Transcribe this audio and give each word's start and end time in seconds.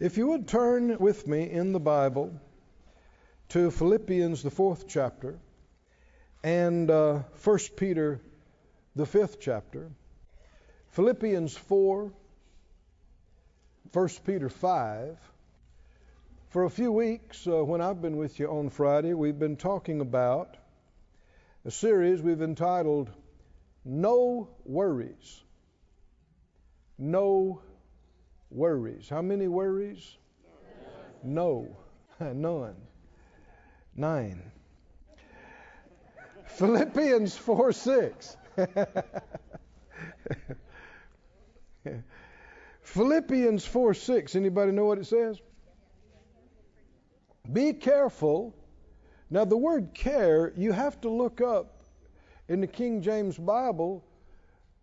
If 0.00 0.16
you 0.16 0.28
would 0.28 0.46
turn 0.46 0.96
with 0.98 1.26
me 1.26 1.50
in 1.50 1.72
the 1.72 1.80
Bible 1.80 2.32
to 3.48 3.72
Philippians, 3.72 4.44
the 4.44 4.50
fourth 4.50 4.86
chapter, 4.86 5.40
and 6.44 6.88
uh, 6.88 7.22
1 7.42 7.58
Peter, 7.76 8.20
the 8.94 9.06
fifth 9.06 9.40
chapter. 9.40 9.90
Philippians 10.90 11.56
4, 11.56 12.12
1 13.92 14.08
Peter 14.24 14.48
5. 14.48 15.18
For 16.50 16.62
a 16.62 16.70
few 16.70 16.92
weeks, 16.92 17.44
uh, 17.48 17.64
when 17.64 17.80
I've 17.80 18.00
been 18.00 18.18
with 18.18 18.38
you 18.38 18.46
on 18.46 18.70
Friday, 18.70 19.14
we've 19.14 19.38
been 19.38 19.56
talking 19.56 20.00
about 20.00 20.56
a 21.64 21.72
series 21.72 22.22
we've 22.22 22.40
entitled 22.40 23.10
No 23.84 24.48
Worries. 24.64 25.42
No 26.96 27.62
worries. 28.50 29.08
How 29.08 29.22
many 29.22 29.48
worries? 29.48 30.16
No. 31.22 31.76
None. 32.20 32.76
Nine. 33.96 34.52
Philippians 36.46 37.36
4 37.36 37.72
6. 37.72 38.36
Philippians 42.82 43.64
4 43.66 43.94
6. 43.94 44.36
Anybody 44.36 44.72
know 44.72 44.86
what 44.86 44.98
it 44.98 45.06
says? 45.06 45.40
Be 47.52 47.72
careful. 47.72 48.54
Now, 49.30 49.44
the 49.44 49.56
word 49.56 49.94
care, 49.94 50.52
you 50.56 50.72
have 50.72 51.00
to 51.02 51.10
look 51.10 51.40
up 51.40 51.82
in 52.48 52.60
the 52.60 52.66
King 52.66 53.02
James 53.02 53.36
Bible. 53.36 54.04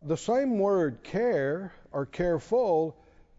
The 0.04 0.18
same 0.18 0.60
word 0.60 1.04
care 1.04 1.74
or 1.92 2.06
careful 2.06 2.96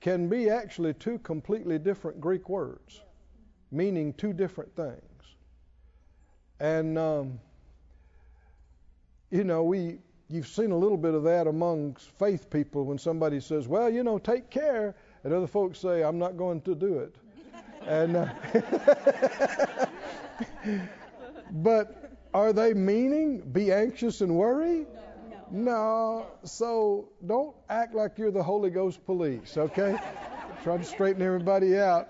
can 0.06 0.28
be 0.28 0.48
actually 0.48 0.95
two 0.95 1.19
completely 1.19 1.80
different 1.80 2.20
Greek 2.20 2.48
words, 2.48 3.02
meaning 3.73 4.12
two 4.12 4.33
different 4.33 4.73
things. 4.77 5.34
And, 6.61 6.97
um, 6.97 7.41
you 9.33 9.42
know, 9.42 9.64
we, 9.64 9.98
you've 10.28 10.47
seen 10.47 10.70
a 10.70 10.77
little 10.77 10.97
bit 10.97 11.14
of 11.14 11.25
that 11.25 11.48
among 11.48 11.97
faith 11.97 12.48
people 12.50 12.84
when 12.84 12.98
somebody 12.98 13.41
says, 13.41 13.66
well, 13.66 13.91
you 13.91 14.05
know, 14.05 14.16
take 14.16 14.48
care, 14.48 14.94
and 15.25 15.34
other 15.34 15.48
folks 15.48 15.81
say, 15.81 16.05
I'm 16.05 16.20
not 16.20 16.36
going 16.36 16.61
to 16.61 16.77
do 16.77 17.00
it. 17.00 17.16
and, 17.88 18.16
uh, 18.16 18.28
but 21.50 22.16
are 22.33 22.53
they 22.53 22.75
meaning 22.75 23.41
be 23.41 23.72
anxious 23.72 24.20
and 24.20 24.36
worry? 24.36 24.83
No. 24.83 25.06
No, 25.50 26.27
so 26.44 27.08
don't 27.25 27.55
act 27.69 27.94
like 27.94 28.19
you're 28.19 28.30
the 28.30 28.42
Holy 28.42 28.70
Ghost 28.70 29.05
police, 29.06 29.56
okay? 29.56 29.97
Try 30.64 30.77
to 30.78 30.84
straighten 30.84 31.22
everybody 31.22 31.78
out. 31.78 32.08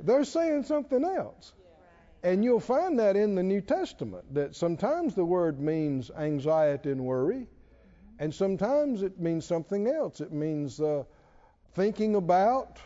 They're 0.00 0.24
saying 0.24 0.64
something 0.64 1.04
else. 1.04 1.52
And 2.22 2.44
you'll 2.44 2.60
find 2.60 2.98
that 2.98 3.16
in 3.16 3.34
the 3.34 3.42
New 3.42 3.60
Testament, 3.60 4.32
that 4.34 4.54
sometimes 4.54 5.14
the 5.14 5.24
word 5.24 5.60
means 5.60 6.10
anxiety 6.16 6.90
and 6.90 7.04
worry, 7.04 7.48
and 8.18 8.32
sometimes 8.32 9.02
it 9.02 9.18
means 9.18 9.44
something 9.44 9.88
else. 9.88 10.20
It 10.20 10.32
means 10.32 10.80
uh, 10.80 11.02
thinking 11.74 12.14
about, 12.14 12.78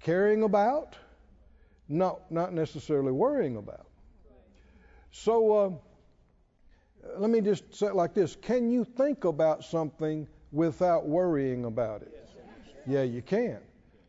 caring 0.00 0.42
about, 0.42 0.96
not, 1.88 2.30
not 2.30 2.52
necessarily 2.52 3.12
worrying 3.12 3.56
about. 3.56 3.86
So, 5.10 5.52
uh, 5.56 5.70
let 7.16 7.30
me 7.30 7.40
just 7.40 7.74
say 7.74 7.86
it 7.86 7.94
like 7.94 8.14
this 8.14 8.36
Can 8.36 8.70
you 8.70 8.84
think 8.84 9.24
about 9.24 9.64
something 9.64 10.26
without 10.52 11.08
worrying 11.08 11.64
about 11.64 12.02
it? 12.02 12.28
Yeah, 12.86 13.02
you 13.02 13.22
can. 13.22 13.58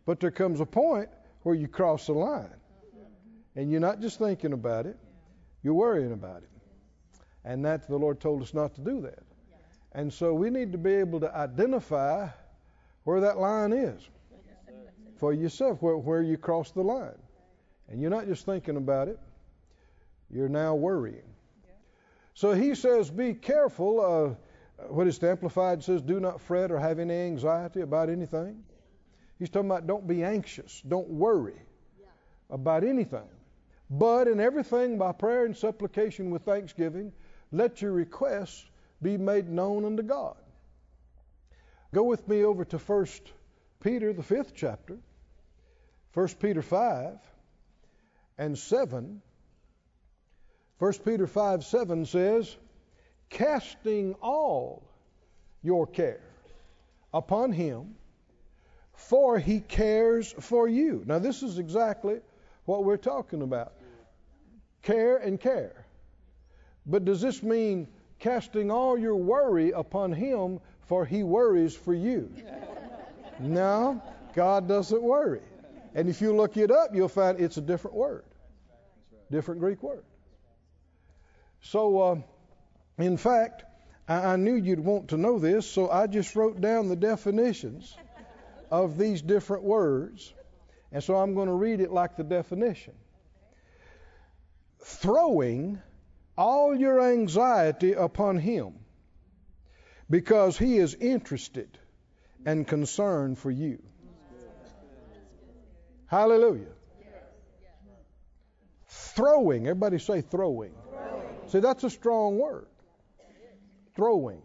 But 0.06 0.20
there 0.20 0.32
comes 0.32 0.60
a 0.60 0.66
point 0.66 1.10
where 1.44 1.56
you 1.56 1.68
cross 1.68 2.06
the 2.06 2.14
line. 2.14 2.50
And 3.56 3.72
you're 3.72 3.82
not 3.82 4.00
just 4.00 4.20
thinking 4.20 4.54
about 4.54 4.86
it, 4.86 4.98
you're 5.64 5.74
worrying 5.74 6.14
about 6.14 6.44
it. 6.44 6.50
And 7.44 7.66
that 7.66 7.88
the 7.88 7.98
Lord 7.98 8.20
told 8.20 8.42
us 8.42 8.54
not 8.54 8.74
to 8.76 8.82
do 8.82 9.02
that. 9.02 9.24
And 9.94 10.12
so 10.14 10.34
we 10.34 10.50
need 10.50 10.72
to 10.72 10.78
be 10.78 10.94
able 10.94 11.20
to 11.20 11.36
identify 11.36 12.28
where 13.04 13.20
that 13.22 13.38
line 13.38 13.74
is 13.74 14.08
for 15.18 15.34
yourself, 15.34 15.82
where, 15.82 15.98
where 15.98 16.22
you 16.22 16.38
cross 16.38 16.72
the 16.72 16.82
line. 16.82 17.18
And 17.90 18.00
you're 18.00 18.12
not 18.12 18.28
just 18.28 18.46
thinking 18.46 18.78
about 18.78 19.08
it, 19.08 19.20
you're 20.30 20.50
now 20.50 20.76
worrying. 20.76 21.24
So 22.40 22.54
he 22.54 22.74
says, 22.74 23.10
be 23.10 23.34
careful. 23.34 24.00
Uh, 24.80 24.86
what 24.88 25.08
is 25.08 25.22
Amplified 25.22 25.84
says, 25.84 26.02
do 26.02 26.22
not 26.22 26.40
fret 26.40 26.72
or 26.72 26.80
have 26.80 26.98
any 26.98 27.14
anxiety 27.14 27.82
about 27.82 28.10
anything. 28.10 28.64
He's 29.38 29.50
talking 29.50 29.70
about 29.70 29.88
don't 29.88 30.08
be 30.08 30.24
anxious, 30.24 30.82
don't 30.88 31.10
worry 31.10 31.62
about 32.50 32.86
anything. 32.86 33.28
But 33.90 34.30
in 34.30 34.40
everything, 34.40 34.98
by 34.98 35.12
prayer 35.12 35.44
and 35.44 35.58
supplication 35.58 36.32
with 36.32 36.44
thanksgiving, 36.44 37.12
let 37.52 37.82
your 37.82 37.92
requests 37.92 38.64
be 39.02 39.18
made 39.18 39.50
known 39.50 39.84
unto 39.84 40.04
God. 40.04 40.38
Go 41.94 42.04
with 42.04 42.26
me 42.26 42.46
over 42.46 42.64
to 42.64 42.78
1 42.78 43.06
Peter, 43.84 44.14
the 44.14 44.24
fifth 44.24 44.54
chapter, 44.56 44.98
1 46.14 46.28
Peter 46.40 46.62
5 46.62 47.20
and 48.38 48.58
7. 48.58 49.22
1 50.80 50.94
Peter 51.06 51.28
5 51.28 51.64
7 51.66 52.06
says, 52.06 52.56
casting 53.30 54.14
all 54.22 54.82
your 55.62 55.86
care 55.86 56.22
upon 57.14 57.52
him, 57.52 57.96
for 58.94 59.38
he 59.38 59.60
cares 59.60 60.34
for 60.40 60.68
you. 60.68 61.04
Now, 61.06 61.20
this 61.20 61.44
is 61.44 61.60
exactly 61.60 62.20
what 62.66 62.84
we're 62.84 62.98
talking 62.98 63.42
about 63.42 63.74
care 64.82 65.18
and 65.18 65.40
care. 65.40 65.86
But 66.86 67.04
does 67.04 67.20
this 67.20 67.44
mean 67.44 67.88
casting 68.20 68.72
all 68.72 68.98
your 68.98 69.16
worry 69.16 69.72
upon 69.72 70.14
him, 70.14 70.62
for 70.88 71.06
he 71.06 71.24
worries 71.24 71.76
for 71.76 71.94
you? 71.94 72.32
no, 73.40 74.02
God 74.34 74.68
doesn't 74.68 75.02
worry. 75.02 75.42
And 75.94 76.08
if 76.08 76.22
you 76.22 76.34
look 76.34 76.56
it 76.56 76.72
up, 76.72 76.96
you'll 76.96 77.10
find 77.10 77.40
it's 77.40 77.58
a 77.58 77.62
different 77.62 77.98
word, 77.98 78.24
different 79.30 79.60
Greek 79.60 79.84
word. 79.84 80.04
So, 81.62 82.02
uh, 82.02 82.16
in 82.98 83.18
fact, 83.18 83.64
I, 84.08 84.34
I 84.34 84.36
knew 84.36 84.56
you'd 84.56 84.80
want 84.80 85.10
to 85.10 85.18
know 85.18 85.40
this, 85.40 85.70
so 85.70 85.90
I 85.90 86.08
just 86.08 86.36
wrote 86.36 86.60
down 86.60 86.90
the 86.90 86.96
definitions 86.96 87.96
of 88.72 88.98
these 88.98 89.22
different 89.22 89.64
words. 89.64 90.34
And 90.92 91.04
so 91.04 91.16
I'm 91.16 91.36
going 91.36 91.48
to 91.48 91.54
read 91.54 91.82
it 91.82 91.92
like 91.92 92.18
the 92.18 92.24
definition. 92.24 92.94
Throwing 94.82 95.80
all 96.38 96.76
your 96.76 97.02
anxiety 97.02 97.94
upon 97.94 98.38
Him 98.38 98.74
because 100.10 100.58
He 100.58 100.78
is 100.78 100.96
interested 100.96 101.78
and 102.46 102.68
concerned 102.68 103.38
for 103.38 103.52
you. 103.52 103.84
Hallelujah. 106.08 106.74
Throwing, 108.88 109.68
everybody 109.68 110.00
say 110.00 110.22
throwing. 110.22 110.74
See, 111.50 111.60
that's 111.60 111.84
a 111.84 111.90
strong 111.90 112.38
word. 112.38 112.68
Throwing. 113.96 114.44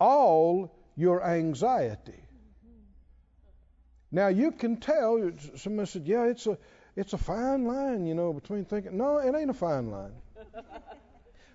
All 0.00 0.74
your 0.96 1.22
anxiety. 1.24 2.20
Now 4.10 4.28
you 4.28 4.52
can 4.52 4.76
tell. 4.76 5.32
Somebody 5.56 5.86
said, 5.88 6.06
"Yeah, 6.06 6.24
it's 6.24 6.46
a 6.46 6.58
it's 6.96 7.12
a 7.12 7.18
fine 7.18 7.64
line, 7.64 8.06
you 8.06 8.14
know, 8.14 8.32
between 8.32 8.64
thinking." 8.64 8.96
No, 8.96 9.18
it 9.18 9.34
ain't 9.34 9.50
a 9.50 9.54
fine 9.54 9.90
line. 9.90 10.12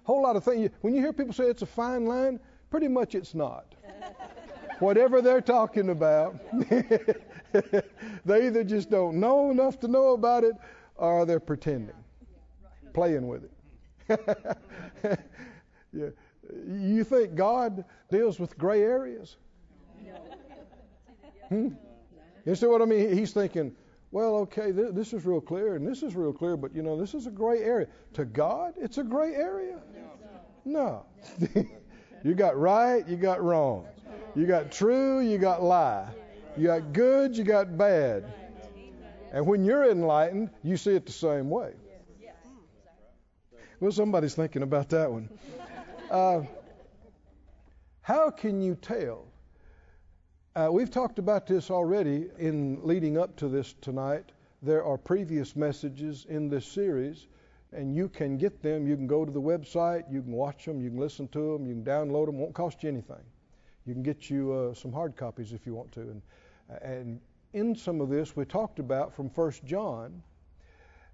Whole 0.03 0.23
lot 0.23 0.35
of 0.35 0.43
things. 0.43 0.69
When 0.81 0.93
you 0.93 1.01
hear 1.01 1.13
people 1.13 1.33
say 1.33 1.45
it's 1.45 1.63
a 1.63 1.67
fine 1.67 2.05
line, 2.05 2.39
pretty 2.69 2.87
much 2.87 3.15
it's 3.15 3.35
not. 3.35 3.75
Whatever 4.79 5.21
they're 5.21 5.41
talking 5.41 5.89
about, 5.89 6.39
they 8.25 8.47
either 8.47 8.63
just 8.63 8.89
don't 8.89 9.19
know 9.19 9.49
enough 9.49 9.79
to 9.79 9.87
know 9.87 10.13
about 10.13 10.43
it, 10.43 10.55
or 10.95 11.25
they're 11.25 11.39
pretending, 11.39 11.95
playing 12.93 13.27
with 13.27 13.43
it. 13.43 13.51
yeah. 15.93 16.09
You 16.65 17.03
think 17.03 17.35
God 17.35 17.83
deals 18.09 18.39
with 18.39 18.57
gray 18.57 18.81
areas? 18.81 19.37
Hmm? 21.49 21.69
You 22.45 22.55
see 22.55 22.65
what 22.65 22.81
I 22.81 22.85
mean? 22.85 23.15
He's 23.17 23.31
thinking, 23.31 23.73
well, 24.11 24.35
okay, 24.35 24.73
th- 24.73 24.93
this 24.93 25.13
is 25.13 25.25
real 25.25 25.39
clear 25.39 25.75
and 25.75 25.87
this 25.87 26.03
is 26.03 26.13
real 26.13 26.33
clear, 26.33 26.57
but 26.57 26.75
you 26.75 26.81
know, 26.81 26.99
this 26.99 27.13
is 27.13 27.25
a 27.25 27.31
gray 27.31 27.63
area. 27.63 27.87
To 28.13 28.25
God, 28.25 28.73
it's 28.77 28.97
a 28.97 29.03
gray 29.03 29.33
area? 29.33 29.79
No. 30.65 31.05
you 32.23 32.33
got 32.33 32.57
right, 32.57 33.07
you 33.07 33.15
got 33.15 33.41
wrong. 33.41 33.85
You 34.35 34.45
got 34.45 34.71
true, 34.71 35.21
you 35.21 35.37
got 35.37 35.63
lie. 35.63 36.09
You 36.57 36.67
got 36.67 36.93
good, 36.93 37.37
you 37.37 37.43
got 37.43 37.77
bad. 37.77 38.25
And 39.31 39.45
when 39.45 39.63
you're 39.63 39.89
enlightened, 39.89 40.49
you 40.63 40.77
see 40.77 40.95
it 40.95 41.05
the 41.05 41.11
same 41.11 41.49
way. 41.49 41.73
Well, 43.79 43.91
somebody's 43.91 44.33
thinking 44.33 44.63
about 44.63 44.89
that 44.89 45.11
one. 45.11 45.29
Uh, 46.09 46.41
how 47.99 48.29
can 48.29 48.61
you 48.61 48.75
tell? 48.75 49.25
Uh, 50.55 50.69
we've 50.71 50.89
talked 50.89 51.19
about 51.19 51.45
this 51.45 51.69
already 51.69 52.29
in 52.39 52.79
leading 52.81 53.17
up 53.17 53.35
to 53.35 53.49
this 53.49 53.75
tonight. 53.81 54.31
There 54.61 54.85
are 54.85 54.97
previous 54.97 55.57
messages 55.57 56.25
in 56.29 56.47
this 56.47 56.65
series, 56.65 57.27
and 57.73 57.93
you 57.93 58.07
can 58.07 58.37
get 58.37 58.61
them. 58.61 58.87
You 58.87 58.95
can 58.95 59.05
go 59.05 59.25
to 59.25 59.31
the 59.33 59.41
website, 59.41 60.09
you 60.09 60.21
can 60.21 60.31
watch 60.31 60.63
them, 60.63 60.79
you 60.79 60.91
can 60.91 60.97
listen 60.97 61.27
to 61.27 61.51
them, 61.51 61.67
you 61.67 61.73
can 61.73 61.83
download 61.83 62.27
them. 62.27 62.37
Won't 62.37 62.53
cost 62.53 62.83
you 62.83 62.87
anything. 62.87 63.25
You 63.85 63.93
can 63.93 64.01
get 64.01 64.29
you 64.29 64.53
uh, 64.53 64.73
some 64.73 64.93
hard 64.93 65.17
copies 65.17 65.51
if 65.51 65.65
you 65.65 65.75
want 65.75 65.91
to. 65.91 65.99
And, 66.03 66.21
and 66.81 67.19
in 67.51 67.75
some 67.75 67.99
of 67.99 68.07
this, 68.07 68.33
we 68.33 68.45
talked 68.45 68.79
about 68.79 69.13
from 69.13 69.27
1 69.27 69.51
John 69.65 70.23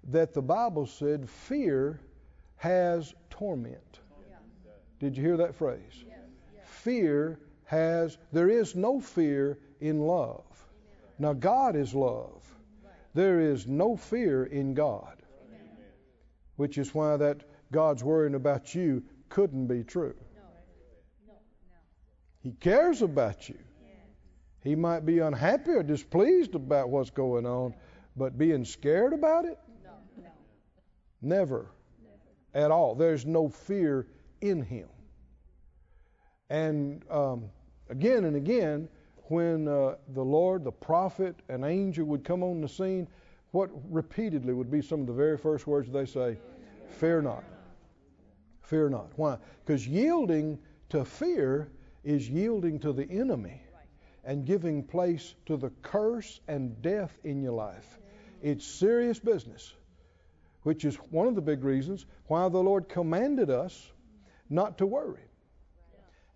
that 0.04 0.32
the 0.32 0.42
Bible 0.42 0.86
said 0.86 1.28
fear 1.28 1.98
has 2.56 3.14
torment. 3.30 4.00
Did 5.00 5.16
you 5.16 5.22
hear 5.22 5.36
that 5.36 5.54
phrase? 5.54 6.04
Fear 6.64 7.38
has, 7.64 8.18
there 8.32 8.48
is 8.48 8.74
no 8.74 9.00
fear 9.00 9.58
in 9.80 10.00
love. 10.00 10.44
Now, 11.18 11.32
God 11.32 11.76
is 11.76 11.94
love. 11.94 12.42
There 13.14 13.40
is 13.40 13.66
no 13.66 13.96
fear 13.96 14.46
in 14.46 14.74
God, 14.74 15.22
which 16.56 16.78
is 16.78 16.94
why 16.94 17.16
that 17.16 17.44
God's 17.70 18.02
worrying 18.02 18.34
about 18.34 18.74
you 18.74 19.02
couldn't 19.28 19.66
be 19.66 19.84
true. 19.84 20.14
He 22.42 22.52
cares 22.52 23.02
about 23.02 23.48
you. 23.48 23.58
He 24.62 24.74
might 24.74 25.04
be 25.04 25.18
unhappy 25.18 25.72
or 25.72 25.82
displeased 25.82 26.54
about 26.54 26.88
what's 26.88 27.10
going 27.10 27.46
on, 27.46 27.74
but 28.16 28.38
being 28.38 28.64
scared 28.64 29.12
about 29.12 29.44
it? 29.44 29.58
Never. 31.20 31.70
At 32.54 32.70
all. 32.70 32.94
There's 32.94 33.26
no 33.26 33.48
fear 33.48 34.06
in 34.40 34.62
him. 34.62 34.88
And 36.50 37.04
um, 37.10 37.50
again 37.90 38.24
and 38.24 38.36
again, 38.36 38.88
when 39.28 39.66
uh, 39.66 39.96
the 40.08 40.22
Lord, 40.22 40.64
the 40.64 40.72
prophet, 40.72 41.34
an 41.48 41.64
angel 41.64 42.04
would 42.06 42.24
come 42.24 42.42
on 42.42 42.60
the 42.60 42.68
scene, 42.68 43.08
what 43.52 43.70
repeatedly 43.90 44.52
would 44.52 44.70
be 44.70 44.82
some 44.82 45.00
of 45.00 45.06
the 45.06 45.12
very 45.12 45.38
first 45.38 45.66
words 45.66 45.90
they 45.90 46.04
say? 46.04 46.36
Fear 46.98 47.22
not. 47.22 47.44
Fear 48.62 48.90
not. 48.90 49.10
Why? 49.16 49.38
Because 49.64 49.86
yielding 49.86 50.58
to 50.90 51.04
fear 51.04 51.70
is 52.02 52.28
yielding 52.28 52.78
to 52.80 52.92
the 52.92 53.10
enemy 53.10 53.62
and 54.24 54.44
giving 54.44 54.82
place 54.82 55.34
to 55.46 55.56
the 55.56 55.70
curse 55.82 56.40
and 56.48 56.80
death 56.82 57.18
in 57.24 57.42
your 57.42 57.52
life. 57.52 57.98
It's 58.42 58.66
serious 58.66 59.18
business, 59.18 59.74
which 60.64 60.84
is 60.84 60.96
one 61.10 61.28
of 61.28 61.34
the 61.34 61.40
big 61.40 61.62
reasons 61.62 62.04
why 62.26 62.48
the 62.48 62.58
Lord 62.58 62.88
commanded 62.88 63.50
us 63.50 63.92
not 64.50 64.78
to 64.78 64.86
worry 64.86 65.22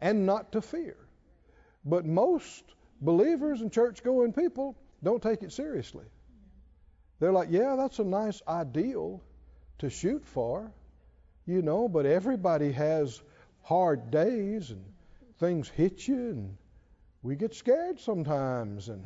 and 0.00 0.24
not 0.24 0.52
to 0.52 0.62
fear. 0.62 0.96
But 1.84 2.06
most 2.06 2.62
believers 3.00 3.60
and 3.60 3.72
church 3.72 4.02
going 4.02 4.32
people 4.32 4.76
don't 5.02 5.22
take 5.22 5.42
it 5.42 5.52
seriously. 5.52 6.04
They're 7.20 7.32
like, 7.32 7.48
yeah, 7.50 7.74
that's 7.76 7.98
a 7.98 8.04
nice 8.04 8.40
ideal 8.46 9.22
to 9.78 9.90
shoot 9.90 10.24
for, 10.24 10.70
you 11.46 11.62
know, 11.62 11.88
but 11.88 12.06
everybody 12.06 12.72
has 12.72 13.20
hard 13.62 14.10
days 14.10 14.70
and 14.70 14.84
things 15.38 15.68
hit 15.68 16.06
you 16.06 16.30
and 16.30 16.56
we 17.22 17.36
get 17.36 17.54
scared 17.54 18.00
sometimes 18.00 18.88
and 18.88 19.04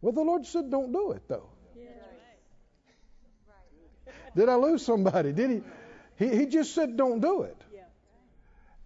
well 0.00 0.12
the 0.12 0.20
Lord 0.20 0.44
said 0.44 0.70
don't 0.70 0.92
do 0.92 1.12
it 1.12 1.22
though. 1.28 1.48
Did 4.36 4.48
I 4.48 4.56
lose 4.56 4.84
somebody? 4.84 5.32
Did 5.32 5.50
he? 5.50 5.62
He, 6.16 6.36
he 6.36 6.46
just 6.46 6.74
said 6.74 6.96
don't 6.96 7.20
do 7.20 7.42
it. 7.42 7.56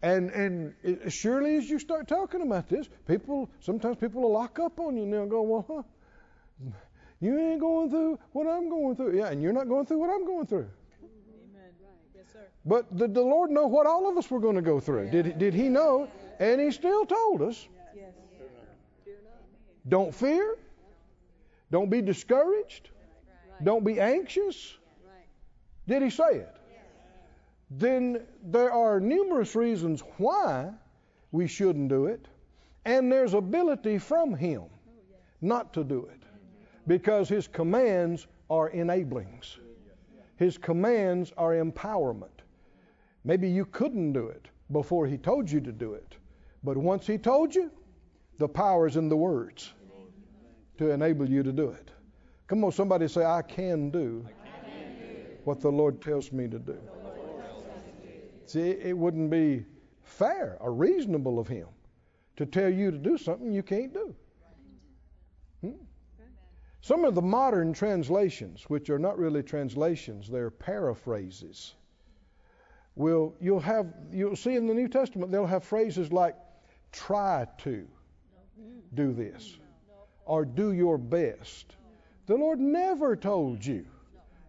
And 0.00 0.30
and 0.30 0.74
it, 0.84 1.12
surely 1.12 1.56
as 1.56 1.68
you 1.68 1.78
start 1.80 2.06
talking 2.06 2.40
about 2.42 2.68
this, 2.68 2.88
people 3.06 3.50
sometimes 3.60 3.96
people 3.96 4.22
will 4.22 4.32
lock 4.32 4.58
up 4.60 4.78
on 4.78 4.96
you 4.96 5.02
and 5.02 5.12
they'll 5.12 5.26
go, 5.26 5.42
well, 5.42 5.64
huh, 5.68 6.70
you 7.20 7.36
ain't 7.36 7.60
going 7.60 7.90
through 7.90 8.18
what 8.32 8.46
I'm 8.46 8.68
going 8.68 8.94
through. 8.94 9.18
Yeah, 9.18 9.26
and 9.26 9.42
you're 9.42 9.52
not 9.52 9.68
going 9.68 9.86
through 9.86 9.98
what 9.98 10.10
I'm 10.10 10.24
going 10.24 10.46
through. 10.46 10.68
Amen. 11.02 11.70
Yes, 12.14 12.26
sir. 12.32 12.46
But 12.64 12.96
did 12.96 13.12
the 13.12 13.22
Lord 13.22 13.50
know 13.50 13.66
what 13.66 13.88
all 13.88 14.08
of 14.08 14.16
us 14.16 14.30
were 14.30 14.38
going 14.38 14.54
to 14.54 14.62
go 14.62 14.78
through? 14.78 15.10
Did 15.10 15.36
did 15.36 15.52
He 15.52 15.68
know? 15.68 16.08
And 16.38 16.60
He 16.60 16.70
still 16.70 17.04
told 17.04 17.42
us. 17.42 17.66
Yes. 17.96 18.12
Don't 19.88 20.14
fear. 20.14 20.56
Don't 21.72 21.90
be 21.90 22.02
discouraged. 22.02 22.88
Don't 23.64 23.84
be 23.84 24.00
anxious. 24.00 24.77
Did 25.88 26.02
He 26.02 26.10
say 26.10 26.36
it? 26.36 26.58
then 27.70 28.26
there 28.42 28.72
are 28.72 28.98
numerous 28.98 29.54
reasons 29.54 30.02
why 30.16 30.70
we 31.32 31.46
shouldn't 31.46 31.88
do 31.88 32.06
it, 32.06 32.26
and 32.84 33.12
there's 33.12 33.34
ability 33.34 33.98
from 33.98 34.34
Him 34.34 34.64
not 35.42 35.74
to 35.74 35.84
do 35.84 36.08
it 36.10 36.22
because 36.86 37.28
His 37.28 37.46
commands 37.46 38.26
are 38.48 38.70
enablings, 38.70 39.58
His 40.36 40.56
commands 40.56 41.32
are 41.36 41.52
empowerment. 41.52 42.42
Maybe 43.24 43.50
you 43.50 43.66
couldn't 43.66 44.14
do 44.14 44.28
it 44.28 44.48
before 44.72 45.06
He 45.06 45.18
told 45.18 45.50
you 45.50 45.60
to 45.60 45.72
do 45.72 45.92
it, 45.92 46.16
but 46.64 46.76
once 46.76 47.06
He 47.06 47.18
told 47.18 47.54
you, 47.54 47.70
the 48.38 48.48
power 48.48 48.86
is 48.86 48.96
in 48.96 49.08
the 49.08 49.16
words 49.16 49.74
to 50.78 50.90
enable 50.90 51.28
you 51.28 51.42
to 51.42 51.52
do 51.52 51.70
it. 51.70 51.90
Come 52.46 52.64
on, 52.64 52.72
somebody 52.72 53.08
say, 53.08 53.24
I 53.24 53.42
can 53.42 53.90
do 53.90 54.26
what 55.48 55.62
the 55.62 55.72
Lord 55.72 56.02
tells 56.02 56.30
me 56.30 56.46
to 56.46 56.58
do. 56.58 56.78
See, 58.44 58.68
it 58.68 58.96
wouldn't 58.96 59.30
be 59.30 59.64
fair 60.02 60.58
or 60.60 60.74
reasonable 60.74 61.38
of 61.38 61.48
him 61.48 61.68
to 62.36 62.44
tell 62.44 62.68
you 62.68 62.90
to 62.90 62.98
do 62.98 63.16
something 63.16 63.50
you 63.50 63.62
can't 63.62 63.94
do. 63.94 64.14
Hmm? 65.62 65.70
Some 66.82 67.06
of 67.06 67.14
the 67.14 67.22
modern 67.22 67.72
translations, 67.72 68.64
which 68.64 68.90
are 68.90 68.98
not 68.98 69.18
really 69.18 69.42
translations, 69.42 70.28
they're 70.28 70.50
paraphrases. 70.50 71.76
Will 72.94 73.34
you'll 73.40 73.58
have 73.60 73.86
you'll 74.12 74.36
see 74.36 74.54
in 74.54 74.66
the 74.66 74.74
New 74.74 74.88
Testament 74.88 75.32
they'll 75.32 75.46
have 75.46 75.64
phrases 75.64 76.12
like 76.12 76.36
try 76.92 77.46
to 77.58 77.88
do 78.92 79.14
this 79.14 79.56
or 80.26 80.44
do 80.44 80.72
your 80.72 80.98
best. 80.98 81.76
The 82.26 82.34
Lord 82.34 82.60
never 82.60 83.16
told 83.16 83.64
you 83.64 83.86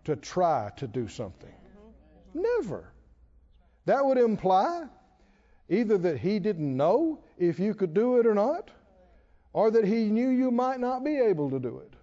to 0.09 0.15
try 0.15 0.71
to 0.77 0.87
do 0.87 1.07
something. 1.07 1.53
Never. 2.33 2.91
That 3.85 4.03
would 4.03 4.17
imply 4.17 4.85
either 5.69 5.97
that 5.99 6.17
he 6.17 6.39
didn't 6.39 6.75
know 6.75 7.19
if 7.37 7.59
you 7.59 7.75
could 7.75 7.93
do 7.93 8.19
it 8.19 8.25
or 8.25 8.33
not, 8.33 8.71
or 9.53 9.69
that 9.71 9.85
he 9.85 10.05
knew 10.05 10.29
you 10.29 10.49
might 10.49 10.79
not 10.79 11.03
be 11.03 11.17
able 11.17 11.51
to 11.51 11.59
do 11.59 11.79
it. 11.79 11.93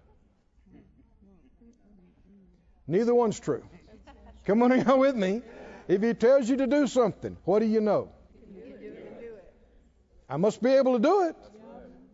Neither 2.87 3.13
one's 3.13 3.39
true. 3.39 3.63
Come 4.45 4.63
on 4.63 4.69
now 4.85 4.97
with 4.97 5.15
me. 5.15 5.41
If 5.89 6.01
he 6.01 6.13
tells 6.13 6.49
you 6.49 6.55
to 6.57 6.67
do 6.67 6.87
something, 6.87 7.35
what 7.43 7.59
do 7.59 7.65
you 7.65 7.81
know? 7.81 8.09
I 10.29 10.37
must 10.37 10.61
be 10.61 10.71
able 10.71 10.93
to 10.93 10.99
do 10.99 11.23
it. 11.23 11.35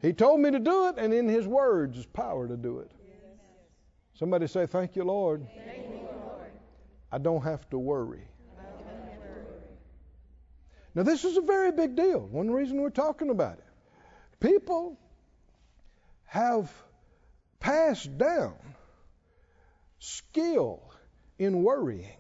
He 0.02 0.12
told 0.14 0.40
me 0.40 0.52
to 0.52 0.60
do 0.60 0.88
it, 0.90 0.96
and 0.98 1.14
in 1.14 1.28
his 1.28 1.48
words 1.48 1.98
is 1.98 2.06
power 2.06 2.48
to 2.48 2.58
do 2.58 2.80
it. 2.80 2.92
Somebody 4.14 4.48
say, 4.48 4.66
Thank 4.68 4.96
you, 4.96 5.04
Lord. 5.04 5.48
Thank 5.48 5.68
you, 5.68 5.74
Lord. 5.74 5.83
I 7.14 7.20
don't 7.20 7.44
have 7.44 7.70
to 7.70 7.78
worry. 7.78 8.28
Now, 10.96 11.04
this 11.04 11.24
is 11.26 11.38
a 11.38 11.42
very 11.42 11.72
big 11.72 11.96
deal. 11.96 12.20
One 12.20 12.50
reason 12.50 12.82
we're 12.82 12.90
talking 12.90 13.30
about 13.30 13.60
it. 13.60 13.66
People 14.40 15.00
have 16.26 16.74
passed 17.60 18.18
down 18.18 18.56
skill 20.00 20.82
in 21.38 21.62
worrying 21.62 22.18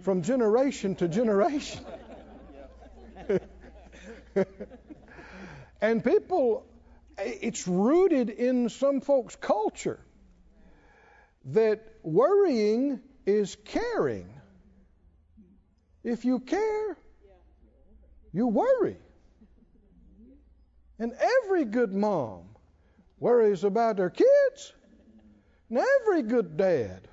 from 0.00 0.22
generation 0.22 0.96
to 0.96 1.06
generation. 1.06 1.84
and 5.80 6.04
people, 6.04 6.66
it's 7.18 7.68
rooted 7.68 8.30
in 8.30 8.68
some 8.68 9.00
folks' 9.00 9.36
culture 9.36 10.00
that 11.44 11.86
worrying 12.02 13.00
is 13.28 13.56
caring. 13.66 14.26
If 16.02 16.24
you 16.24 16.40
care, 16.40 16.96
you 18.32 18.46
worry. 18.46 18.96
And 20.98 21.12
every 21.12 21.66
good 21.66 21.92
mom 21.92 22.44
worries 23.20 23.64
about 23.64 23.98
their 23.98 24.08
kids. 24.08 24.72
And 25.68 25.78
every 26.00 26.22
good 26.22 26.56
dad 26.56 27.06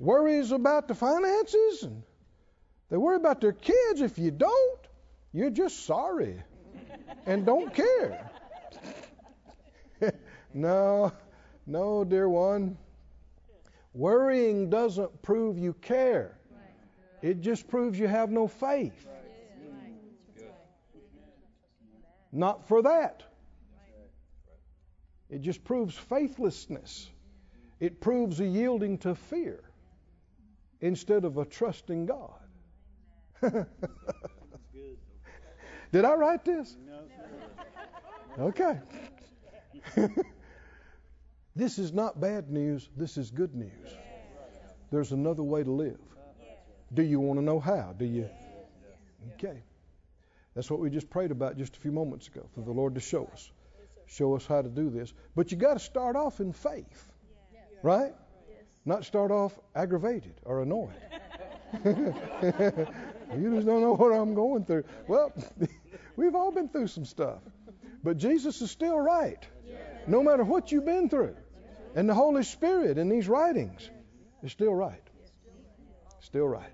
worries 0.00 0.50
about 0.50 0.88
the 0.88 0.94
finances 0.94 1.84
and 1.84 2.02
they 2.88 2.96
worry 2.96 3.16
about 3.16 3.40
their 3.40 3.52
kids. 3.52 4.00
If 4.00 4.18
you 4.18 4.32
don't, 4.32 4.80
you're 5.32 5.50
just 5.50 5.86
sorry 5.86 6.42
and 7.24 7.46
don't 7.46 7.72
care. 7.72 8.30
no, 10.54 11.12
no, 11.66 12.04
dear 12.04 12.28
one. 12.28 12.76
Worrying 13.92 14.70
doesn't 14.70 15.22
prove 15.22 15.58
you 15.58 15.72
care. 15.74 16.38
It 17.22 17.40
just 17.40 17.68
proves 17.68 17.98
you 17.98 18.06
have 18.08 18.30
no 18.30 18.46
faith. 18.46 19.06
Not 22.32 22.68
for 22.68 22.82
that. 22.82 23.24
It 25.28 25.40
just 25.40 25.64
proves 25.64 25.94
faithlessness. 25.96 27.10
It 27.80 28.00
proves 28.00 28.40
a 28.40 28.46
yielding 28.46 28.98
to 28.98 29.14
fear 29.14 29.60
instead 30.80 31.24
of 31.24 31.38
a 31.38 31.44
trusting 31.44 32.06
God. 32.06 32.34
Did 35.92 36.04
I 36.04 36.14
write 36.14 36.44
this? 36.44 36.76
Okay. 38.38 38.78
this 41.56 41.78
is 41.78 41.92
not 41.92 42.20
bad 42.20 42.50
news. 42.50 42.88
This 42.96 43.16
is 43.16 43.30
good 43.30 43.54
news. 43.54 43.94
There's 44.90 45.12
another 45.12 45.42
way 45.42 45.62
to 45.62 45.70
live. 45.70 46.00
Do 46.92 47.02
you 47.02 47.20
want 47.20 47.38
to 47.38 47.44
know 47.44 47.60
how? 47.60 47.94
Do 47.96 48.04
you? 48.04 48.28
Okay. 49.34 49.62
That's 50.54 50.70
what 50.70 50.80
we 50.80 50.90
just 50.90 51.08
prayed 51.10 51.30
about 51.30 51.56
just 51.56 51.76
a 51.76 51.80
few 51.80 51.92
moments 51.92 52.26
ago 52.26 52.48
for 52.54 52.62
the 52.62 52.72
Lord 52.72 52.94
to 52.96 53.00
show 53.00 53.26
us. 53.32 53.50
Show 54.06 54.34
us 54.34 54.44
how 54.46 54.62
to 54.62 54.68
do 54.68 54.90
this. 54.90 55.12
But 55.36 55.52
you 55.52 55.56
got 55.56 55.74
to 55.74 55.78
start 55.78 56.16
off 56.16 56.40
in 56.40 56.52
faith. 56.52 57.12
Right? 57.82 58.12
Not 58.84 59.04
start 59.04 59.30
off 59.30 59.58
aggravated 59.74 60.34
or 60.44 60.62
annoyed. 60.62 60.90
you 61.84 63.54
just 63.54 63.66
don't 63.66 63.80
know 63.80 63.94
what 63.94 64.12
I'm 64.12 64.34
going 64.34 64.64
through. 64.64 64.84
Well, 65.06 65.32
we've 66.16 66.34
all 66.34 66.50
been 66.50 66.68
through 66.68 66.88
some 66.88 67.04
stuff. 67.04 67.38
But 68.02 68.16
Jesus 68.16 68.60
is 68.62 68.70
still 68.70 68.98
right. 68.98 69.46
No 70.06 70.22
matter 70.22 70.44
what 70.44 70.72
you've 70.72 70.84
been 70.84 71.08
through. 71.08 71.36
And 71.94 72.08
the 72.08 72.14
Holy 72.14 72.42
Spirit 72.42 72.98
in 72.98 73.08
these 73.08 73.28
writings 73.28 73.90
is 74.42 74.52
still 74.52 74.74
right. 74.74 75.02
Still 76.20 76.46
right. 76.46 76.72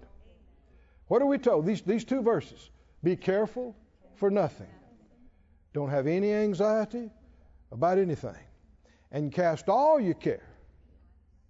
What 1.08 1.22
are 1.22 1.26
we 1.26 1.38
told? 1.38 1.66
These, 1.66 1.82
these 1.82 2.04
two 2.04 2.22
verses. 2.22 2.70
Be 3.02 3.16
careful 3.16 3.74
for 4.16 4.30
nothing. 4.30 4.68
Don't 5.72 5.90
have 5.90 6.06
any 6.06 6.32
anxiety 6.32 7.10
about 7.70 7.98
anything. 7.98 8.36
And 9.12 9.32
cast 9.32 9.68
all 9.68 10.00
your 10.00 10.14
care. 10.14 10.46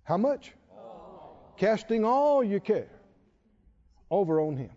How 0.05 0.17
much? 0.17 0.53
All. 0.73 1.55
Casting 1.57 2.05
all 2.05 2.45
your 2.45 2.61
care 2.61 2.91
over 4.11 4.41
on 4.41 4.57
Him. 4.57 4.71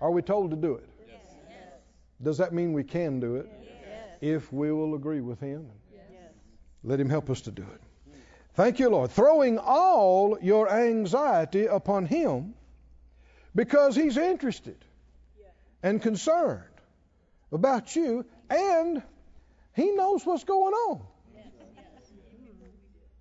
Are 0.00 0.10
we 0.10 0.22
told 0.22 0.50
to 0.50 0.56
do 0.56 0.74
it? 0.74 0.88
Yes. 1.06 1.34
Does 2.22 2.38
that 2.38 2.52
mean 2.52 2.72
we 2.72 2.84
can 2.84 3.20
do 3.20 3.36
it? 3.36 3.50
If 4.20 4.52
we 4.52 4.70
will 4.72 4.94
agree 4.94 5.20
with 5.20 5.40
Him. 5.40 5.68
Yes. 5.92 6.02
Let 6.84 7.00
Him 7.00 7.08
help 7.08 7.30
us 7.30 7.42
to 7.42 7.50
do 7.50 7.62
it. 7.62 7.80
Thank 8.54 8.78
you, 8.78 8.90
Lord. 8.90 9.10
Throwing 9.10 9.58
all 9.58 10.38
your 10.42 10.70
anxiety 10.70 11.66
upon 11.66 12.06
Him 12.06 12.54
because 13.54 13.96
He's 13.96 14.16
interested 14.16 14.76
and 15.82 16.02
concerned 16.02 16.64
about 17.52 17.96
you 17.96 18.26
and 18.50 19.02
He 19.74 19.92
knows 19.92 20.26
what's 20.26 20.44
going 20.44 20.74
on. 20.74 21.02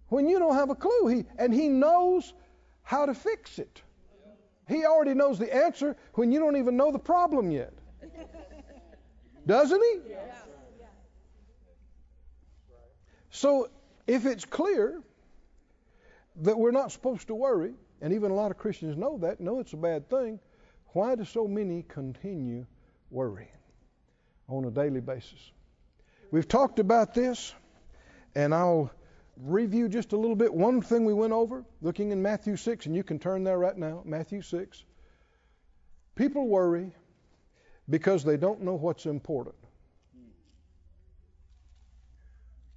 When 0.09 0.27
you 0.27 0.39
don't 0.39 0.55
have 0.55 0.71
a 0.71 0.75
clue, 0.75 1.07
he, 1.07 1.25
and 1.37 1.53
He 1.53 1.69
knows 1.69 2.33
how 2.81 3.05
to 3.05 3.13
fix 3.13 3.59
it. 3.59 3.81
He 4.67 4.85
already 4.85 5.13
knows 5.13 5.39
the 5.39 5.53
answer 5.53 5.95
when 6.13 6.31
you 6.31 6.39
don't 6.39 6.57
even 6.57 6.77
know 6.77 6.91
the 6.91 6.99
problem 6.99 7.51
yet. 7.51 7.73
Doesn't 9.45 9.81
He? 9.81 10.13
So 13.29 13.69
if 14.07 14.25
it's 14.25 14.45
clear 14.45 15.01
that 16.37 16.57
we're 16.57 16.71
not 16.71 16.91
supposed 16.91 17.27
to 17.27 17.35
worry, 17.35 17.73
and 18.01 18.13
even 18.13 18.31
a 18.31 18.33
lot 18.33 18.51
of 18.51 18.57
Christians 18.57 18.97
know 18.97 19.17
that, 19.19 19.39
know 19.39 19.59
it's 19.59 19.73
a 19.73 19.77
bad 19.77 20.09
thing, 20.09 20.39
why 20.93 21.15
do 21.15 21.25
so 21.25 21.47
many 21.47 21.83
continue 21.83 22.65
worrying 23.11 23.47
on 24.47 24.65
a 24.65 24.71
daily 24.71 25.01
basis? 25.01 25.51
We've 26.31 26.47
talked 26.47 26.79
about 26.79 27.13
this, 27.13 27.53
and 28.35 28.53
I'll 28.53 28.91
review 29.37 29.87
just 29.87 30.13
a 30.13 30.17
little 30.17 30.35
bit. 30.35 30.53
One 30.53 30.81
thing 30.81 31.05
we 31.05 31.13
went 31.13 31.33
over, 31.33 31.63
looking 31.81 32.11
in 32.11 32.21
Matthew 32.21 32.55
6, 32.55 32.85
and 32.85 32.95
you 32.95 33.03
can 33.03 33.19
turn 33.19 33.43
there 33.43 33.57
right 33.57 33.77
now, 33.77 34.01
Matthew 34.05 34.41
6. 34.41 34.83
People 36.15 36.47
worry 36.47 36.91
because 37.89 38.23
they 38.23 38.37
don't 38.37 38.61
know 38.61 38.75
what's 38.75 39.05
important. 39.05 39.55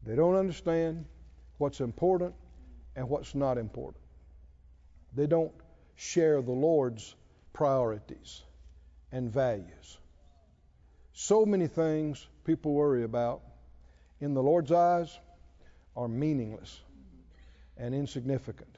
They 0.04 0.16
don't 0.16 0.34
understand 0.34 1.04
what's 1.58 1.80
important 1.80 2.34
and 2.96 3.08
what's 3.08 3.34
not 3.34 3.58
important. 3.58 4.02
They 5.14 5.26
don't 5.26 5.52
share 5.94 6.42
the 6.42 6.52
Lord's 6.52 7.14
priorities 7.52 8.42
and 9.12 9.30
values. 9.30 9.98
So 11.12 11.44
many 11.44 11.66
things 11.66 12.26
people 12.44 12.72
worry 12.72 13.04
about 13.04 13.42
in 14.20 14.34
the 14.34 14.42
Lord's 14.42 14.72
eyes 14.72 15.18
are 15.96 16.08
meaningless 16.08 16.80
and 17.76 17.94
insignificant. 17.94 18.74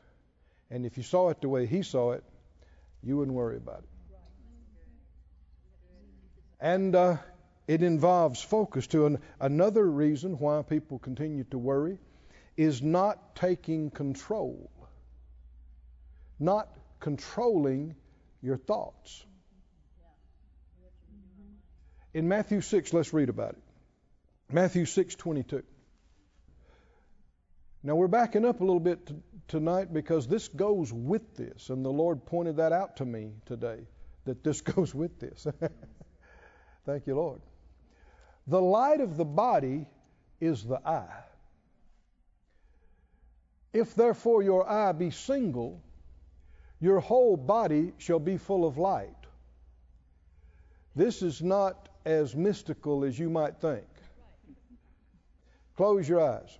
And 0.71 0.85
if 0.85 0.97
you 0.97 1.02
saw 1.02 1.31
it 1.31 1.40
the 1.40 1.49
way 1.49 1.66
He 1.66 1.83
saw 1.83 2.12
it, 2.12 2.25
you 3.02 3.16
wouldn't 3.16 3.37
worry 3.37 3.57
about 3.57 3.78
it. 3.78 3.88
And 6.61 6.97
uh, 6.97 7.19
it 7.66 7.83
involves 7.83 8.42
focus 8.42 8.87
to 8.88 9.06
an, 9.06 9.18
another 9.40 9.85
reason 9.85 10.38
why 10.38 10.62
people 10.62 10.99
continue 10.99 11.44
to 11.44 11.59
worry 11.59 11.99
is 12.56 12.83
not 12.83 13.35
taking 13.35 13.90
control, 13.90 14.71
not 16.38 16.68
controlling 17.00 17.94
your 18.42 18.56
thoughts. 18.56 19.25
In 22.12 22.28
Matthew 22.28 22.61
6, 22.61 22.92
let's 22.92 23.12
read 23.12 23.28
about 23.28 23.54
it. 23.54 23.62
Matthew 24.52 24.85
6:22. 24.85 25.62
Now 27.83 27.97
we're 27.97 28.09
backing 28.09 28.44
up 28.44 28.61
a 28.61 28.64
little 28.64 28.80
bit 28.80 29.06
t- 29.06 29.14
tonight 29.49 29.92
because 29.92 30.28
this 30.28 30.49
goes 30.49 30.92
with 30.92 31.35
this, 31.35 31.71
and 31.71 31.85
the 31.85 31.90
Lord 31.90 32.25
pointed 32.25 32.56
that 32.56 32.73
out 32.73 32.97
to 32.97 33.04
me 33.04 33.33
today 33.47 33.87
that 34.25 34.44
this 34.44 34.61
goes 34.75 34.94
with 34.94 35.18
this. 35.18 35.47
Thank 36.87 37.06
you, 37.06 37.16
Lord. 37.16 37.40
The 38.47 38.61
light 38.61 39.01
of 39.01 39.17
the 39.17 39.25
body 39.25 39.87
is 40.41 40.65
the 40.65 40.81
eye. 40.87 41.25
If 43.73 43.95
therefore 43.95 44.43
your 44.43 44.69
eye 44.69 44.93
be 44.93 45.11
single, 45.11 45.83
your 46.81 47.01
whole 47.01 47.37
body 47.37 47.93
shall 47.99 48.19
be 48.19 48.37
full 48.37 48.67
of 48.67 48.79
light. 48.79 49.17
This 50.95 51.23
is 51.23 51.43
not 51.43 51.89
as 52.05 52.37
mystical 52.37 53.05
as 53.05 53.19
you 53.19 53.31
might 53.31 53.57
think. 53.57 53.87
Close 55.77 56.09
your 56.09 56.21
eyes. 56.21 56.59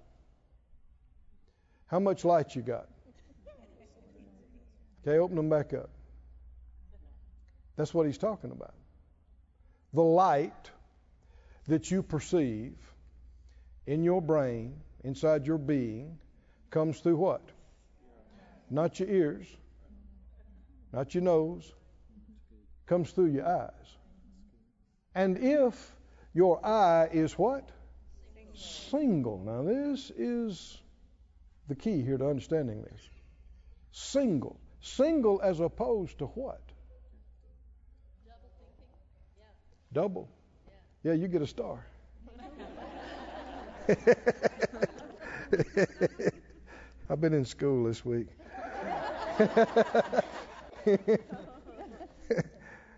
How 1.87 2.01
much 2.01 2.25
light 2.25 2.57
you 2.57 2.63
got? 2.63 2.89
Okay, 5.07 5.19
open 5.19 5.37
them 5.37 5.51
back 5.51 5.75
up. 5.75 5.91
That's 7.77 7.93
what 7.93 8.07
he's 8.07 8.19
talking 8.19 8.51
about. 8.51 8.75
The 9.93 10.03
light 10.03 10.71
that 11.69 11.91
you 11.91 12.03
perceive 12.03 12.75
in 13.87 14.03
your 14.03 14.21
brain, 14.21 14.81
inside 15.03 15.47
your 15.47 15.59
being, 15.59 16.19
comes 16.71 17.01
through 17.01 17.17
what? 17.17 17.43
Not 18.71 18.99
your 18.99 19.09
ears, 19.09 19.47
not 20.93 21.15
your 21.15 21.23
nose, 21.23 21.73
comes 22.87 23.11
through 23.11 23.33
your 23.33 23.47
eyes. 23.47 23.97
And 25.15 25.39
if 25.39 25.95
your 26.33 26.65
eye 26.65 27.09
is 27.13 27.33
what? 27.39 27.71
Single. 28.55 29.43
Now, 29.45 29.63
this 29.63 30.11
is 30.17 30.81
the 31.69 31.75
key 31.75 32.03
here 32.03 32.19
to 32.19 32.29
understanding 32.29 32.83
this. 32.83 33.01
Single. 33.93 34.61
Single 34.81 35.41
as 35.43 35.61
opposed 35.61 36.19
to 36.19 36.27
what? 36.27 36.61
Double. 39.93 40.29
Yeah, 41.05 41.13
you 41.13 41.29
get 41.29 41.43
a 41.43 41.47
star. 41.47 41.85
I've 47.11 47.21
been 47.21 47.35
in 47.35 47.45
school 47.45 47.85
this 47.85 48.03
week. 48.07 48.29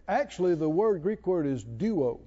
Actually, 0.09 0.55
the 0.55 0.69
word 0.69 1.03
Greek 1.03 1.27
word 1.27 1.47
is 1.47 1.65
duo. 1.65 2.21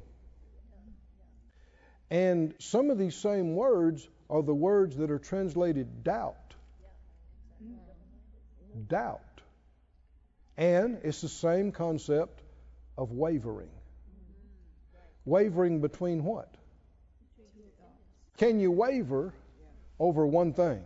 And 2.11 2.53
some 2.59 2.89
of 2.89 2.97
these 2.97 3.15
same 3.15 3.55
words 3.55 4.05
are 4.29 4.43
the 4.43 4.53
words 4.53 4.97
that 4.97 5.09
are 5.11 5.19
translated 5.19 6.03
doubt. 6.03 6.55
Doubt. 8.89 9.21
And 10.57 10.99
it's 11.03 11.21
the 11.21 11.29
same 11.29 11.71
concept 11.71 12.41
of 12.97 13.13
wavering. 13.13 13.69
Wavering 15.25 15.81
between 15.81 16.23
what? 16.23 16.55
Can 18.37 18.59
you 18.59 18.71
waver 18.71 19.33
over 19.99 20.25
one 20.25 20.53
thing? 20.53 20.81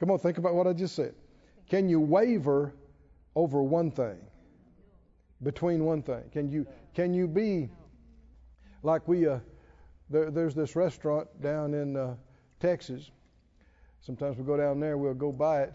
Come 0.00 0.10
on, 0.10 0.18
think 0.18 0.38
about 0.38 0.54
what 0.54 0.66
I 0.66 0.72
just 0.72 0.94
said. 0.94 1.14
Can 1.68 1.88
you 1.88 2.00
waver 2.00 2.74
over 3.34 3.62
one 3.62 3.90
thing? 3.90 4.18
Between 5.42 5.84
one 5.84 6.02
thing? 6.02 6.22
Can 6.32 6.50
you 6.50 6.66
can 6.94 7.14
you 7.14 7.28
be 7.28 7.68
like 8.82 9.06
we 9.06 9.28
uh, 9.28 9.38
There, 10.10 10.30
there's 10.30 10.54
this 10.54 10.74
restaurant 10.74 11.28
down 11.40 11.74
in 11.74 11.96
uh, 11.96 12.14
Texas. 12.58 13.10
Sometimes 14.00 14.36
we 14.38 14.44
go 14.44 14.56
down 14.56 14.80
there, 14.80 14.96
we'll 14.96 15.14
go 15.14 15.30
by 15.32 15.62
it, 15.62 15.74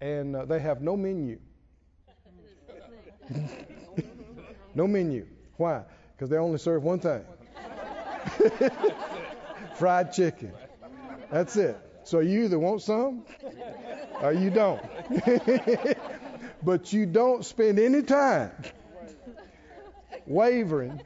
and 0.00 0.34
uh, 0.34 0.44
they 0.44 0.58
have 0.58 0.82
no 0.82 0.96
menu. 0.96 1.38
no 4.74 4.86
menu. 4.86 5.26
Why? 5.58 5.82
Because 6.16 6.30
they 6.30 6.38
only 6.38 6.58
serve 6.58 6.82
one 6.82 7.00
thing 7.00 7.22
fried 9.74 10.12
chicken. 10.12 10.52
That's 11.30 11.56
it. 11.56 11.78
So 12.04 12.20
you 12.20 12.44
either 12.44 12.58
want 12.58 12.80
some 12.80 13.24
or 14.22 14.32
you 14.32 14.50
don't. 14.50 14.80
but 16.62 16.92
you 16.92 17.06
don't 17.06 17.44
spend 17.44 17.78
any 17.78 18.02
time 18.02 18.50
wavering 20.26 21.00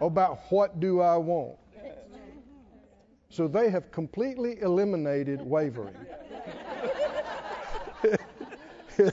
about 0.00 0.40
what 0.50 0.80
do 0.80 1.00
I 1.00 1.16
want. 1.16 1.56
So 3.30 3.46
they 3.48 3.70
have 3.70 3.90
completely 3.90 4.60
eliminated 4.60 5.40
wavering 5.40 5.94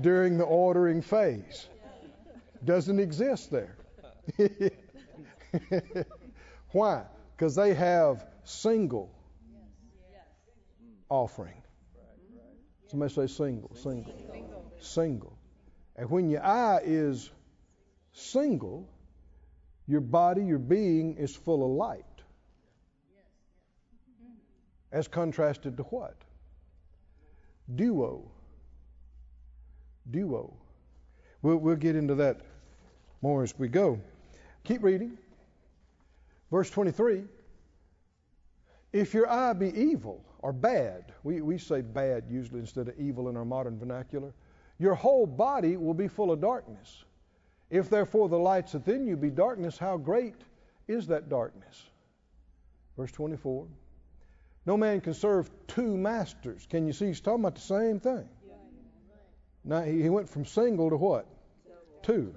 during 0.00 0.36
the 0.36 0.44
ordering 0.44 1.00
phase. 1.00 1.68
Doesn't 2.64 2.98
exist 2.98 3.50
there. 3.50 3.76
Why? 6.72 7.04
Because 7.36 7.54
they 7.54 7.74
have 7.74 8.26
single 8.44 9.10
offering. 11.08 11.62
Somebody 12.88 13.12
say 13.12 13.26
single, 13.26 13.74
single, 13.74 14.14
single. 14.80 15.36
And 15.96 16.10
when 16.10 16.28
your 16.28 16.44
eye 16.44 16.80
is 16.84 17.30
single, 18.12 18.88
your 19.86 20.00
body, 20.00 20.44
your 20.44 20.58
being 20.58 21.16
is 21.16 21.34
full 21.34 21.64
of 21.64 21.70
light. 21.70 22.04
As 24.92 25.08
contrasted 25.08 25.76
to 25.76 25.82
what? 25.84 26.16
Duo. 27.74 28.30
Duo. 30.10 30.56
We'll, 31.42 31.56
we'll 31.56 31.76
get 31.76 31.96
into 31.96 32.14
that 32.16 32.40
more 33.22 33.42
as 33.42 33.58
we 33.58 33.68
go. 33.68 34.00
Keep 34.64 34.82
reading. 34.82 35.16
Verse 36.50 36.70
23 36.70 37.24
If 38.92 39.14
your 39.14 39.30
eye 39.30 39.52
be 39.52 39.68
evil 39.78 40.24
or 40.40 40.52
bad, 40.52 41.12
we, 41.22 41.40
we 41.40 41.58
say 41.58 41.80
bad 41.80 42.24
usually 42.30 42.60
instead 42.60 42.88
of 42.88 42.98
evil 42.98 43.28
in 43.28 43.36
our 43.36 43.44
modern 43.44 43.78
vernacular, 43.78 44.32
your 44.78 44.94
whole 44.94 45.26
body 45.26 45.76
will 45.76 45.94
be 45.94 46.08
full 46.08 46.30
of 46.30 46.40
darkness. 46.40 47.04
If 47.70 47.90
therefore 47.90 48.28
the 48.28 48.38
lights 48.38 48.74
within 48.74 49.06
you 49.06 49.16
be 49.16 49.30
darkness, 49.30 49.76
how 49.76 49.96
great 49.96 50.36
is 50.86 51.06
that 51.08 51.28
darkness? 51.28 51.84
Verse 52.96 53.10
24. 53.12 53.66
No 54.66 54.76
man 54.76 55.00
can 55.00 55.14
serve 55.14 55.50
two 55.66 55.96
masters. 55.96 56.66
Can 56.68 56.86
you 56.86 56.92
see 56.92 57.06
he's 57.06 57.20
talking 57.20 57.40
about 57.40 57.54
the 57.54 57.60
same 57.60 58.00
thing? 58.00 58.28
Now 59.66 59.82
he 59.82 60.08
went 60.08 60.28
from 60.28 60.44
single 60.46 60.88
to 60.90 60.96
what? 60.96 61.26
Two. 62.02 62.34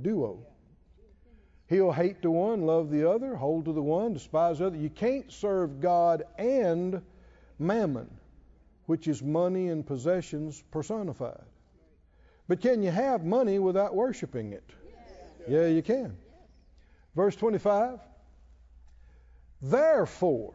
Duo. 0.00 0.38
He'll 1.68 1.92
hate 1.92 2.22
the 2.22 2.30
one, 2.30 2.62
love 2.62 2.90
the 2.90 3.10
other, 3.10 3.34
hold 3.34 3.66
to 3.66 3.72
the 3.72 3.82
one, 3.82 4.14
despise 4.14 4.58
the 4.58 4.66
other. 4.68 4.76
You 4.76 4.88
can't 4.88 5.30
serve 5.30 5.80
God 5.80 6.22
and 6.38 7.02
mammon, 7.58 8.08
which 8.86 9.08
is 9.08 9.22
money 9.22 9.68
and 9.68 9.86
possessions 9.86 10.62
personified. 10.70 11.42
But 12.46 12.62
can 12.62 12.82
you 12.82 12.90
have 12.90 13.24
money 13.24 13.58
without 13.58 13.94
worshiping 13.94 14.52
it? 14.52 14.64
Yeah, 15.46 15.66
you 15.66 15.82
can. 15.82 16.16
Verse 17.14 17.36
25 17.36 17.98
Therefore, 19.60 20.54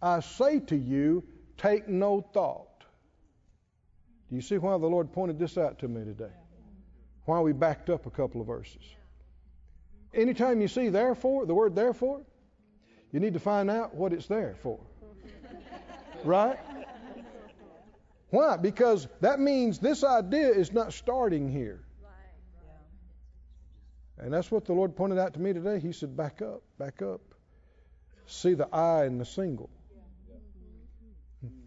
I 0.00 0.20
say 0.20 0.58
to 0.60 0.76
you, 0.76 1.22
take 1.58 1.86
no 1.86 2.22
thought. 2.32 2.71
Do 4.32 4.36
you 4.36 4.42
see 4.42 4.56
why 4.56 4.78
the 4.78 4.86
Lord 4.86 5.12
pointed 5.12 5.38
this 5.38 5.58
out 5.58 5.78
to 5.80 5.88
me 5.88 6.06
today? 6.06 6.32
Why 7.26 7.40
we 7.40 7.52
backed 7.52 7.90
up 7.90 8.06
a 8.06 8.10
couple 8.10 8.40
of 8.40 8.46
verses. 8.46 8.82
Anytime 10.14 10.62
you 10.62 10.68
see 10.68 10.88
therefore, 10.88 11.44
the 11.44 11.52
word 11.52 11.74
therefore, 11.74 12.22
you 13.12 13.20
need 13.20 13.34
to 13.34 13.38
find 13.38 13.70
out 13.70 13.94
what 13.94 14.14
it's 14.14 14.26
there 14.28 14.56
for. 14.62 14.80
Right? 16.24 16.58
Why? 18.30 18.56
Because 18.56 19.06
that 19.20 19.38
means 19.38 19.78
this 19.78 20.02
idea 20.02 20.48
is 20.48 20.72
not 20.72 20.94
starting 20.94 21.50
here. 21.50 21.84
And 24.16 24.32
that's 24.32 24.50
what 24.50 24.64
the 24.64 24.72
Lord 24.72 24.96
pointed 24.96 25.18
out 25.18 25.34
to 25.34 25.40
me 25.40 25.52
today. 25.52 25.78
He 25.78 25.92
said, 25.92 26.16
back 26.16 26.40
up, 26.40 26.62
back 26.78 27.02
up. 27.02 27.20
See 28.24 28.54
the 28.54 28.74
I 28.74 29.04
in 29.04 29.18
the 29.18 29.26
single. 29.26 29.68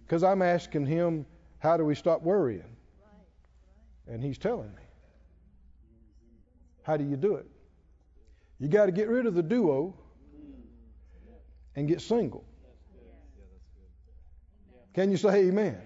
Because 0.03 0.23
I'm 0.23 0.41
asking 0.41 0.87
him, 0.87 1.27
how 1.59 1.77
do 1.77 1.85
we 1.85 1.95
stop 1.95 2.21
worrying? 2.21 2.75
And 4.07 4.23
he's 4.23 4.37
telling 4.37 4.73
me. 4.75 4.81
How 6.83 6.97
do 6.97 7.03
you 7.03 7.15
do 7.15 7.35
it? 7.35 7.47
You 8.59 8.67
got 8.67 8.85
to 8.85 8.91
get 8.91 9.09
rid 9.09 9.25
of 9.25 9.33
the 9.33 9.43
duo 9.43 9.95
and 11.75 11.87
get 11.87 12.01
single. 12.01 12.45
Can 14.93 15.11
you 15.11 15.17
say 15.17 15.47
amen? 15.47 15.77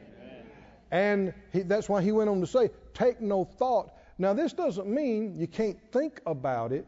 And 0.91 1.34
he, 1.51 1.62
that's 1.62 1.88
why 1.88 2.01
he 2.01 2.12
went 2.12 2.29
on 2.29 2.41
to 2.41 2.47
say, 2.47 2.69
take 2.93 3.21
no 3.21 3.43
thought. 3.43 3.91
Now, 4.17 4.34
this 4.34 4.53
doesn't 4.53 4.88
mean 4.88 5.36
you 5.36 5.47
can't 5.47 5.79
think 5.91 6.21
about 6.25 6.71
it. 6.71 6.86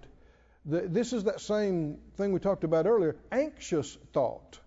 The, 0.65 0.82
this 0.82 1.13
is 1.13 1.24
that 1.24 1.39
same 1.39 1.98
thing 2.17 2.32
we 2.32 2.39
talked 2.39 2.63
about 2.63 2.86
earlier 2.86 3.15
anxious 3.32 3.98
thought, 4.13 4.60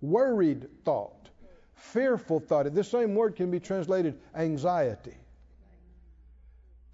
worried 0.00 0.68
thought, 0.84 1.21
fearful 1.82 2.40
thought. 2.40 2.72
This 2.74 2.88
same 2.88 3.14
word 3.14 3.36
can 3.36 3.50
be 3.50 3.60
translated 3.60 4.18
anxiety. 4.34 5.16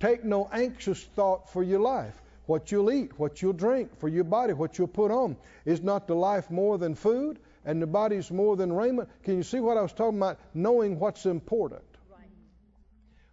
Take 0.01 0.25
no 0.25 0.49
anxious 0.53 1.03
thought 1.03 1.53
for 1.53 1.63
your 1.63 1.81
life 1.81 2.21
what 2.47 2.73
you'll 2.73 2.91
eat, 2.91 3.19
what 3.19 3.43
you'll 3.43 3.53
drink, 3.53 3.99
for 3.99 4.09
your 4.09 4.25
body, 4.25 4.55
what 4.55 4.79
you'll 4.79 4.89
put 4.89 5.11
on. 5.11 5.37
Is 5.67 5.83
not 5.83 6.07
the 6.07 6.15
life 6.15 6.51
more 6.51 6.79
than 6.79 6.95
food, 6.95 7.39
and 7.67 7.83
the 7.83 7.87
body's 7.87 8.31
more 8.31 8.57
than 8.57 8.73
raiment? 8.73 9.11
Can 9.23 9.37
you 9.37 9.43
see 9.43 9.61
what 9.61 9.77
I 9.77 9.83
was 9.83 9.93
talking 9.93 10.19
about? 10.19 10.39
Knowing 10.55 10.99
what's 10.99 11.27
important. 11.27 11.83
Right. 12.11 12.31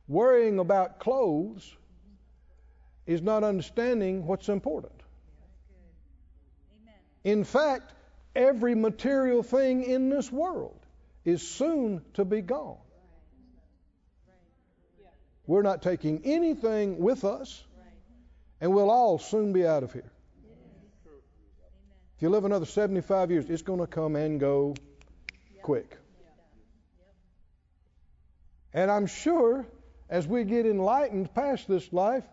Worrying 0.10 0.60
about 0.60 1.00
clothes 1.00 1.74
is 3.06 3.22
not 3.22 3.44
understanding 3.44 4.26
what's 4.28 4.50
important. 4.50 4.92
In 7.24 7.44
fact, 7.44 7.94
every 8.36 8.76
material 8.76 9.42
thing 9.42 9.84
in 9.84 10.10
this 10.10 10.32
world 10.32 10.85
is 11.26 11.42
soon 11.42 12.02
to 12.14 12.24
be 12.24 12.42
gone. 12.42 12.78
We're 15.48 15.64
not 15.64 15.82
taking 15.82 16.22
anything 16.24 17.00
with 17.00 17.24
us 17.24 17.64
and 18.62 18.74
we'll 18.74 18.90
all 18.90 19.20
soon 19.20 19.54
be 19.54 19.66
out 19.66 19.84
of 19.84 19.92
here. 19.92 20.12
If 22.16 22.22
you 22.22 22.30
live 22.30 22.46
another 22.46 22.66
75 22.66 23.30
years, 23.30 23.50
it's 23.50 23.62
going 23.62 23.82
to 23.82 23.88
come 23.88 24.16
and 24.16 24.40
go 24.40 24.76
quick. 25.62 25.98
And 28.74 28.90
I'm 28.90 29.08
sure 29.08 29.66
as 30.10 30.28
we 30.28 30.44
get 30.44 30.66
enlightened 30.66 31.34
past 31.34 31.68
this 31.68 31.92
life, 31.92 32.24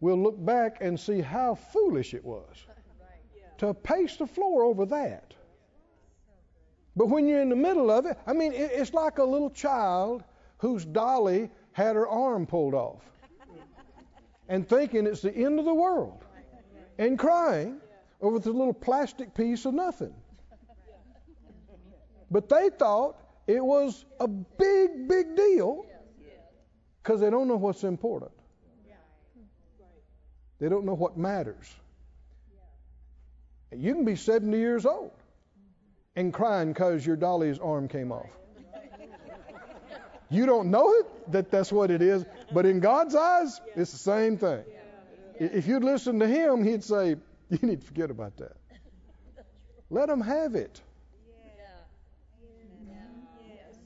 we'll 0.00 0.22
look 0.22 0.42
back 0.42 0.78
and 0.80 0.98
see 0.98 1.20
how 1.20 1.56
foolish 1.56 2.14
it 2.14 2.24
was 2.24 2.66
to 3.58 3.74
pace 3.74 4.16
the 4.16 4.26
floor 4.26 4.64
over 4.64 4.86
that. 4.86 5.34
But 6.96 7.06
when 7.06 7.26
you're 7.26 7.40
in 7.40 7.48
the 7.48 7.56
middle 7.56 7.90
of 7.90 8.06
it, 8.06 8.18
I 8.26 8.32
mean, 8.32 8.52
it's 8.54 8.94
like 8.94 9.18
a 9.18 9.24
little 9.24 9.50
child 9.50 10.22
whose 10.58 10.84
dolly 10.84 11.50
had 11.72 11.96
her 11.96 12.08
arm 12.08 12.46
pulled 12.46 12.74
off 12.74 13.02
and 14.48 14.68
thinking 14.68 15.06
it's 15.06 15.22
the 15.22 15.34
end 15.34 15.58
of 15.58 15.64
the 15.64 15.74
world 15.74 16.24
and 16.98 17.18
crying 17.18 17.80
over 18.20 18.38
the 18.38 18.52
little 18.52 18.72
plastic 18.72 19.34
piece 19.34 19.64
of 19.64 19.74
nothing. 19.74 20.14
But 22.30 22.48
they 22.48 22.70
thought 22.70 23.20
it 23.46 23.62
was 23.62 24.04
a 24.20 24.28
big, 24.28 25.08
big 25.08 25.36
deal 25.36 25.84
because 27.02 27.20
they 27.20 27.30
don't 27.30 27.48
know 27.48 27.56
what's 27.56 27.84
important. 27.84 28.30
They 30.60 30.68
don't 30.68 30.86
know 30.86 30.94
what 30.94 31.18
matters. 31.18 31.74
You 33.72 33.94
can 33.94 34.04
be 34.04 34.14
70 34.14 34.56
years 34.56 34.86
old 34.86 35.10
and 36.16 36.32
crying 36.32 36.72
because 36.72 37.04
your 37.04 37.16
dolly's 37.16 37.58
arm 37.58 37.88
came 37.88 38.12
off. 38.12 38.30
You 40.30 40.46
don't 40.46 40.70
know 40.70 40.90
it, 40.94 41.32
that 41.32 41.50
that's 41.50 41.70
what 41.70 41.90
it 41.90 42.02
is, 42.02 42.24
but 42.52 42.66
in 42.66 42.80
God's 42.80 43.14
eyes, 43.14 43.60
it's 43.76 43.92
the 43.92 43.98
same 43.98 44.36
thing. 44.36 44.64
If 45.38 45.66
you'd 45.66 45.84
listen 45.84 46.18
to 46.20 46.26
Him, 46.26 46.64
He'd 46.64 46.82
say, 46.82 47.16
You 47.50 47.58
need 47.62 47.80
to 47.80 47.86
forget 47.86 48.10
about 48.10 48.36
that. 48.38 48.56
Let 49.90 50.08
Him 50.08 50.20
have 50.20 50.54
it. 50.54 50.80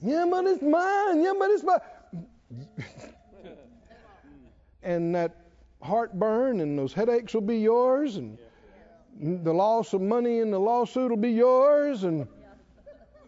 Yeah, 0.01 0.27
but 0.31 0.47
it's 0.47 0.63
mine. 0.63 1.23
Yeah, 1.23 1.33
but 1.39 1.51
it's 1.51 1.65
mine. 1.65 2.67
and 4.83 5.15
that 5.15 5.37
heartburn 5.83 6.61
and 6.61 6.79
those 6.79 6.93
headaches 6.93 7.35
will 7.35 7.41
be 7.41 7.59
yours, 7.59 8.17
and 8.17 8.39
the 9.21 9.53
loss 9.53 9.93
of 9.93 10.01
money 10.01 10.39
in 10.39 10.51
the 10.51 10.61
lawsuit 10.61 11.11
will 11.11 11.17
be 11.17 11.33
yours. 11.33 12.05
And 12.05 12.27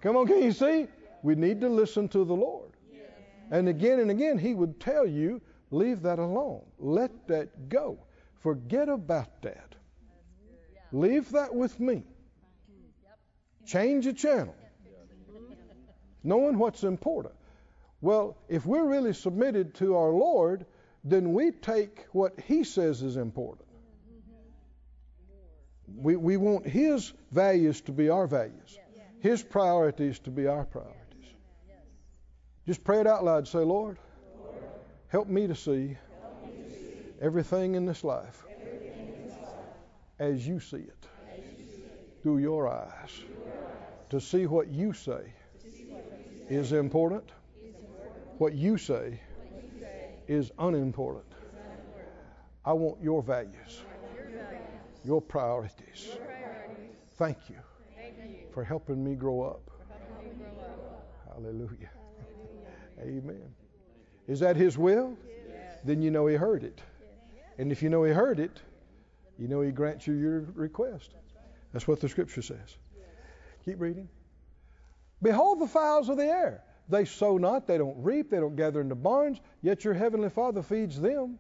come 0.01 0.17
on, 0.17 0.27
can 0.27 0.43
you 0.43 0.53
see? 0.53 0.87
We 1.23 1.35
need 1.35 1.61
to 1.61 1.69
listen 1.69 2.09
to 2.09 2.25
the 2.25 2.35
Lord. 2.35 2.71
And 3.51 3.69
again 3.69 3.99
and 3.99 4.11
again, 4.11 4.39
He 4.39 4.55
would 4.55 4.81
tell 4.81 5.07
you, 5.07 5.41
leave 5.71 6.03
that 6.03 6.19
alone. 6.19 6.63
Let 6.79 7.27
that 7.29 7.69
go. 7.69 7.99
Forget 8.39 8.89
about 8.89 9.43
that. 9.43 9.75
Leave 10.93 11.31
that 11.33 11.55
with 11.55 11.79
me. 11.79 12.05
Change 13.67 14.05
the 14.05 14.13
channel. 14.13 14.55
Knowing 16.23 16.59
what's 16.59 16.85
important. 16.85 17.35
Well, 18.01 18.37
if 18.49 18.65
we're 18.65 18.85
really 18.85 19.13
submitted 19.13 19.75
to 19.77 19.97
our 19.97 20.11
Lord, 20.11 20.65
then 21.05 21.33
we 21.33 21.51
take 21.51 22.07
what 22.13 22.41
He 22.41 22.65
says 22.65 23.03
is 23.03 23.17
important. 23.17 23.67
We, 25.97 26.17
we 26.17 26.37
want 26.37 26.67
His 26.67 27.13
values 27.31 27.81
to 27.83 27.93
be 27.93 28.09
our 28.09 28.27
values, 28.27 28.79
His 29.21 29.43
priorities 29.43 30.19
to 30.21 30.31
be 30.31 30.47
our 30.47 30.65
priorities. 30.65 30.97
Just 32.67 32.85
pray 32.85 33.01
it 33.01 33.07
out 33.07 33.25
loud. 33.25 33.49
Say, 33.49 33.59
Lord, 33.59 33.99
help 35.09 35.29
me 35.29 35.47
to 35.47 35.55
see 35.55 35.97
everything 37.21 37.75
in 37.75 37.85
this 37.85 38.05
life 38.05 38.45
as 40.19 40.47
you 40.47 40.61
see 40.61 40.77
it 40.77 41.07
through 42.23 42.39
your 42.39 42.69
eyes. 42.69 43.23
To 44.11 44.21
see 44.21 44.47
what 44.47 44.69
you 44.69 44.93
say 44.93 45.33
is 46.49 46.73
important, 46.73 47.31
what 48.39 48.55
you 48.55 48.77
say 48.77 49.21
is 50.29 50.51
unimportant. 50.59 51.25
I 52.65 52.73
want 52.73 53.03
your 53.03 53.23
values, 53.23 53.83
your 55.05 55.21
priorities. 55.21 56.11
Thank 57.17 57.39
you 57.49 57.57
for 58.53 58.65
helping 58.65 59.03
me 59.05 59.15
grow 59.15 59.43
up. 59.43 59.71
Hallelujah. 61.29 61.91
Amen. 63.01 63.55
Is 64.27 64.41
that 64.41 64.57
His 64.57 64.77
will? 64.77 65.17
Then 65.85 66.03
you 66.03 66.11
know 66.11 66.27
He 66.27 66.37
heard 66.37 66.65
it. 66.65 66.81
And 67.59 67.73
if 67.73 67.83
you 67.83 67.89
know 67.89 68.05
He 68.05 68.13
heard 68.13 68.41
it, 68.41 68.61
you 69.39 69.49
know 69.49 69.61
He 69.61 69.71
grants 69.71 70.07
you 70.07 70.15
your 70.15 70.41
request. 70.55 71.15
That's 71.73 71.87
what 71.89 72.01
the 72.01 72.09
Scripture 72.09 72.43
says. 72.43 72.77
Keep 73.65 73.81
reading. 73.81 74.09
Behold 75.23 75.61
the 75.61 75.67
fowls 75.67 76.09
of 76.09 76.17
the 76.17 76.27
air. 76.27 76.65
They 76.89 77.05
sow 77.05 77.39
not, 77.39 77.67
they 77.67 77.79
don't 77.79 78.03
reap, 78.03 78.31
they 78.31 78.39
don't 78.39 78.57
gather 78.57 78.81
into 78.81 78.97
barns, 78.97 79.39
yet 79.63 79.85
your 79.85 79.95
heavenly 79.95 80.31
Father 80.31 80.63
feeds 80.63 81.01
them. 81.01 81.39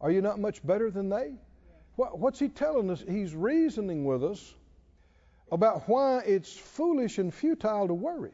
Are 0.00 0.10
you 0.10 0.20
not 0.20 0.40
much 0.40 0.66
better 0.66 0.90
than 0.90 1.08
they? 1.08 1.34
What's 2.08 2.38
he 2.38 2.48
telling 2.48 2.90
us? 2.90 3.04
He's 3.06 3.34
reasoning 3.34 4.04
with 4.04 4.24
us 4.24 4.54
about 5.52 5.86
why 5.86 6.20
it's 6.20 6.50
foolish 6.56 7.18
and 7.18 7.32
futile 7.32 7.88
to 7.88 7.94
worry 7.94 8.32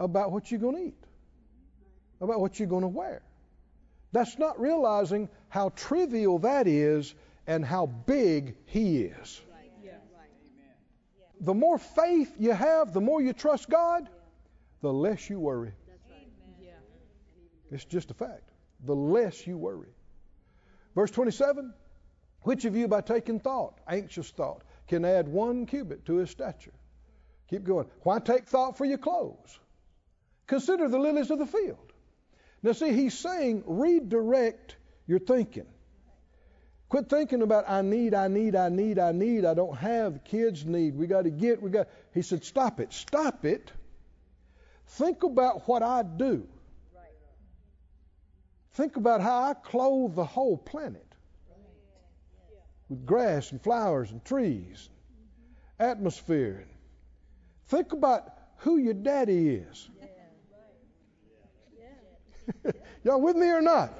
about 0.00 0.32
what 0.32 0.50
you're 0.50 0.60
going 0.60 0.76
to 0.76 0.82
eat, 0.88 1.04
about 2.20 2.40
what 2.40 2.58
you're 2.58 2.68
going 2.68 2.82
to 2.82 2.88
wear. 2.88 3.22
That's 4.10 4.38
not 4.38 4.60
realizing 4.60 5.28
how 5.50 5.70
trivial 5.76 6.40
that 6.40 6.66
is 6.66 7.14
and 7.46 7.64
how 7.64 7.86
big 7.86 8.56
He 8.66 9.02
is. 9.02 9.40
The 11.40 11.54
more 11.54 11.78
faith 11.78 12.34
you 12.38 12.52
have, 12.52 12.92
the 12.92 13.00
more 13.00 13.20
you 13.20 13.32
trust 13.32 13.68
God, 13.68 14.08
the 14.80 14.92
less 14.92 15.30
you 15.30 15.38
worry. 15.38 15.72
It's 17.70 17.84
just 17.84 18.10
a 18.10 18.14
fact. 18.14 18.50
The 18.84 18.94
less 18.94 19.46
you 19.46 19.56
worry. 19.56 19.88
Verse 20.94 21.10
27 21.10 21.72
Which 22.42 22.64
of 22.64 22.76
you, 22.76 22.88
by 22.88 23.00
taking 23.00 23.40
thought, 23.40 23.78
anxious 23.86 24.30
thought, 24.30 24.62
can 24.88 25.04
add 25.04 25.28
one 25.28 25.66
cubit 25.66 26.04
to 26.06 26.16
his 26.16 26.30
stature? 26.30 26.72
Keep 27.48 27.64
going. 27.64 27.86
Why 28.02 28.18
take 28.18 28.46
thought 28.46 28.76
for 28.76 28.84
your 28.84 28.98
clothes? 28.98 29.58
Consider 30.46 30.88
the 30.88 30.98
lilies 30.98 31.30
of 31.30 31.38
the 31.38 31.46
field. 31.46 31.92
Now, 32.62 32.72
see, 32.72 32.92
he's 32.92 33.18
saying 33.18 33.64
redirect 33.66 34.76
your 35.06 35.18
thinking. 35.18 35.66
Quit 36.88 37.08
thinking 37.08 37.42
about 37.42 37.68
I 37.68 37.82
need, 37.82 38.12
I 38.12 38.28
need, 38.28 38.54
I 38.54 38.68
need, 38.68 38.98
I 38.98 39.12
need, 39.12 39.44
I 39.44 39.54
don't 39.54 39.76
have, 39.78 40.24
kids 40.24 40.64
need, 40.66 40.94
we 40.94 41.06
got 41.06 41.22
to 41.22 41.30
get, 41.30 41.62
we 41.62 41.70
got. 41.70 41.88
He 42.12 42.22
said, 42.22 42.44
stop 42.44 42.80
it, 42.80 42.92
stop 42.92 43.44
it. 43.44 43.72
Think 44.88 45.22
about 45.22 45.66
what 45.66 45.82
I 45.82 46.02
do. 46.02 46.46
Think 48.74 48.96
about 48.96 49.20
how 49.20 49.42
I 49.42 49.54
clothe 49.54 50.14
the 50.14 50.24
whole 50.24 50.56
planet 50.56 51.11
with 52.92 53.06
grass 53.06 53.52
and 53.52 53.62
flowers 53.62 54.10
and 54.10 54.22
trees, 54.24 54.90
atmosphere. 55.78 56.66
Think 57.68 57.92
about 57.92 58.34
who 58.58 58.76
your 58.76 58.94
daddy 58.94 59.48
is. 59.48 59.88
Y'all 63.04 63.20
with 63.20 63.36
me 63.36 63.48
or 63.48 63.62
not? 63.62 63.92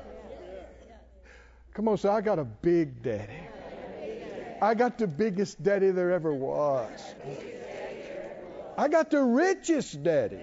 Come 1.73 1.89
on, 1.89 1.97
say, 1.97 2.11
I 2.11 2.21
got 2.21 2.39
a 2.39 2.45
big 2.45 3.03
daddy. 3.03 3.33
I 4.61 4.75
got 4.75 4.99
the 4.99 5.07
biggest 5.07 5.63
daddy 5.63 5.91
there 5.91 6.13
ever 6.13 6.35
was. 6.35 7.15
I 8.77 8.89
got 8.89 9.11
the 9.11 9.23
richest 9.23 10.03
daddy 10.03 10.41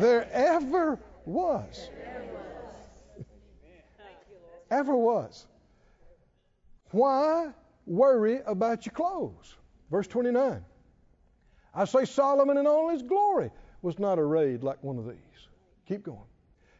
there 0.00 0.28
ever 0.32 0.98
was. 1.24 1.90
Ever 4.70 4.96
was. 4.96 5.46
Why 6.90 7.52
worry 7.86 8.40
about 8.46 8.86
your 8.86 8.92
clothes? 8.92 9.56
Verse 9.90 10.06
29. 10.06 10.64
I 11.74 11.84
say 11.84 12.04
Solomon 12.04 12.56
in 12.56 12.66
all 12.66 12.88
his 12.88 13.02
glory 13.02 13.50
was 13.82 13.98
not 13.98 14.18
arrayed 14.18 14.62
like 14.62 14.82
one 14.82 14.98
of 14.98 15.06
these. 15.06 15.48
Keep 15.86 16.04
going. 16.04 16.18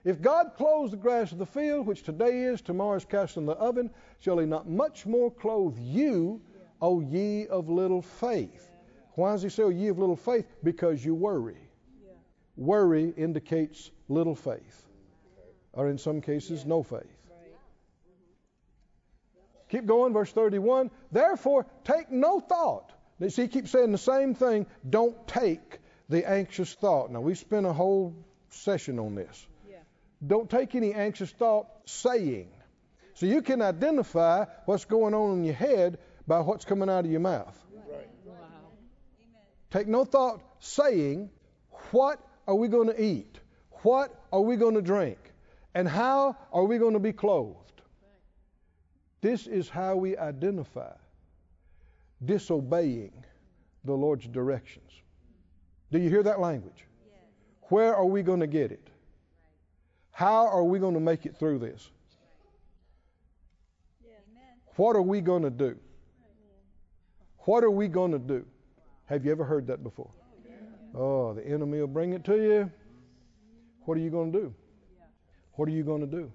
If 0.04 0.22
God 0.22 0.52
clothes 0.56 0.92
the 0.92 0.96
grass 0.96 1.32
of 1.32 1.38
the 1.38 1.46
field, 1.46 1.86
which 1.86 2.02
today 2.02 2.42
is, 2.42 2.60
tomorrow 2.60 2.96
is 2.96 3.04
cast 3.04 3.36
in 3.36 3.44
the 3.44 3.54
oven, 3.54 3.90
shall 4.20 4.38
he 4.38 4.46
not 4.46 4.68
much 4.68 5.04
more 5.04 5.30
clothe 5.30 5.76
you, 5.78 6.40
O 6.80 7.00
ye 7.00 7.46
of 7.48 7.68
little 7.68 8.02
faith? 8.02 8.70
Why 9.14 9.32
does 9.32 9.42
he 9.42 9.48
say, 9.48 9.64
O 9.64 9.68
ye 9.68 9.88
of 9.88 9.98
little 9.98 10.16
faith? 10.16 10.46
Because 10.62 11.04
you 11.04 11.14
worry. 11.14 11.56
Worry 12.56 13.12
indicates 13.16 13.90
little 14.08 14.34
faith, 14.34 14.86
or 15.72 15.88
in 15.88 15.98
some 15.98 16.20
cases, 16.20 16.64
no 16.64 16.82
faith. 16.82 17.15
Keep 19.70 19.86
going, 19.86 20.12
verse 20.12 20.30
31. 20.32 20.90
Therefore, 21.10 21.66
take 21.84 22.10
no 22.10 22.40
thought. 22.40 22.92
You 23.18 23.30
see, 23.30 23.42
he 23.42 23.48
keeps 23.48 23.70
saying 23.70 23.92
the 23.92 23.98
same 23.98 24.34
thing. 24.34 24.66
Don't 24.88 25.26
take 25.26 25.80
the 26.08 26.28
anxious 26.28 26.72
thought. 26.74 27.10
Now, 27.10 27.20
we 27.20 27.34
spent 27.34 27.66
a 27.66 27.72
whole 27.72 28.14
session 28.50 28.98
on 28.98 29.14
this. 29.14 29.46
Don't 30.24 30.48
take 30.48 30.74
any 30.74 30.94
anxious 30.94 31.30
thought 31.30 31.66
saying. 31.84 32.48
So 33.14 33.26
you 33.26 33.42
can 33.42 33.62
identify 33.62 34.44
what's 34.64 34.84
going 34.84 35.14
on 35.14 35.38
in 35.38 35.44
your 35.44 35.54
head 35.54 35.98
by 36.26 36.40
what's 36.40 36.64
coming 36.64 36.88
out 36.88 37.04
of 37.04 37.10
your 37.10 37.20
mouth. 37.20 37.58
Right. 37.88 38.08
Wow. 38.24 38.34
Take 39.70 39.88
no 39.88 40.04
thought 40.04 40.42
saying, 40.60 41.30
What 41.90 42.20
are 42.46 42.54
we 42.54 42.68
going 42.68 42.88
to 42.88 43.02
eat? 43.02 43.38
What 43.82 44.14
are 44.32 44.40
we 44.40 44.56
going 44.56 44.74
to 44.74 44.82
drink? 44.82 45.18
And 45.74 45.86
how 45.86 46.36
are 46.52 46.64
we 46.64 46.78
going 46.78 46.94
to 46.94 47.00
be 47.00 47.12
clothed? 47.12 47.65
This 49.20 49.46
is 49.46 49.68
how 49.68 49.96
we 49.96 50.16
identify 50.16 50.92
disobeying 52.24 53.12
the 53.84 53.92
Lord's 53.94 54.26
directions. 54.26 54.90
Do 55.90 55.98
you 55.98 56.08
hear 56.08 56.22
that 56.22 56.40
language? 56.40 56.84
Where 57.68 57.94
are 57.94 58.06
we 58.06 58.22
going 58.22 58.40
to 58.40 58.46
get 58.46 58.70
it? 58.72 58.88
How 60.10 60.46
are 60.46 60.64
we 60.64 60.78
going 60.78 60.94
to 60.94 61.00
make 61.00 61.26
it 61.26 61.36
through 61.36 61.58
this? 61.58 61.90
What 64.76 64.96
are 64.96 65.02
we 65.02 65.20
going 65.20 65.42
to 65.42 65.50
do? 65.50 65.76
What 67.40 67.64
are 67.64 67.70
we 67.70 67.88
going 67.88 68.12
to 68.12 68.18
do? 68.18 68.44
Have 69.06 69.24
you 69.24 69.30
ever 69.30 69.44
heard 69.44 69.66
that 69.68 69.82
before? 69.82 70.10
Oh, 70.94 71.34
the 71.34 71.46
enemy 71.46 71.80
will 71.80 71.86
bring 71.86 72.12
it 72.12 72.24
to 72.24 72.36
you. 72.36 72.70
What 73.84 73.96
are 73.96 74.00
you 74.00 74.10
going 74.10 74.32
to 74.32 74.38
do? 74.38 74.54
What 75.52 75.68
are 75.68 75.72
you 75.72 75.84
going 75.84 76.00
to 76.00 76.06
do? 76.06 76.30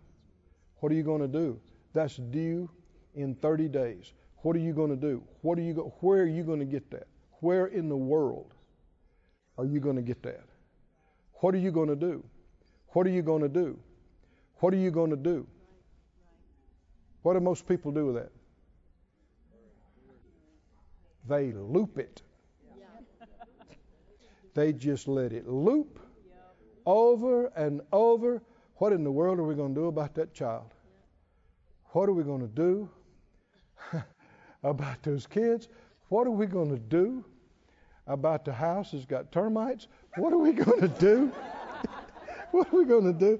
What 0.77 0.91
are 0.91 0.95
you 0.95 1.03
going 1.03 1.21
to 1.21 1.27
do? 1.27 1.59
That's 1.93 2.15
due 2.15 2.69
in 3.15 3.35
30 3.35 3.67
days. 3.67 4.13
What 4.37 4.55
are 4.55 4.59
you 4.59 4.73
going 4.73 4.89
to 4.89 4.95
do? 4.95 5.23
What 5.41 5.57
are 5.57 5.61
you 5.61 5.73
go- 5.73 5.93
where 5.99 6.21
are 6.21 6.25
you 6.25 6.43
going 6.43 6.59
to 6.59 6.65
get 6.65 6.89
that? 6.91 7.07
Where 7.39 7.67
in 7.67 7.89
the 7.89 7.97
world 7.97 8.53
are 9.57 9.65
you 9.65 9.79
going 9.79 9.95
to 9.97 10.01
get 10.01 10.21
that? 10.23 10.43
What 11.35 11.53
are 11.53 11.59
you 11.59 11.71
going 11.71 11.89
to 11.89 11.95
do? 11.95 12.23
What 12.89 13.05
are 13.07 13.09
you 13.09 13.21
going 13.21 13.41
to 13.41 13.49
do? 13.49 13.79
What 14.59 14.73
are 14.73 14.77
you 14.77 14.91
going 14.91 15.09
to 15.09 15.15
do? 15.15 15.47
What 17.23 17.33
do 17.33 17.39
most 17.39 17.67
people 17.67 17.91
do 17.91 18.07
with 18.07 18.15
that? 18.15 18.31
They 21.27 21.51
loop 21.51 21.97
it. 21.97 22.21
They 24.53 24.73
just 24.73 25.07
let 25.07 25.31
it 25.31 25.47
loop 25.47 25.99
over 26.85 27.47
and 27.55 27.81
over. 27.91 28.41
What 28.75 28.91
in 28.93 29.03
the 29.03 29.11
world 29.11 29.39
are 29.39 29.43
we 29.43 29.55
going 29.55 29.73
to 29.73 29.81
do 29.81 29.87
about 29.87 30.15
that 30.15 30.33
child? 30.33 30.73
What 31.91 32.07
are 32.09 32.13
we 32.13 32.23
going 32.23 32.41
to 32.41 32.47
do? 32.47 32.89
about 34.63 35.01
those 35.03 35.27
kids. 35.27 35.67
What 36.09 36.27
are 36.27 36.31
we 36.31 36.45
going 36.45 36.69
to 36.69 36.79
do 36.79 37.23
about 38.07 38.45
the 38.45 38.53
house 38.53 38.91
that's 38.91 39.05
got 39.05 39.31
termites? 39.31 39.87
What 40.17 40.33
are 40.33 40.37
we 40.37 40.51
going 40.53 40.81
to 40.87 40.87
do? 40.87 41.31
what 42.51 42.71
are 42.71 42.77
we 42.77 42.85
going 42.85 43.11
to 43.11 43.19
do? 43.19 43.39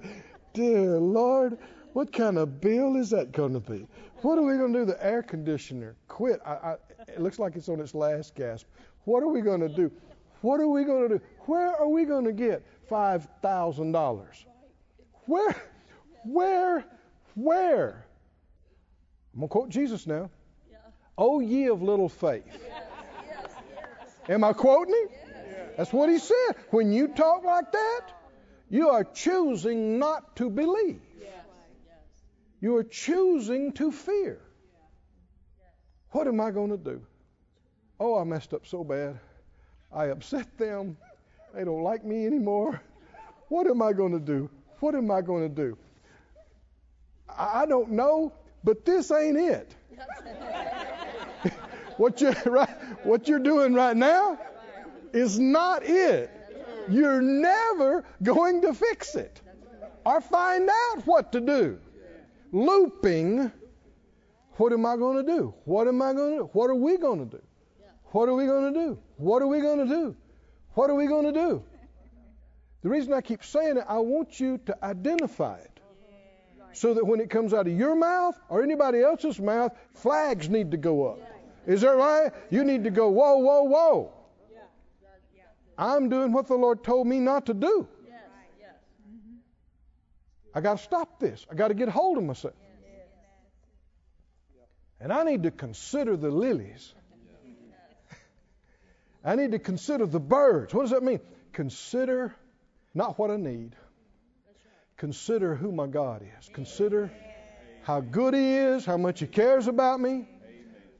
Dear 0.52 0.98
Lord, 0.98 1.58
what 1.92 2.12
kind 2.12 2.38
of 2.38 2.60
bill 2.60 2.96
is 2.96 3.10
that 3.10 3.32
going 3.32 3.52
to 3.52 3.60
be? 3.60 3.86
What 4.22 4.38
are 4.38 4.42
we 4.42 4.56
going 4.56 4.72
to 4.72 4.80
do? 4.80 4.84
The 4.84 5.04
air 5.04 5.22
conditioner 5.22 5.96
quit. 6.08 6.40
I, 6.44 6.52
I, 6.52 6.76
it 7.08 7.20
looks 7.20 7.38
like 7.38 7.56
it's 7.56 7.68
on 7.68 7.80
its 7.80 7.94
last 7.94 8.34
gasp. 8.34 8.66
What 9.04 9.22
are 9.22 9.28
we 9.28 9.40
going 9.40 9.60
to 9.60 9.68
do? 9.68 9.90
What 10.42 10.60
are 10.60 10.68
we 10.68 10.84
going 10.84 11.08
to 11.08 11.18
do? 11.18 11.24
Where 11.46 11.74
are 11.76 11.88
we 11.88 12.04
going 12.04 12.24
to 12.24 12.32
get 12.32 12.64
five 12.88 13.28
thousand 13.42 13.92
dollars? 13.92 14.44
Where, 15.26 15.54
where, 16.24 16.84
where? 17.34 18.06
I'm 19.34 19.40
gonna 19.40 19.48
quote 19.48 19.68
Jesus 19.70 20.06
now. 20.06 20.30
Oh, 21.16 21.40
ye 21.40 21.68
of 21.68 21.82
little 21.82 22.08
faith. 22.08 22.44
Am 24.28 24.44
I 24.44 24.52
quoting 24.52 24.94
him? 24.94 25.08
That's 25.76 25.92
what 25.92 26.08
he 26.08 26.18
said. 26.18 26.56
When 26.70 26.92
you 26.92 27.08
talk 27.08 27.44
like 27.44 27.72
that, 27.72 28.00
you 28.70 28.90
are 28.90 29.04
choosing 29.04 29.98
not 29.98 30.36
to 30.36 30.48
believe. 30.50 31.00
You 32.60 32.76
are 32.76 32.84
choosing 32.84 33.72
to 33.72 33.90
fear. 33.90 34.40
What 36.10 36.28
am 36.28 36.40
I 36.40 36.50
going 36.50 36.70
to 36.70 36.76
do? 36.76 37.02
Oh, 37.98 38.18
I 38.18 38.24
messed 38.24 38.54
up 38.54 38.66
so 38.66 38.84
bad. 38.84 39.18
I 39.92 40.06
upset 40.06 40.56
them. 40.58 40.96
They 41.54 41.64
don't 41.64 41.82
like 41.82 42.04
me 42.04 42.26
anymore. 42.26 42.80
What 43.48 43.66
am 43.66 43.82
I 43.82 43.92
going 43.92 44.12
to 44.12 44.20
do? 44.20 44.48
What 44.80 44.94
am 44.94 45.10
I 45.10 45.22
going 45.22 45.42
to 45.42 45.54
do? 45.54 45.76
I 47.28 47.66
don't 47.66 47.92
know, 47.92 48.32
but 48.64 48.84
this 48.84 49.10
ain't 49.10 49.36
it. 49.36 49.74
what 51.96 52.20
you 52.20 52.32
right, 52.46 53.04
what 53.04 53.28
you're 53.28 53.38
doing 53.38 53.74
right 53.74 53.96
now 53.96 54.38
is 55.12 55.38
not 55.38 55.82
it. 55.84 56.30
You're 56.88 57.22
never 57.22 58.04
going 58.22 58.60
to 58.62 58.74
fix 58.74 59.14
it 59.14 59.40
or 60.04 60.20
find 60.20 60.68
out 60.68 61.06
what 61.06 61.32
to 61.32 61.40
do. 61.40 61.78
Looping, 62.50 63.50
what 64.56 64.72
am 64.72 64.84
I 64.84 64.96
going 64.96 65.24
to 65.24 65.32
do? 65.36 65.54
What 65.64 65.88
am 65.88 66.02
I 66.02 66.12
going 66.12 66.32
to 66.32 66.36
do? 66.38 66.50
What 66.52 66.70
are 66.70 66.74
we 66.74 66.98
going 66.98 67.18
to 67.18 67.36
do? 67.36 67.42
What 68.06 68.28
are 68.28 68.34
we 68.34 68.46
going 68.46 68.72
to 68.72 68.78
do? 68.78 68.98
What 69.16 69.42
are 69.42 69.46
we 69.46 69.60
going 69.60 69.88
to 69.88 69.94
do? 69.94 70.16
What 70.74 70.90
are 70.90 70.94
we 70.94 71.06
going 71.06 71.24
to 71.24 71.32
do? 71.32 71.62
The 72.82 72.88
reason 72.88 73.12
I 73.12 73.20
keep 73.20 73.44
saying 73.44 73.76
it, 73.78 73.84
I 73.88 73.98
want 73.98 74.40
you 74.40 74.58
to 74.66 74.84
identify 74.84 75.58
it. 75.58 75.71
So 76.74 76.94
that 76.94 77.06
when 77.06 77.20
it 77.20 77.30
comes 77.30 77.52
out 77.52 77.66
of 77.66 77.72
your 77.76 77.94
mouth 77.94 78.38
or 78.48 78.62
anybody 78.62 79.02
else's 79.02 79.38
mouth, 79.38 79.72
flags 79.94 80.48
need 80.48 80.70
to 80.70 80.76
go 80.76 81.06
up. 81.06 81.18
Is 81.66 81.82
that 81.82 81.96
right? 81.96 82.32
You 82.50 82.64
need 82.64 82.84
to 82.84 82.90
go, 82.90 83.08
whoa, 83.08 83.36
whoa, 83.38 83.62
whoa. 83.64 84.12
I'm 85.78 86.08
doing 86.08 86.32
what 86.32 86.46
the 86.46 86.54
Lord 86.54 86.84
told 86.84 87.06
me 87.06 87.18
not 87.18 87.46
to 87.46 87.54
do. 87.54 87.88
I 90.54 90.60
got 90.60 90.78
to 90.78 90.84
stop 90.84 91.18
this. 91.18 91.46
I 91.50 91.54
got 91.54 91.68
to 91.68 91.74
get 91.74 91.88
hold 91.88 92.18
of 92.18 92.24
myself. 92.24 92.54
And 95.00 95.12
I 95.12 95.24
need 95.24 95.44
to 95.44 95.50
consider 95.50 96.16
the 96.16 96.30
lilies. 96.30 96.94
I 99.24 99.34
need 99.34 99.52
to 99.52 99.58
consider 99.58 100.06
the 100.06 100.20
birds. 100.20 100.72
What 100.72 100.82
does 100.82 100.90
that 100.90 101.02
mean? 101.02 101.20
Consider 101.52 102.34
not 102.94 103.18
what 103.18 103.30
I 103.30 103.36
need. 103.36 103.74
Consider 105.02 105.56
who 105.56 105.72
my 105.72 105.88
God 105.88 106.22
is. 106.38 106.48
Consider 106.52 107.10
how 107.82 108.00
good 108.00 108.34
He 108.34 108.54
is, 108.54 108.84
how 108.84 108.96
much 108.96 109.18
He 109.18 109.26
cares 109.26 109.66
about 109.66 109.98
me. 109.98 110.28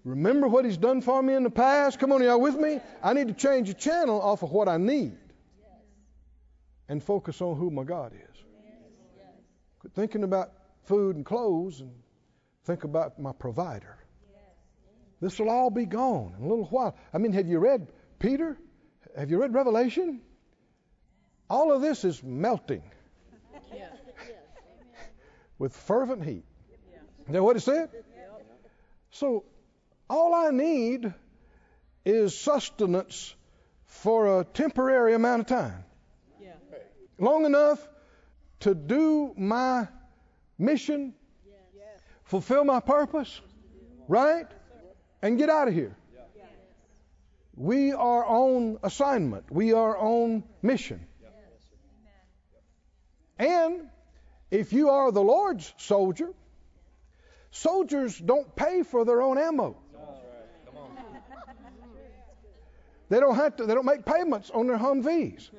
Remember 0.03 0.49
what 0.49 0.65
He's 0.65 0.77
done 0.77 1.03
for 1.03 1.23
me 1.23 1.35
in 1.35 1.45
the 1.45 1.51
past. 1.51 2.01
Come 2.01 2.11
on, 2.11 2.21
y'all 2.21 2.41
with 2.41 2.57
me? 2.57 2.81
I 3.01 3.13
need 3.13 3.29
to 3.29 3.35
change 3.35 3.69
the 3.69 3.75
channel 3.75 4.21
off 4.21 4.43
of 4.43 4.51
what 4.51 4.67
I 4.67 4.77
need 4.77 5.17
and 6.89 7.01
focus 7.01 7.41
on 7.41 7.57
who 7.57 7.71
my 7.71 7.85
God 7.85 8.13
is. 8.13 8.37
Quit 9.79 9.93
thinking 9.95 10.25
about 10.25 10.51
food 10.87 11.15
and 11.15 11.25
clothes 11.25 11.81
and 11.81 11.93
think 12.65 12.83
about 12.83 13.21
my 13.21 13.31
provider. 13.31 13.99
This 15.21 15.39
will 15.39 15.49
all 15.49 15.71
be 15.71 15.87
gone 15.87 16.35
in 16.37 16.45
a 16.45 16.49
little 16.49 16.67
while. 16.67 16.97
I 17.15 17.19
mean, 17.19 17.35
have 17.35 17.47
you 17.47 17.61
read 17.61 17.87
Peter? 18.19 18.59
Have 19.17 19.31
you 19.31 19.41
read 19.41 19.55
Revelation? 19.55 20.23
All 21.49 21.73
of 21.73 21.83
this 21.83 22.05
is 22.05 22.21
melting 22.21 22.83
with 25.59 25.77
fervent 25.77 26.25
heat. 26.25 26.45
Yeah. 26.91 26.99
Is 27.27 27.33
that 27.33 27.43
what 27.43 27.57
it 27.57 27.61
said? 27.61 27.91
So, 29.11 29.45
all 30.09 30.35
I 30.35 30.51
need 30.51 31.13
is 32.05 32.39
sustenance 32.39 33.35
for 33.85 34.41
a 34.41 34.45
temporary 34.45 35.15
amount 35.15 35.43
of 35.43 35.47
time. 35.47 35.85
Yeah. 36.41 36.55
Long 37.19 37.45
enough 37.45 37.87
to 38.61 38.75
do 38.75 39.35
my 39.37 39.89
mission, 40.59 41.15
yes. 41.45 42.01
fulfill 42.25 42.65
my 42.65 42.81
purpose, 42.81 43.41
right? 44.09 44.47
And 45.21 45.39
get 45.39 45.51
out 45.51 45.69
of 45.69 45.75
here. 45.75 45.97
We 47.55 47.93
are 47.93 48.25
on 48.25 48.79
assignment. 48.83 49.51
We 49.51 49.75
are 49.75 49.97
on 49.97 50.43
mission. 50.63 51.07
And 53.43 53.89
if 54.53 54.73
you 54.73 54.91
are 54.91 55.11
the 55.11 55.21
Lord's 55.21 55.75
soldier, 55.77 56.29
soldiers 57.51 58.17
don't 58.17 58.55
pay 58.55 58.85
for 58.85 59.05
their 59.05 59.21
own 59.21 59.37
ammo. 59.37 59.77
They 63.09 63.19
don't 63.19 63.35
have 63.35 63.57
to. 63.57 63.67
They 63.67 63.75
don't 63.75 63.85
make 63.85 64.05
payments 64.05 64.49
on 64.51 64.69
their 64.69 64.79
Humvees. 64.79 65.51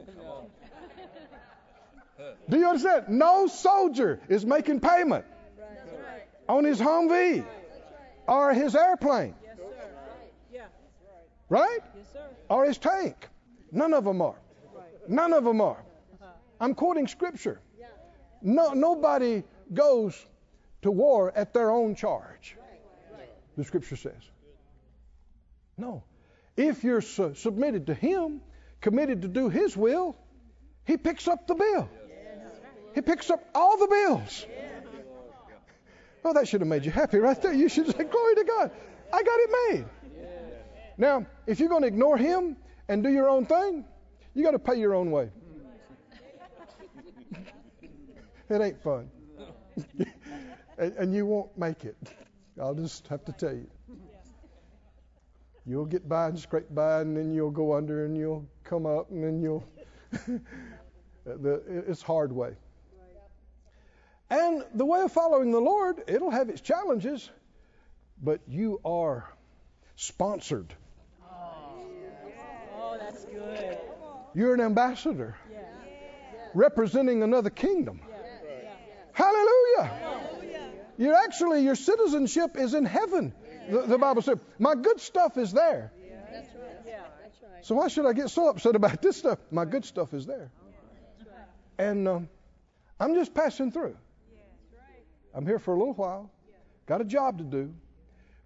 Do 2.50 2.58
you 2.58 2.68
understand? 2.68 3.10
No 3.10 3.48
soldier 3.48 4.22
is 4.30 4.46
making 4.46 4.80
payment 4.80 5.26
on 6.48 6.64
his 6.64 6.80
Humvee 6.80 7.46
or 8.28 8.54
his 8.54 8.76
airplane. 8.76 9.36
Right? 11.50 11.82
Or 12.50 12.66
his 12.66 12.78
tank. 12.78 13.28
None 13.74 13.94
of 13.94 14.06
them 14.06 14.22
are. 14.22 14.40
None 15.10 15.34
of 15.34 15.44
them 15.44 15.60
are. 15.60 15.84
I'm 16.62 16.76
quoting 16.76 17.08
scripture. 17.08 17.60
No, 18.44 18.74
nobody 18.74 19.44
goes 19.74 20.26
to 20.82 20.92
war 20.92 21.32
at 21.36 21.54
their 21.54 21.72
own 21.72 21.96
charge. 21.96 22.56
The 23.58 23.64
scripture 23.64 23.96
says. 23.96 24.30
No. 25.78 26.04
If 26.58 26.84
you're 26.84 27.02
su- 27.02 27.36
submitted 27.36 27.88
to 27.88 27.94
Him, 27.94 28.42
committed 28.82 29.22
to 29.24 29.28
do 29.28 29.50
His 29.50 29.76
will, 29.76 30.16
He 30.86 30.98
picks 30.98 31.28
up 31.28 31.48
the 31.48 31.56
bill. 31.56 31.90
He 32.94 33.02
picks 33.02 33.30
up 33.32 33.44
all 33.56 33.78
the 33.78 33.88
bills. 33.88 34.46
Oh, 36.26 36.34
that 36.34 36.48
should 36.48 36.62
have 36.62 36.68
made 36.68 36.86
you 36.86 36.92
happy 36.92 37.18
right 37.18 37.42
there. 37.42 37.54
You 37.54 37.70
should 37.70 37.88
say, 37.88 38.04
Glory 38.04 38.36
to 38.36 38.44
God. 38.44 38.72
I 39.12 39.24
got 39.24 39.40
it 39.40 39.50
made. 39.70 39.86
Now, 40.98 41.26
if 41.48 41.60
you're 41.60 41.70
going 41.70 41.82
to 41.82 41.88
ignore 41.88 42.18
Him 42.18 42.56
and 42.88 43.04
do 43.04 43.10
your 43.10 43.30
own 43.30 43.46
thing, 43.46 43.86
you 44.34 44.44
got 44.44 44.52
to 44.52 44.60
pay 44.60 44.76
your 44.76 44.94
own 44.94 45.12
way. 45.12 45.30
It 48.54 48.62
ain't 48.62 48.82
fun. 48.82 49.10
and, 50.78 50.94
and 50.94 51.14
you 51.14 51.26
won't 51.26 51.58
make 51.58 51.86
it. 51.86 51.98
I'll 52.62 52.76
just 52.76 53.08
have 53.08 53.26
to 53.26 53.32
tell 53.32 53.54
you. 53.54 53.68
You'll 55.66 55.86
get 55.86 56.08
by 56.08 56.28
and 56.28 56.38
scrape 56.38 56.68
by, 56.72 57.02
and 57.02 57.16
then 57.16 57.34
you'll 57.34 57.52
go 57.52 57.74
under, 57.74 58.06
and 58.06 58.18
you'll 58.18 58.46
come 58.64 58.86
up, 58.86 59.10
and 59.12 59.24
then 59.24 59.42
you'll. 59.42 59.64
the, 61.26 61.64
it's 61.88 62.02
hard 62.02 62.32
way. 62.32 62.56
And 64.30 64.64
the 64.74 64.86
way 64.86 65.02
of 65.02 65.12
following 65.12 65.52
the 65.52 65.60
Lord, 65.60 66.04
it'll 66.08 66.32
have 66.32 66.50
its 66.50 66.60
challenges, 66.60 67.30
but 68.22 68.42
you 68.48 68.80
are 68.84 69.30
sponsored. 69.96 70.74
Oh, 71.24 72.98
that's 73.00 73.26
good. 73.26 73.78
You're 74.34 74.54
an 74.54 74.62
ambassador 74.62 75.38
representing 76.54 77.24
another 77.24 77.50
kingdom. 77.50 78.00
Hallelujah. 79.14 79.92
You're 80.98 81.16
actually, 81.16 81.64
your 81.64 81.76
citizenship 81.76 82.58
is 82.58 82.74
in 82.74 82.86
heaven. 82.86 83.34
The, 83.70 83.82
the 83.84 83.98
Bible 83.98 84.22
said, 84.22 84.40
My 84.60 84.76
good 84.76 85.00
stuff 85.00 85.38
is 85.38 85.52
there. 85.54 85.92
So 87.62 87.76
why 87.76 87.88
should 87.88 88.06
I 88.06 88.12
get 88.12 88.30
so 88.30 88.50
upset 88.50 88.76
about 88.76 89.02
this 89.02 89.16
stuff? 89.16 89.40
My 89.50 89.64
good 89.64 89.86
stuff 89.86 90.14
is 90.14 90.26
there. 90.26 90.52
And 91.78 92.08
um, 92.08 92.30
I'm 93.00 93.16
just 93.16 93.34
passing 93.34 93.72
through. 93.72 93.96
I'm 95.34 95.46
here 95.46 95.60
for 95.60 95.74
a 95.74 95.78
little 95.78 95.94
while. 95.94 96.30
Got 96.86 97.02
a 97.02 97.06
job 97.06 97.38
to 97.38 97.44
do. 97.44 97.74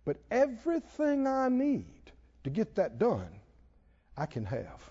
But 0.05 0.17
everything 0.29 1.27
I 1.27 1.49
need 1.49 2.11
to 2.43 2.49
get 2.49 2.75
that 2.75 2.99
done, 2.99 3.27
I 4.15 4.25
can 4.25 4.45
have. 4.45 4.81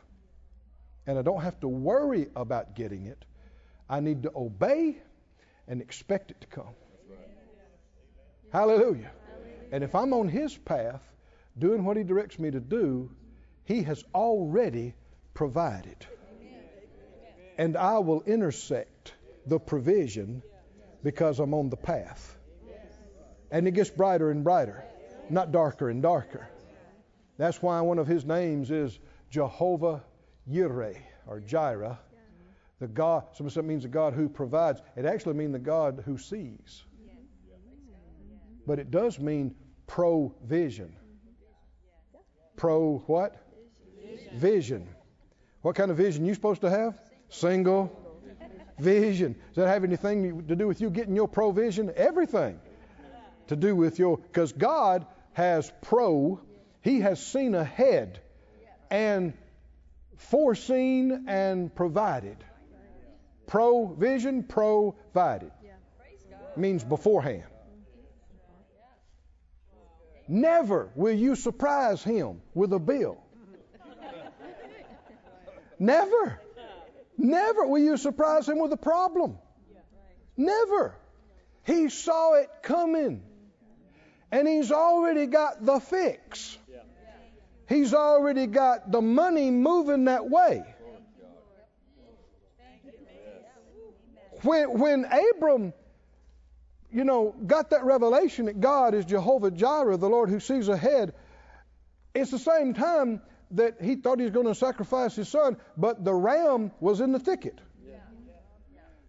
And 1.07 1.19
I 1.19 1.23
don't 1.23 1.41
have 1.43 1.61
to 1.61 1.69
worry 1.69 2.29
about 2.35 2.75
getting 2.75 3.07
it. 3.07 3.25
I 3.89 4.01
need 4.01 4.25
to 4.25 4.33
obey 4.35 4.99
and 5.69 5.81
expect 5.81 6.31
it 6.31 6.41
to 6.41 6.47
come. 6.47 6.75
Hallelujah. 8.53 9.11
And 9.73 9.83
if 9.83 9.95
I'm 9.95 10.13
on 10.13 10.29
His 10.29 10.57
path, 10.57 11.03
doing 11.59 11.85
what 11.85 11.97
He 11.97 12.05
directs 12.05 12.39
me 12.39 12.51
to 12.51 12.61
do, 12.61 13.11
He 13.65 13.83
has 13.83 14.05
already 14.15 14.95
provided. 15.35 16.07
And 17.59 17.77
I 17.77 17.99
will 17.99 18.23
intersect 18.23 19.15
the 19.47 19.59
provision 19.59 20.43
because 21.03 21.39
I'm 21.39 21.55
on 21.55 21.71
the 21.71 21.77
path. 21.77 22.37
And 23.51 23.67
it 23.69 23.73
gets 23.73 23.91
brighter 23.91 24.31
and 24.31 24.43
brighter, 24.43 24.85
not 25.31 25.53
darker 25.53 25.89
and 25.89 26.03
darker. 26.03 26.49
That's 27.39 27.63
why 27.63 27.81
one 27.81 27.99
of 27.99 28.07
his 28.07 28.25
names 28.25 28.71
is 28.71 28.99
Jehovah 29.31 30.03
Yireh 30.51 30.99
or 31.27 31.41
Jireh, 31.41 31.99
the 32.79 32.87
God. 32.87 33.25
Some 33.35 33.47
it 33.47 33.65
means 33.65 33.83
the 33.83 33.89
God 33.89 34.15
who 34.15 34.29
provides. 34.29 34.81
It 34.97 35.05
actually 35.05 35.35
means 35.35 35.53
the 35.53 35.59
God 35.59 36.03
who 36.05 36.19
sees. 36.19 36.83
But 38.67 38.79
it 38.79 38.91
does 38.91 39.19
mean 39.19 39.55
provision. 39.87 40.95
Pro 42.57 42.99
what? 43.07 43.37
Vision. 44.35 44.89
What 45.63 45.77
kind 45.77 45.91
of 45.91 45.97
vision 45.97 46.27
you 46.27 46.35
supposed 46.35 46.63
to 46.63 46.71
have? 46.71 46.99
Single 47.29 47.91
vision. 48.79 49.35
Does 49.55 49.65
that 49.65 49.69
have 49.69 49.85
anything 49.85 50.47
to 50.47 50.57
do 50.57 50.67
with 50.67 50.81
you 50.81 50.91
getting 50.91 51.17
your 51.17 51.29
provision? 51.29 51.93
Everything 51.97 52.61
to 53.49 53.57
do 53.57 53.75
with 53.75 53.99
your 53.99 54.19
because 54.19 54.53
God 54.53 55.07
has 55.33 55.73
pro 55.83 56.41
he 56.87 57.01
has 57.01 57.25
seen 57.25 57.57
ahead 57.57 58.21
and 58.93 59.33
foreseen 60.19 61.25
and 61.27 61.75
provided. 61.75 62.37
Provision, 63.47 64.43
provided. 64.43 65.53
Means 66.57 66.83
beforehand. 66.83 67.45
Never 70.29 70.91
will 70.95 71.15
you 71.15 71.37
surprise 71.37 72.03
him 72.03 72.41
with 72.55 72.73
a 72.73 72.79
bill. 72.79 73.23
Never. 75.79 76.41
Never 77.19 77.67
will 77.67 77.83
you 77.83 77.97
surprise 77.97 78.49
him 78.49 78.59
with 78.59 78.73
a 78.73 78.77
problem. 78.77 79.39
Never. 80.37 80.97
He 81.65 81.89
saw 81.89 82.35
it 82.35 82.49
coming. 82.63 83.23
And 84.33 84.49
he's 84.49 84.73
already 84.73 85.27
got 85.27 85.65
the 85.65 85.79
fix. 85.79 86.59
He's 87.69 87.95
already 87.95 88.47
got 88.47 88.93
the 88.93 89.01
money 89.01 89.51
moving 89.51 90.05
that 90.05 90.29
way. 90.29 90.63
When, 94.47 94.79
when 94.79 95.05
Abram, 95.05 95.73
you 96.93 97.03
know, 97.03 97.35
got 97.47 97.71
that 97.71 97.85
revelation 97.85 98.47
that 98.47 98.61
God 98.61 98.95
is 98.95 99.05
Jehovah 99.05 99.51
Jireh, 99.51 99.97
the 99.97 100.09
Lord 100.09 100.31
who 100.31 100.39
sees 100.39 100.69
ahead, 100.69 101.15
it's 102.15 102.31
the 102.31 102.39
same 102.39 102.73
time 102.73 103.21
that 103.53 103.83
he 103.83 103.97
thought 103.97 104.19
he 104.19 104.25
was 104.25 104.33
going 104.33 104.47
to 104.47 104.55
sacrifice 104.55 105.17
his 105.17 105.29
son, 105.29 105.57
but 105.77 106.05
the 106.05 106.15
ram 106.15 106.71
was 106.79 107.01
in 107.01 107.11
the 107.11 107.19
thicket. 107.19 107.61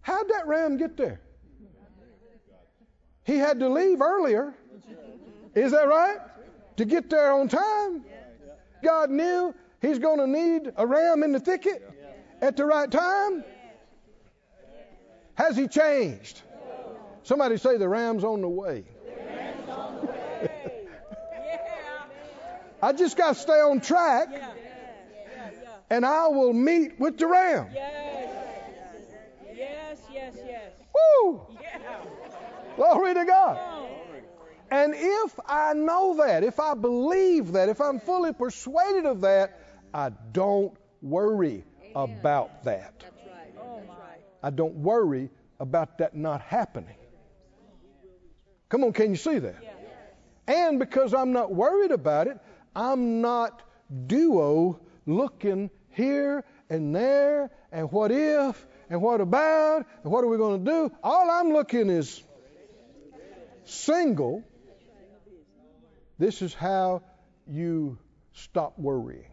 How'd 0.00 0.28
that 0.28 0.46
ram 0.46 0.76
get 0.76 0.96
there? 0.96 1.20
He 3.24 3.36
had 3.36 3.60
to 3.60 3.68
leave 3.68 4.00
earlier. 4.00 4.54
Is 5.54 5.72
that 5.72 5.86
right? 5.86 6.18
To 6.78 6.84
get 6.84 7.10
there 7.10 7.32
on 7.32 7.48
time. 7.48 8.04
God 8.82 9.10
knew 9.10 9.54
he's 9.82 9.98
going 9.98 10.18
to 10.18 10.26
need 10.26 10.72
a 10.76 10.86
ram 10.86 11.22
in 11.22 11.32
the 11.32 11.40
thicket 11.40 11.88
at 12.40 12.56
the 12.56 12.64
right 12.64 12.90
time. 12.90 13.44
Has 15.38 15.56
he 15.56 15.68
changed? 15.68 16.42
Somebody 17.22 17.58
say 17.58 17.76
the 17.76 17.88
ram's 17.88 18.24
on 18.24 18.40
the 18.40 18.48
way. 18.48 18.82
I 22.82 22.92
just 22.92 23.16
got 23.16 23.34
to 23.34 23.40
stay 23.40 23.60
on 23.60 23.80
track 23.80 24.28
and 25.90 26.04
I 26.04 26.26
will 26.26 26.52
meet 26.52 26.98
with 26.98 27.18
the 27.18 27.28
ram. 27.28 27.68
Yes. 27.72 29.14
Yes, 29.54 29.98
yes, 30.12 30.34
yes. 30.44 30.72
Woo! 31.22 31.46
Yeah. 31.62 32.00
Glory 32.74 33.14
to 33.14 33.24
God. 33.24 33.88
And 34.72 34.92
if 34.96 35.38
I 35.46 35.72
know 35.74 36.16
that, 36.16 36.42
if 36.42 36.58
I 36.58 36.74
believe 36.74 37.52
that, 37.52 37.68
if 37.68 37.80
I'm 37.80 38.00
fully 38.00 38.32
persuaded 38.32 39.06
of 39.06 39.20
that, 39.20 39.60
I 39.94 40.10
don't 40.32 40.76
worry 41.00 41.64
about 41.94 42.64
that. 42.64 43.04
I 44.42 44.50
don't 44.50 44.74
worry 44.76 45.30
about 45.60 45.98
that 45.98 46.14
not 46.14 46.40
happening. 46.40 46.94
Come 48.68 48.84
on, 48.84 48.92
can 48.92 49.10
you 49.10 49.16
see 49.16 49.38
that? 49.38 49.56
And 50.46 50.78
because 50.78 51.14
I'm 51.14 51.32
not 51.32 51.52
worried 51.52 51.90
about 51.90 52.26
it, 52.26 52.38
I'm 52.74 53.20
not 53.20 53.62
duo 54.06 54.80
looking 55.06 55.70
here 55.90 56.44
and 56.70 56.94
there 56.94 57.50
and 57.72 57.90
what 57.90 58.10
if 58.10 58.66
and 58.88 59.02
what 59.02 59.20
about 59.20 59.86
and 60.02 60.12
what 60.12 60.24
are 60.24 60.28
we 60.28 60.36
going 60.36 60.64
to 60.64 60.70
do. 60.70 60.92
All 61.02 61.30
I'm 61.30 61.52
looking 61.52 61.90
is 61.90 62.22
single. 63.64 64.42
This 66.18 66.42
is 66.42 66.54
how 66.54 67.02
you 67.46 67.98
stop 68.32 68.78
worrying. 68.78 69.30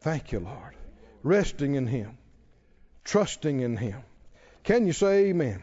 Thank 0.00 0.32
you, 0.32 0.40
Lord. 0.40 0.74
Resting 1.22 1.74
in 1.74 1.86
Him, 1.86 2.16
trusting 3.06 3.60
in 3.60 3.76
Him. 3.76 4.02
Can 4.64 4.86
you 4.86 4.92
say 4.92 5.26
amen? 5.28 5.62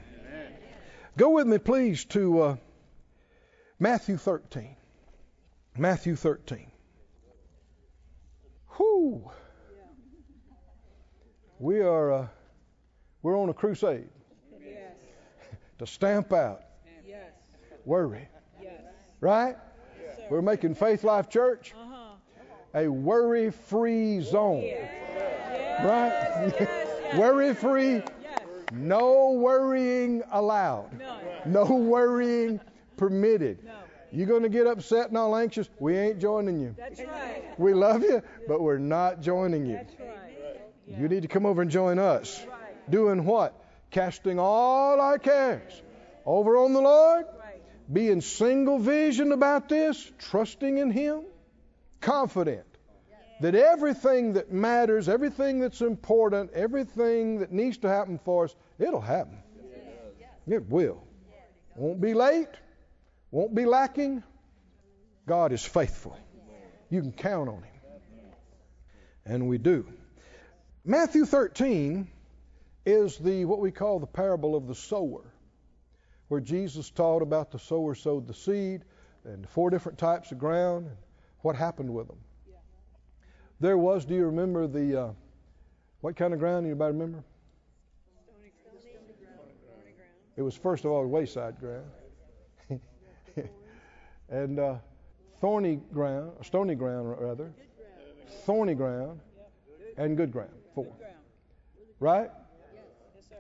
Go 1.17 1.32
with 1.32 1.45
me, 1.45 1.60
please, 1.60 2.06
to 2.06 2.41
uh, 2.41 2.56
Matthew 3.79 4.17
13. 4.17 4.75
Matthew 5.77 6.15
13. 6.15 6.71
Whoo! 8.79 9.29
We 11.60 11.82
are 11.82 12.12
uh, 12.12 12.27
we're 13.21 13.38
on 13.38 13.49
a 13.49 13.53
crusade 13.53 14.10
Yes. 14.60 14.93
to 15.79 15.86
stamp 15.86 16.34
out 16.34 16.62
Yes. 17.08 17.32
worry, 17.86 18.27
Yes. 18.62 18.82
right? 19.21 19.56
We're 20.29 20.41
making 20.41 20.75
Faith 20.75 21.03
Life 21.03 21.29
Church 21.29 21.73
Uh-huh. 21.77 22.15
a 22.73 22.88
worry-free 22.88 24.21
zone, 24.21 24.63
Yes. 24.63 25.86
right? 25.86 26.92
Yes. 27.13 27.19
worry-free, 27.19 28.04
no 28.71 29.32
worrying 29.34 30.23
allowed, 30.32 30.89
no 31.45 31.65
worrying 31.65 32.60
permitted. 32.97 33.60
You're 34.12 34.28
going 34.28 34.43
to 34.43 34.49
get 34.49 34.67
upset 34.67 35.10
and 35.10 35.17
all 35.17 35.36
anxious. 35.36 35.67
We 35.80 35.97
ain't 35.97 36.19
joining 36.19 36.60
you. 36.60 36.76
That's 36.78 36.99
right. 36.99 37.43
We 37.58 37.73
love 37.73 38.04
you, 38.04 38.21
but 38.47 38.62
we're 38.62 38.78
not 38.78 39.21
joining 39.21 39.65
you. 39.65 39.73
That's 39.73 39.95
right. 39.99 40.62
You 40.88 41.08
need 41.08 41.23
to 41.23 41.28
come 41.28 41.45
over 41.47 41.62
and 41.63 41.71
join 41.71 41.97
us. 41.97 42.45
Right. 42.47 42.91
Doing 42.91 43.26
what? 43.26 43.60
Casting 43.89 44.38
all 44.39 44.99
our 45.02 45.17
cares 45.17 45.82
over 46.26 46.58
on 46.58 46.73
the 46.73 46.82
Lord, 46.82 47.26
Right. 47.39 47.62
being 47.91 48.21
single 48.21 48.78
vision 48.80 49.32
about 49.32 49.67
this, 49.69 50.12
trusting 50.19 50.78
in 50.78 50.91
Him, 50.91 51.23
confident 52.02 52.65
that 53.43 53.56
everything 53.56 54.34
that 54.34 54.53
matters, 54.53 55.10
everything 55.10 55.60
that's 55.60 55.82
important, 55.82 56.51
everything 56.53 57.39
that 57.39 57.51
needs 57.51 57.77
to 57.79 57.89
happen 57.89 58.17
for 58.23 58.45
us, 58.45 58.56
it'll 58.79 59.01
happen. 59.01 59.38
It 60.47 60.69
will. 60.69 61.03
Won't 61.75 61.99
be 61.99 62.13
late, 62.13 62.47
won't 63.32 63.53
be 63.53 63.65
lacking. 63.65 64.23
God 65.27 65.51
is 65.51 65.62
faithful. 65.65 66.17
You 66.89 67.01
can 67.01 67.12
count 67.12 67.49
on 67.49 67.63
Him. 67.63 67.82
And 69.25 69.49
we 69.49 69.58
do. 69.58 69.88
Matthew 70.86 71.25
13 71.25 72.08
is 72.86 73.17
the 73.17 73.43
what 73.43 73.60
we 73.60 73.71
call 73.71 73.99
the 73.99 74.08
parable 74.08 74.56
of 74.56 74.67
the 74.67 74.75
sower, 74.75 75.34
where 76.29 76.39
Jesus 76.39 76.89
taught 76.89 77.21
about 77.21 77.51
the 77.51 77.60
sower 77.60 77.93
sowed 77.93 78.25
the 78.25 78.34
seed 78.34 78.86
and 79.26 79.49
four 79.49 79.70
different 79.70 79.97
types 79.97 80.32
of 80.32 80.39
ground 80.39 80.88
and 80.88 80.95
what 81.41 81.57
happened 81.57 81.93
with 81.93 82.07
them. 82.07 82.20
There 83.64 83.78
was, 83.78 84.03
do 84.03 84.14
you 84.14 84.26
remember 84.26 84.68
the 84.68 85.01
uh, 85.03 85.09
what 86.01 86.18
kind 86.18 86.34
of 86.34 86.39
ground? 86.41 86.66
Anybody 86.66 86.91
remember? 86.91 87.24
It 90.36 90.41
was 90.41 90.53
first 90.53 90.84
of 90.84 90.91
all 90.91 91.07
wayside 91.07 91.55
ground, 91.61 91.86
and 94.30 94.59
uh, 94.59 94.76
thorny 95.39 95.80
ground, 95.93 96.34
stony 96.41 96.76
ground 96.76 97.16
rather, 97.18 97.53
thorny 98.45 98.76
ground, 98.76 99.22
and 99.95 100.18
good 100.18 100.34
ground. 100.34 100.49
Four, 100.76 100.88
right? 102.01 102.32
Yes, 103.16 103.30
sir. 103.30 103.36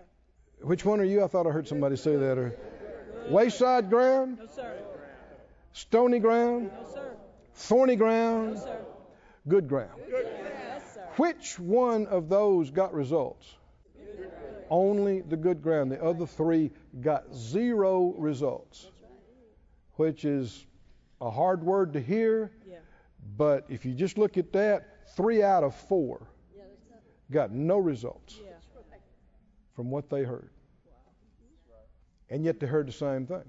Which 0.61 0.85
one 0.85 1.01
are 1.01 1.03
you? 1.03 1.21
I 1.21 1.27
thought 1.27 1.47
I 1.47 1.49
heard 1.49 1.67
somebody 1.67 1.97
say 1.97 2.15
that. 2.15 2.37
Or 2.37 2.55
wayside 3.27 3.89
ground, 3.89 4.37
No, 4.39 4.47
sir. 4.47 4.73
stony 5.73 6.19
ground? 6.19 6.71
No 6.79 6.87
sir. 6.93 7.17
Thorny 7.55 7.97
ground, 7.97 8.55
No, 8.55 8.61
sir. 8.61 8.85
No, 9.45 9.59
ground, 9.61 9.61
good 9.61 9.67
ground. 9.69 10.01
Yes. 10.09 10.97
Which 11.17 11.59
one 11.59 12.07
of 12.07 12.29
those 12.29 12.71
got 12.71 12.93
results? 12.93 13.55
Only 14.69 15.21
the 15.21 15.37
good 15.37 15.61
ground. 15.61 15.91
The 15.91 16.03
other 16.03 16.25
three 16.25 16.71
got 17.01 17.33
zero 17.35 18.13
results, 18.17 18.89
which 19.95 20.25
is 20.25 20.65
a 21.21 21.29
hard 21.29 21.63
word 21.63 21.93
to 21.93 21.99
hear, 22.01 22.51
Yeah. 22.65 22.79
but 23.37 23.65
if 23.69 23.85
you 23.85 23.93
just 23.93 24.17
look 24.17 24.37
at 24.37 24.51
that, 24.53 25.07
three 25.15 25.43
out 25.43 25.63
of 25.63 25.75
four 25.75 26.27
got 27.31 27.51
no 27.51 27.77
results 27.77 28.39
Yeah. 28.43 28.51
from 29.75 29.89
what 29.91 30.09
they 30.09 30.23
heard. 30.23 30.49
And 32.29 32.43
yet 32.43 32.59
they 32.59 32.67
heard 32.67 32.87
the 32.87 32.91
same 32.91 33.27
thing. 33.27 33.43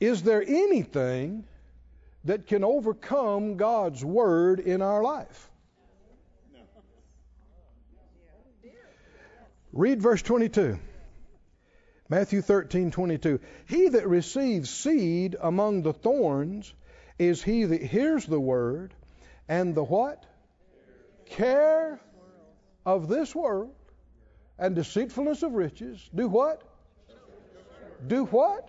Is 0.00 0.22
there 0.22 0.42
anything 0.42 1.46
that 2.28 2.46
can 2.46 2.62
overcome 2.62 3.56
God's 3.56 4.04
word 4.04 4.60
in 4.60 4.82
our 4.82 5.02
life? 5.02 5.50
Read 9.72 10.02
verse 10.02 10.20
22. 10.20 10.78
Matthew 12.10 12.42
13:22. 12.42 13.40
He 13.66 13.88
that 13.88 14.06
receives 14.06 14.68
seed 14.68 15.36
among 15.40 15.82
the 15.82 15.94
thorns 15.94 16.74
is 17.18 17.42
he 17.42 17.64
that 17.64 17.82
hears 17.82 18.26
the 18.26 18.40
word 18.40 18.92
and 19.48 19.74
the 19.74 19.84
what? 19.84 20.24
Care 21.24 21.98
of 22.84 23.08
this 23.08 23.34
world 23.34 23.74
and 24.58 24.74
deceitfulness 24.74 25.42
of 25.42 25.54
riches 25.54 26.10
do 26.14 26.28
what? 26.28 26.62
Do 28.06 28.24
what? 28.26 28.68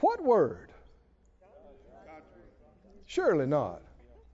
What 0.00 0.22
word? 0.22 0.72
Surely 3.06 3.46
not. 3.46 3.82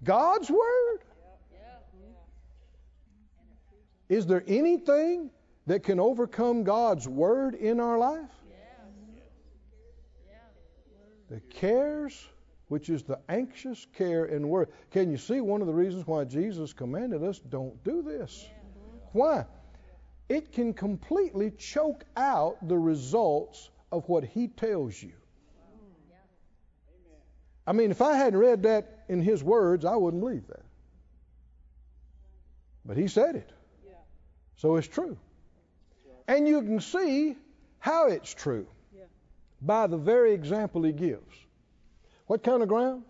God's 0.02 0.50
word? 0.50 0.98
Is 4.08 4.26
there 4.26 4.42
anything 4.46 5.30
that 5.66 5.82
can 5.82 6.00
overcome 6.00 6.64
God's 6.64 7.08
word 7.08 7.54
in 7.54 7.80
our 7.80 7.98
life? 7.98 8.28
The 11.30 11.40
cares, 11.48 12.28
which 12.68 12.90
is 12.90 13.04
the 13.04 13.18
anxious 13.30 13.86
care 13.94 14.26
and 14.26 14.50
worry. 14.50 14.66
Can 14.90 15.10
you 15.10 15.16
see 15.16 15.40
one 15.40 15.62
of 15.62 15.66
the 15.66 15.72
reasons 15.72 16.06
why 16.06 16.24
Jesus 16.24 16.74
commanded 16.74 17.22
us 17.22 17.38
don't 17.38 17.82
do 17.84 18.02
this? 18.02 18.46
Why? 19.12 19.46
It 20.28 20.52
can 20.52 20.74
completely 20.74 21.50
choke 21.52 22.04
out 22.16 22.56
the 22.68 22.78
results 22.78 23.70
of 23.92 24.06
what 24.08 24.24
he 24.24 24.48
tells 24.48 25.02
you. 25.02 25.12
I 27.66 27.72
mean, 27.72 27.90
if 27.90 28.02
I 28.02 28.14
hadn't 28.14 28.38
read 28.38 28.64
that 28.64 29.04
in 29.08 29.22
his 29.22 29.42
words, 29.42 29.84
I 29.84 29.96
wouldn't 29.96 30.20
believe 30.20 30.46
that. 30.48 30.64
But 32.84 32.96
he 32.96 33.08
said 33.08 33.36
it. 33.36 33.50
So 34.56 34.76
it's 34.76 34.88
true. 34.88 35.16
And 36.26 36.46
you 36.46 36.62
can 36.62 36.80
see 36.80 37.36
how 37.78 38.06
it's 38.08 38.32
true 38.32 38.66
Yeah. 38.96 39.04
by 39.60 39.86
the 39.86 39.96
very 39.96 40.32
example 40.34 40.82
he 40.82 40.92
gives. 40.92 41.36
What 42.26 42.42
kind 42.42 42.62
of 42.62 42.68
ground? 42.68 43.04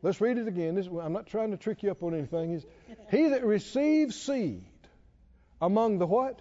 Let's 0.00 0.20
read 0.20 0.38
it 0.38 0.46
again. 0.46 0.74
This, 0.74 0.86
I'm 0.86 1.12
not 1.12 1.26
trying 1.26 1.50
to 1.50 1.56
trick 1.56 1.82
you 1.82 1.90
up 1.90 2.02
on 2.02 2.14
anything. 2.14 2.62
He 3.10 3.28
that 3.28 3.44
receives 3.44 4.16
seed 4.20 4.64
among 5.60 5.98
the 5.98 6.06
what? 6.06 6.40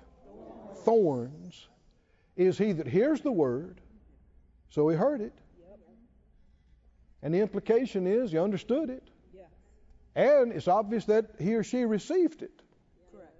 Thorns 0.84 1.68
is 2.36 2.58
he 2.58 2.74
that 2.74 2.88
hears 2.88 3.22
the 3.22 3.32
word. 3.32 3.82
So 4.70 4.88
he 4.90 4.96
heard 4.96 5.22
it. 5.22 5.34
And 7.24 7.34
the 7.34 7.40
implication 7.40 8.08
is 8.08 8.32
he 8.32 8.38
understood 8.38 8.90
it. 8.90 9.08
Yeah. 9.34 9.44
And 10.16 10.52
it's 10.52 10.68
obvious 10.68 11.06
that 11.06 11.32
he 11.40 11.56
or 11.56 11.64
she 11.64 11.84
received 11.86 12.42
it. 12.42 12.62
Correct. 13.12 13.34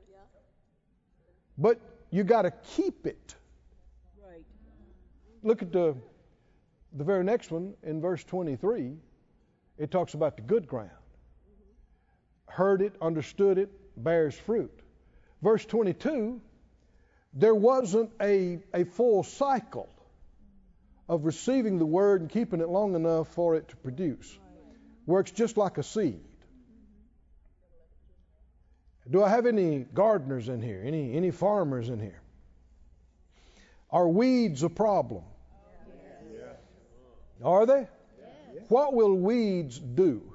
But 1.58 1.80
you 2.12 2.24
got 2.24 2.44
to 2.44 2.52
keep 2.76 3.06
it. 3.06 3.36
Right. 4.24 4.44
Look 5.44 5.62
at 5.62 5.72
the 5.72 5.96
the 6.94 7.04
very 7.04 7.24
next 7.24 7.52
one 7.52 7.74
in 7.84 8.02
verse 8.02 8.24
23. 8.24 8.94
It 9.78 9.92
talks 9.92 10.14
about 10.14 10.36
the 10.36 10.42
good 10.42 10.68
ground. 10.68 10.90
Heard 12.48 12.82
it, 12.82 12.96
understood 13.02 13.58
it, 13.58 13.70
bears 14.04 14.36
fruit. 14.36 14.72
Verse 15.42 15.66
22, 15.66 16.42
there 17.34 17.54
wasn't 17.54 18.10
a, 18.20 18.60
a 18.74 18.86
full 18.86 19.24
cycle 19.24 19.90
of 21.10 21.26
receiving 21.26 21.80
the 21.80 21.86
word 21.86 22.22
and 22.22 22.30
keeping 22.30 22.60
it 22.60 22.70
long 22.70 22.96
enough 22.96 23.28
for 23.30 23.56
it 23.56 23.70
to 23.70 23.76
produce. 23.78 24.38
Works 25.06 25.32
just 25.32 25.58
like 25.58 25.78
a 25.78 25.84
seed. 25.84 26.22
Do 29.10 29.24
I 29.24 29.30
have 29.30 29.46
any 29.46 29.86
gardeners 29.94 30.50
in 30.50 30.62
here? 30.62 30.82
Any 30.84 31.14
any 31.14 31.32
farmers 31.32 31.88
in 31.88 32.00
here? 32.00 32.22
Are 33.90 34.08
weeds 34.08 34.64
a 34.64 34.70
problem? 34.70 35.24
Are 37.44 37.66
they? 37.66 37.88
What 38.68 38.94
will 38.94 39.14
weeds 39.14 39.80
do? 39.80 40.34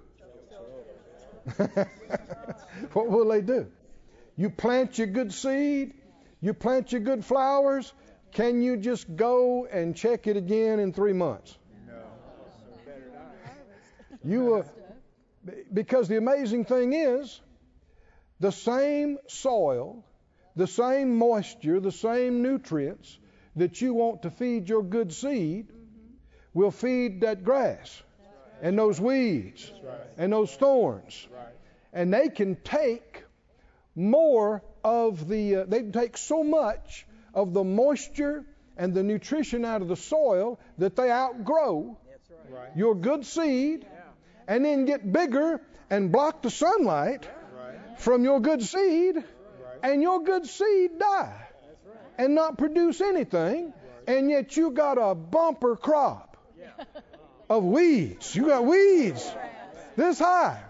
what 2.93 3.09
will 3.09 3.29
they 3.29 3.43
do? 3.43 3.67
You 4.37 4.49
plant 4.49 4.97
your 4.97 5.09
good 5.09 5.33
seed, 5.33 5.93
you 6.41 6.55
plant 6.55 6.93
your 6.93 7.03
good 7.03 7.25
flowers. 7.25 7.93
Can 8.33 8.63
you 8.63 8.79
just 8.79 9.15
go 9.15 9.67
and 9.67 9.95
check 9.95 10.27
it 10.27 10.37
again 10.37 10.81
in 10.81 10.93
three 10.93 11.13
months? 11.13 11.59
No. 11.87 11.95
You, 14.25 14.55
uh, 14.57 14.63
because 15.73 16.09
the 16.09 16.17
amazing 16.17 16.65
thing 16.65 16.95
is, 16.95 17.41
the 18.41 18.51
same 18.53 19.19
soil, 19.29 20.05
the 20.57 20.67
same 20.67 21.17
moisture, 21.17 21.79
the 21.79 21.93
same 21.93 22.43
nutrients 22.43 23.19
that 23.57 23.81
you 23.83 23.93
want 23.93 24.23
to 24.23 24.31
feed 24.31 24.69
your 24.69 24.83
good 24.83 25.13
seed 25.13 25.69
will 26.55 26.71
feed 26.71 27.21
that 27.21 27.45
grass 27.45 28.03
and 28.63 28.79
those 28.79 29.01
weeds 29.01 29.71
and 30.17 30.33
those 30.33 30.53
thorns. 30.55 31.29
And 31.93 32.15
they 32.15 32.31
can 32.31 32.57
take 32.57 33.25
more 33.95 34.63
of 34.83 35.29
the, 35.29 35.57
uh, 35.57 35.65
they 35.69 35.81
can 35.81 35.93
take 35.93 36.17
so 36.17 36.43
much 36.43 37.07
of 37.35 37.53
the 37.53 37.65
moisture 37.65 38.45
and 38.77 38.95
the 38.95 39.03
nutrition 39.03 39.65
out 39.65 39.83
of 39.83 39.89
the 39.89 39.97
soil 39.97 40.59
that 40.79 40.97
they 40.97 41.11
outgrow. 41.11 41.99
Your 42.77 42.95
good 42.95 43.25
seed 43.25 43.87
and 44.49 44.65
then 44.65 44.85
get 44.85 45.11
bigger 45.11 45.61
and 45.91 46.11
block 46.11 46.43
the 46.43 46.51
sunlight 46.51 47.29
from 47.99 48.25
your 48.25 48.41
good 48.41 48.63
seed 48.63 49.23
and 49.83 50.03
your 50.03 50.23
good 50.23 50.47
seed 50.47 50.99
die 50.99 51.49
and 52.19 52.35
not 52.35 52.59
produce 52.59 53.01
anything 53.01 53.73
and 54.07 54.31
yet 54.31 54.57
you 54.57 54.71
got 54.71 54.99
a 54.99 55.15
bumper 55.15 55.77
crop 55.77 56.37
of 57.51 57.63
weeds. 57.65 58.35
You 58.35 58.47
got 58.47 58.65
weeds 58.65 59.31
this 59.97 60.19
high. 60.19 60.63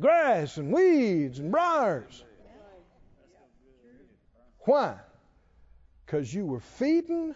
Grass 0.00 0.56
and 0.56 0.72
weeds 0.72 1.40
and 1.40 1.50
briars. 1.50 2.24
Why 4.60 4.98
because 6.08 6.32
you 6.32 6.46
were 6.46 6.60
feeding 6.60 7.34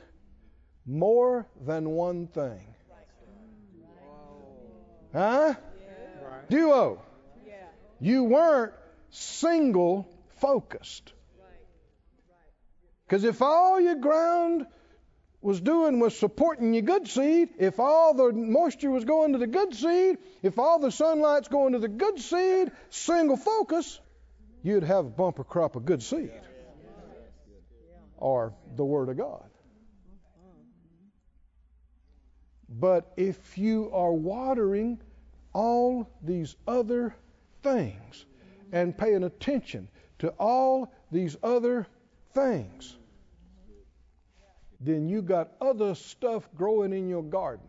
more 0.86 1.46
than 1.60 1.90
one 1.90 2.26
thing 2.26 2.74
huh 5.12 5.54
duo 6.48 7.00
you 8.02 8.24
weren't 8.24 8.72
single 9.10 10.08
focused. 10.40 11.12
Because 13.06 13.22
if 13.22 13.40
all 13.40 13.80
your 13.80 13.94
ground 13.94 14.66
was 15.40 15.60
doing 15.60 16.00
was 16.00 16.18
supporting 16.18 16.74
your 16.74 16.82
good 16.82 17.06
seed, 17.06 17.50
if 17.58 17.78
all 17.78 18.14
the 18.14 18.32
moisture 18.32 18.90
was 18.90 19.04
going 19.04 19.32
to 19.32 19.38
the 19.38 19.46
good 19.46 19.74
seed, 19.74 20.18
if 20.42 20.58
all 20.58 20.80
the 20.80 20.90
sunlight's 20.90 21.48
going 21.48 21.74
to 21.74 21.78
the 21.78 21.88
good 21.88 22.18
seed, 22.18 22.72
single 22.90 23.36
focus, 23.36 24.00
you'd 24.64 24.82
have 24.82 25.06
a 25.06 25.10
bumper 25.10 25.44
crop 25.44 25.76
of 25.76 25.84
good 25.84 26.02
seed. 26.02 26.32
Or 28.22 28.54
the 28.76 28.84
Word 28.84 29.08
of 29.08 29.16
God. 29.16 29.50
But 32.68 33.12
if 33.16 33.58
you 33.58 33.90
are 33.92 34.12
watering 34.12 35.00
all 35.52 36.08
these 36.22 36.54
other 36.68 37.16
things 37.64 38.26
and 38.70 38.96
paying 38.96 39.24
attention 39.24 39.88
to 40.20 40.28
all 40.38 40.92
these 41.10 41.36
other 41.42 41.88
things, 42.32 42.96
then 44.78 45.08
you 45.08 45.20
got 45.20 45.54
other 45.60 45.96
stuff 45.96 46.48
growing 46.54 46.92
in 46.92 47.08
your 47.08 47.24
garden, 47.24 47.66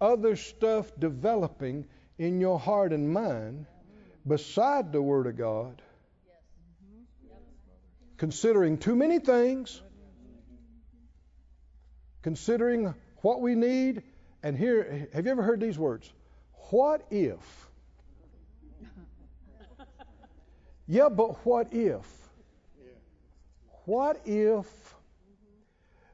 other 0.00 0.34
stuff 0.34 0.90
developing 0.98 1.86
in 2.18 2.40
your 2.40 2.58
heart 2.58 2.92
and 2.92 3.08
mind 3.08 3.66
beside 4.26 4.92
the 4.92 5.00
Word 5.00 5.28
of 5.28 5.36
God, 5.36 5.80
considering 8.16 8.78
too 8.78 8.94
many 8.94 9.18
things, 9.18 9.82
considering 12.22 12.94
what 13.22 13.40
we 13.40 13.54
need. 13.54 14.02
And 14.42 14.56
here, 14.56 15.08
have 15.12 15.24
you 15.24 15.32
ever 15.32 15.42
heard 15.42 15.60
these 15.60 15.78
words? 15.78 16.12
What 16.70 17.06
if? 17.10 17.68
Yeah, 20.86 21.08
but 21.08 21.44
what 21.46 21.72
if? 21.72 22.06
What 23.86 24.20
if 24.26 24.66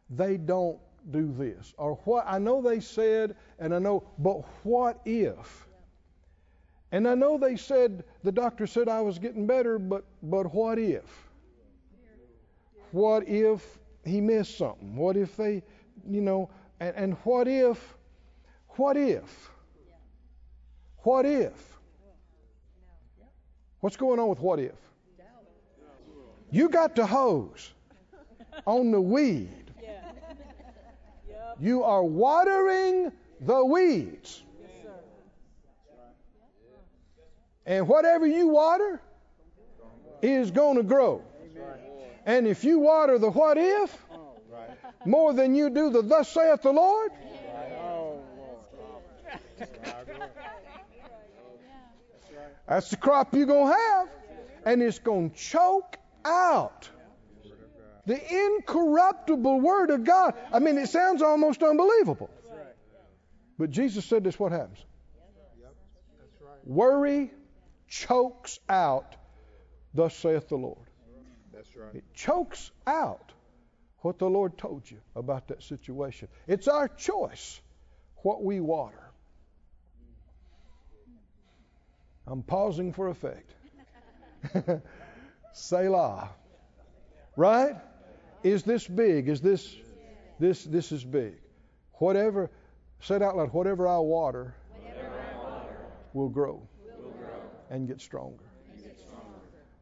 they 0.09 0.37
don't 0.37 0.79
do 1.11 1.33
this? 1.37 1.75
Or 1.77 1.97
what? 2.05 2.25
I 2.27 2.39
know 2.39 2.63
they 2.63 2.81
said, 2.81 3.37
and 3.59 3.75
I 3.75 3.79
know, 3.79 4.05
but 4.19 4.43
what 4.65 5.01
if? 5.05 5.67
And 6.93 7.07
I 7.07 7.15
know 7.15 7.39
they 7.39 7.57
said, 7.57 8.05
the 8.23 8.33
doctor 8.33 8.67
said 8.67 8.89
I 8.89 9.01
was 9.01 9.19
getting 9.19 9.47
better, 9.47 9.79
but, 9.79 10.05
but 10.23 10.53
what 10.53 10.79
if? 10.79 11.30
What 12.93 13.29
if 13.29 13.79
he 14.05 14.21
missed 14.21 14.59
something? 14.59 14.97
What 14.97 15.17
if 15.17 15.37
they, 15.37 15.63
you 16.09 16.21
know, 16.21 16.51
and, 16.81 16.95
and 16.97 17.17
what 17.25 17.47
if, 17.47 17.97
what 18.71 18.97
if? 18.97 19.51
What 20.99 21.27
if? 21.27 21.79
What's 23.81 23.97
going 23.97 24.19
on 24.19 24.29
with 24.29 24.41
what 24.41 24.59
if? 24.59 24.75
You 26.51 26.69
got 26.69 26.97
the 26.97 27.07
hose 27.07 27.73
on 28.67 28.91
the 28.91 29.01
weed. 29.01 29.61
You 31.61 31.85
are 31.85 32.03
watering 32.03 33.13
the 33.41 33.65
weeds. 33.65 34.43
And 37.67 37.87
whatever 37.87 38.27
you 38.27 38.49
water 38.49 39.01
is 40.23 40.51
going 40.51 40.77
to 40.77 40.83
grow. 40.83 41.23
And 42.31 42.47
if 42.47 42.63
you 42.63 42.79
water 42.79 43.19
the 43.19 43.29
what 43.29 43.59
if 43.59 44.07
more 45.05 45.33
than 45.33 45.57
you 45.57 45.69
do 45.69 45.91
the 45.91 46.01
thus 46.01 46.29
saith 46.29 46.63
the 46.63 46.71
Lord, 46.71 47.11
that's 52.69 52.89
the 52.91 52.97
crop 52.97 53.35
you're 53.35 53.47
going 53.47 53.73
to 53.73 53.77
have. 53.77 54.09
And 54.65 54.81
it's 54.81 55.01
going 55.01 55.31
to 55.31 55.37
choke 55.37 55.97
out 56.25 56.89
the 58.07 58.47
incorruptible 58.47 59.61
Word 59.61 59.91
of 59.91 60.05
God. 60.05 60.35
I 60.53 60.61
mean, 60.61 60.79
it 60.79 60.89
sounds 60.89 61.23
almost 61.23 61.65
unbelievable. 61.65 62.31
But 63.59 63.71
Jesus 63.71 64.05
said 64.05 64.23
this 64.23 64.39
what 64.39 64.53
happens? 64.53 64.79
Worry 66.65 67.33
chokes 67.89 68.61
out, 68.69 69.17
thus 69.93 70.15
saith 70.15 70.49
the 70.49 70.57
Lord. 70.57 70.90
That's 71.81 71.95
right. 71.95 72.03
It 72.03 72.15
chokes 72.15 72.71
out 72.87 73.33
what 74.01 74.19
the 74.19 74.29
Lord 74.29 74.57
told 74.59 74.91
you 74.91 74.99
about 75.17 75.49
that 75.49 75.63
situation. 75.63 76.29
It's 76.47 76.69
our 76.69 76.89
choice 76.89 77.61
what 78.17 78.43
we 78.43 78.61
water. 78.61 78.97
I'm 82.27 82.43
pausing 82.43 82.93
for 82.93 83.09
effect. 83.09 83.51
Selah. 85.53 86.31
Right? 87.37 87.77
Is 88.43 88.63
this 88.63 88.87
big? 88.87 89.29
Is 89.29 89.41
this 89.41 89.75
this 90.39 90.65
this 90.65 90.93
is 90.93 91.05
big? 91.05 91.35
Whatever 91.95 92.51
said 93.01 93.23
out 93.23 93.37
loud, 93.37 93.53
whatever 93.53 93.89
I 93.89 93.99
water, 93.99 94.55
will 96.13 96.29
grow, 96.29 96.63
will 96.99 97.11
grow, 97.11 97.43
and 97.71 97.89
get 97.89 98.01
stronger. 98.01 98.50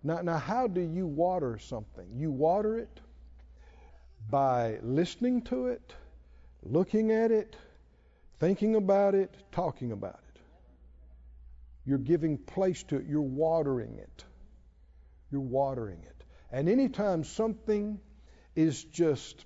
Now, 0.02 0.20
now, 0.22 0.38
how 0.38 0.68
do 0.68 0.80
you 0.80 1.06
water 1.06 1.58
something? 1.58 2.06
You 2.14 2.30
water 2.30 2.78
it 2.78 3.00
by 4.30 4.78
listening 4.82 5.42
to 5.42 5.66
it, 5.66 5.94
looking 6.62 7.10
at 7.10 7.30
it, 7.30 7.56
thinking 8.38 8.76
about 8.76 9.14
it, 9.14 9.34
talking 9.52 9.90
about 9.92 10.20
it. 10.34 10.40
You're 11.84 11.98
giving 11.98 12.38
place 12.38 12.82
to 12.84 12.96
it. 12.96 13.06
You're 13.06 13.22
watering 13.22 13.96
it. 13.98 14.24
You're 15.32 15.40
watering 15.40 16.02
it. 16.02 16.24
And 16.52 16.68
anytime 16.68 17.24
something 17.24 17.98
is 18.54 18.84
just, 18.84 19.44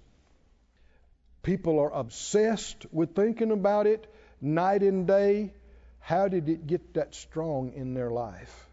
people 1.43 1.79
are 1.79 1.93
obsessed 1.93 2.87
with 2.93 3.15
thinking 3.15 3.53
about 3.53 3.87
it 3.87 4.13
night 4.41 4.83
and 4.83 5.07
day, 5.07 5.55
how 6.01 6.29
did 6.29 6.49
it 6.49 6.67
get 6.67 6.95
that 6.95 7.15
strong 7.15 7.73
in 7.75 7.95
their 7.95 8.11
life? 8.11 8.69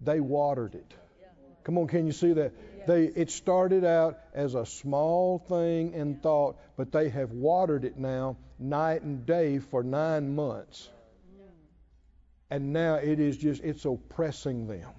They 0.00 0.20
watered 0.20 0.74
it. 0.74 0.94
Come 1.64 1.78
on, 1.78 1.88
can 1.88 2.06
you 2.06 2.12
see 2.12 2.32
that? 2.32 2.52
They 2.86 3.04
it 3.04 3.30
started 3.30 3.84
out 3.84 4.18
as 4.32 4.54
a 4.54 4.64
small 4.64 5.38
thing 5.38 5.94
in 5.94 6.16
thought, 6.16 6.56
but 6.76 6.92
they 6.92 7.08
have 7.08 7.32
watered 7.32 7.84
it 7.84 7.98
now 7.98 8.36
night 8.58 9.02
and 9.02 9.26
day 9.26 9.58
for 9.58 9.82
9 9.82 10.34
months. 10.34 10.88
And 12.48 12.72
now 12.72 12.94
it 12.94 13.18
is 13.18 13.36
just 13.36 13.64
it's 13.64 13.84
oppressing 13.84 14.68
them. 14.68 14.90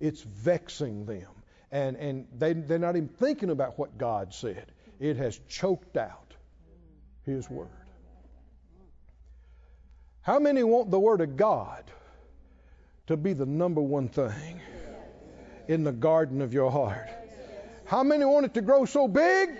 It's 0.00 0.20
vexing 0.20 1.06
them. 1.06 1.28
And 1.70 1.96
and 1.96 2.26
they 2.36 2.52
they're 2.54 2.80
not 2.80 2.96
even 2.96 3.08
thinking 3.08 3.50
about 3.50 3.78
what 3.78 3.96
God 3.96 4.34
said. 4.34 4.66
It 4.98 5.16
has 5.18 5.38
choked 5.48 5.96
out 5.96 6.34
his 7.24 7.48
word. 7.48 7.68
How 10.22 10.40
many 10.40 10.64
want 10.64 10.90
the 10.90 10.98
word 10.98 11.20
of 11.20 11.36
God 11.36 11.84
to 13.06 13.16
be 13.16 13.32
the 13.32 13.46
number 13.46 13.80
one 13.80 14.08
thing 14.08 14.60
in 15.68 15.84
the 15.84 15.92
garden 15.92 16.42
of 16.42 16.52
your 16.52 16.70
heart? 16.70 17.08
How 17.86 18.02
many 18.02 18.24
want 18.24 18.46
it 18.46 18.54
to 18.54 18.62
grow 18.62 18.84
so 18.84 19.06
big 19.06 19.50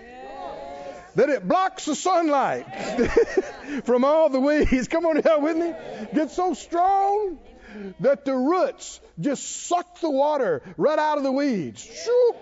that 1.15 1.29
it 1.29 1.47
blocks 1.47 1.85
the 1.85 1.95
sunlight 1.95 2.65
from 3.85 4.03
all 4.03 4.29
the 4.29 4.39
weeds? 4.39 4.87
Come 4.89 5.05
on 5.05 5.25
out 5.25 5.41
with 5.41 5.55
me. 5.55 5.73
Get 6.13 6.31
so 6.31 6.53
strong 6.53 7.39
that 8.01 8.25
the 8.25 8.35
roots 8.35 8.99
just 9.19 9.67
suck 9.67 9.99
the 9.99 10.09
water 10.09 10.61
right 10.77 10.99
out 10.99 11.17
of 11.17 11.23
the 11.23 11.31
weeds. 11.31 11.83
Shoo! 11.83 12.35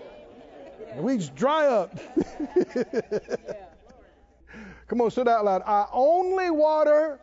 The 0.96 1.02
weeds 1.02 1.28
dry 1.28 1.66
up. 1.66 1.98
Come 4.88 5.00
on, 5.00 5.10
sit 5.10 5.26
out 5.28 5.44
loud. 5.44 5.62
I 5.66 5.86
only 5.92 6.50
water, 6.50 7.18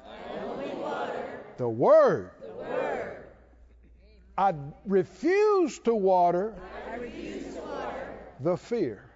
the 1.58 1.70
word. 1.70 2.30
I 4.38 4.54
refuse 4.86 5.80
to 5.80 5.94
water, 5.94 6.56
the 8.40 8.58
fear. 8.58 9.10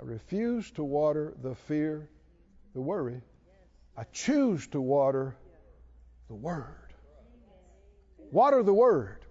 I 0.00 0.02
refuse 0.02 0.70
to 0.72 0.84
water 0.84 1.34
the 1.42 1.54
fear, 1.54 2.08
the 2.74 2.80
worry. 2.80 3.20
I 3.96 4.04
choose 4.12 4.66
to 4.68 4.80
water 4.80 5.36
the 6.28 6.34
word. 6.34 6.92
Water 8.30 8.62
the 8.62 8.72
word. 8.72 9.24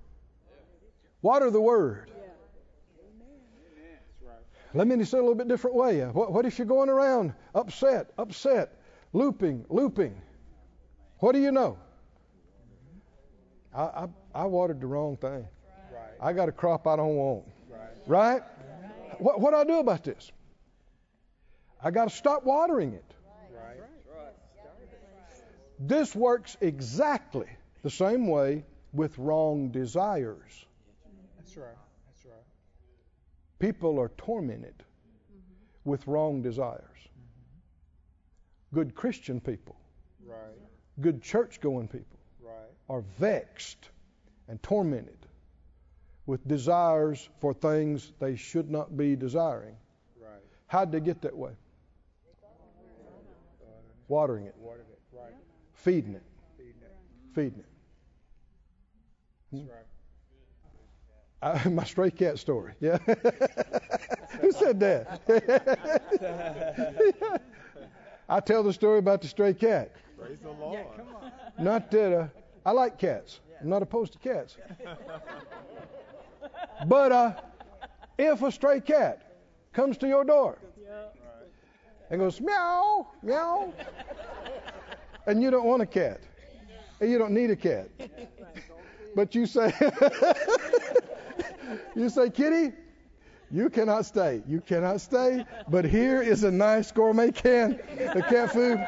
Water 1.22 1.50
the 1.52 1.62
word. 1.62 2.12
Let 4.76 4.88
me 4.88 4.96
just 4.98 5.12
say 5.12 5.18
a 5.18 5.22
little 5.22 5.36
bit 5.36 5.48
different 5.48 5.76
way. 5.76 6.02
What, 6.02 6.32
what 6.32 6.46
if 6.46 6.58
you're 6.58 6.68
going 6.68 6.90
around 6.90 7.34
upset, 7.54 8.12
upset, 8.18 8.80
looping, 9.14 9.66
looping? 9.70 10.20
What 11.20 11.34
do 11.34 11.40
you 11.40 11.52
know? 11.52 11.78
I, 13.76 13.82
I, 13.82 14.08
I 14.36 14.46
watered 14.46 14.82
the 14.82 14.88
wrong 14.88 15.18
thing. 15.18 15.48
Right. 15.92 16.14
I 16.22 16.34
got 16.34 16.50
a 16.50 16.52
crop 16.52 16.88
I 16.88 16.96
don't 16.96 17.16
want. 17.16 17.44
Right. 17.70 17.90
Right? 18.08 18.42
What, 19.20 19.40
what 19.40 19.52
do 19.52 19.58
I 19.58 19.64
do 19.64 19.80
about 19.80 20.04
this? 20.04 20.32
I 21.84 21.92
got 21.92 22.10
to 22.10 22.16
stop 22.16 22.44
watering 22.44 22.94
it. 22.94 23.06
Right. 23.54 23.78
This 25.80 26.16
works 26.16 26.56
exactly 26.62 27.48
the 27.82 27.90
same 27.90 28.28
way 28.28 28.64
with 28.94 29.18
wrong 29.18 29.70
desires. 29.70 30.66
That's 31.38 31.58
right. 31.58 31.68
That's 32.08 32.26
right. 32.26 32.44
People 33.60 34.00
are 34.00 34.12
tormented 34.18 34.76
mm-hmm. 34.78 35.90
with 35.90 36.08
wrong 36.08 36.42
desires. 36.42 36.80
Mm-hmm. 36.98 38.76
Good 38.76 38.96
Christian 38.96 39.42
people, 39.42 39.76
Right. 40.26 40.38
good 41.02 41.22
church 41.22 41.60
going 41.60 41.88
people. 41.88 42.20
Are 42.90 43.02
vexed 43.20 43.90
and 44.48 44.62
tormented 44.64 45.18
with 46.26 46.46
desires 46.48 47.30
for 47.40 47.54
things 47.54 48.12
they 48.20 48.36
should 48.36 48.70
not 48.70 48.96
be 48.98 49.16
desiring. 49.16 49.76
Right. 50.22 50.42
How'd 50.68 50.92
they 50.92 51.00
get 51.00 51.22
that 51.22 51.36
way? 51.36 51.52
Watering 54.08 54.46
it, 54.46 54.56
Watered 54.60 54.86
it. 54.92 55.00
Right. 55.12 55.34
feeding 55.74 56.14
it, 56.14 56.22
Feeding 56.58 56.74
it. 56.82 56.96
feeding 57.34 57.60
it. 57.60 57.66
That's 59.52 59.66
right. 59.70 59.86
I, 61.66 61.70
my 61.70 61.84
stray 61.84 62.12
cat 62.12 62.38
story. 62.40 62.74
Yeah. 62.80 62.98
Who 64.42 64.52
said 64.52 64.80
that? 64.82 65.22
I 68.30 68.40
tell 68.40 68.64
the 68.64 68.74
story 68.74 69.00
about 69.00 69.22
the 69.22 69.28
stray 69.28 69.54
cat. 69.54 69.92
Praise 70.20 70.40
the 70.42 70.52
Lord. 70.52 70.86
Not 71.60 71.92
that 71.92 72.14
uh, 72.14 72.28
I 72.66 72.72
like 72.72 72.98
cats. 72.98 73.40
I'm 73.62 73.70
not 73.70 73.82
opposed 73.82 74.14
to 74.14 74.20
cats. 74.20 74.58
But 76.86 77.12
uh, 77.12 77.34
if 78.18 78.42
a 78.42 78.52
stray 78.52 78.82
cat 78.82 79.38
comes 79.74 79.98
to 79.98 80.08
your 80.08 80.24
door 80.24 80.58
and 82.10 82.20
goes 82.20 82.42
meow, 82.42 83.08
meow, 83.22 83.74
and 85.26 85.42
you 85.42 85.50
don't 85.50 85.66
want 85.66 85.82
a 85.82 85.86
cat, 85.86 86.20
and 87.00 87.10
you 87.10 87.18
don't 87.18 87.34
need 87.34 87.52
a 87.52 87.56
cat, 87.56 87.90
but 89.16 89.34
you 89.34 89.46
say, 89.46 89.74
you 91.96 92.10
say, 92.10 92.30
Kitty, 92.30 92.74
You 93.54 93.70
cannot 93.70 94.06
stay. 94.08 94.42
You 94.48 94.62
cannot 94.62 95.00
stay. 95.00 95.46
But 95.70 95.86
here 95.86 96.24
is 96.24 96.44
a 96.44 96.50
nice 96.50 96.92
gourmet 96.92 97.32
can 97.32 97.80
of 98.00 98.26
cat 98.26 98.52
food. 98.52 98.84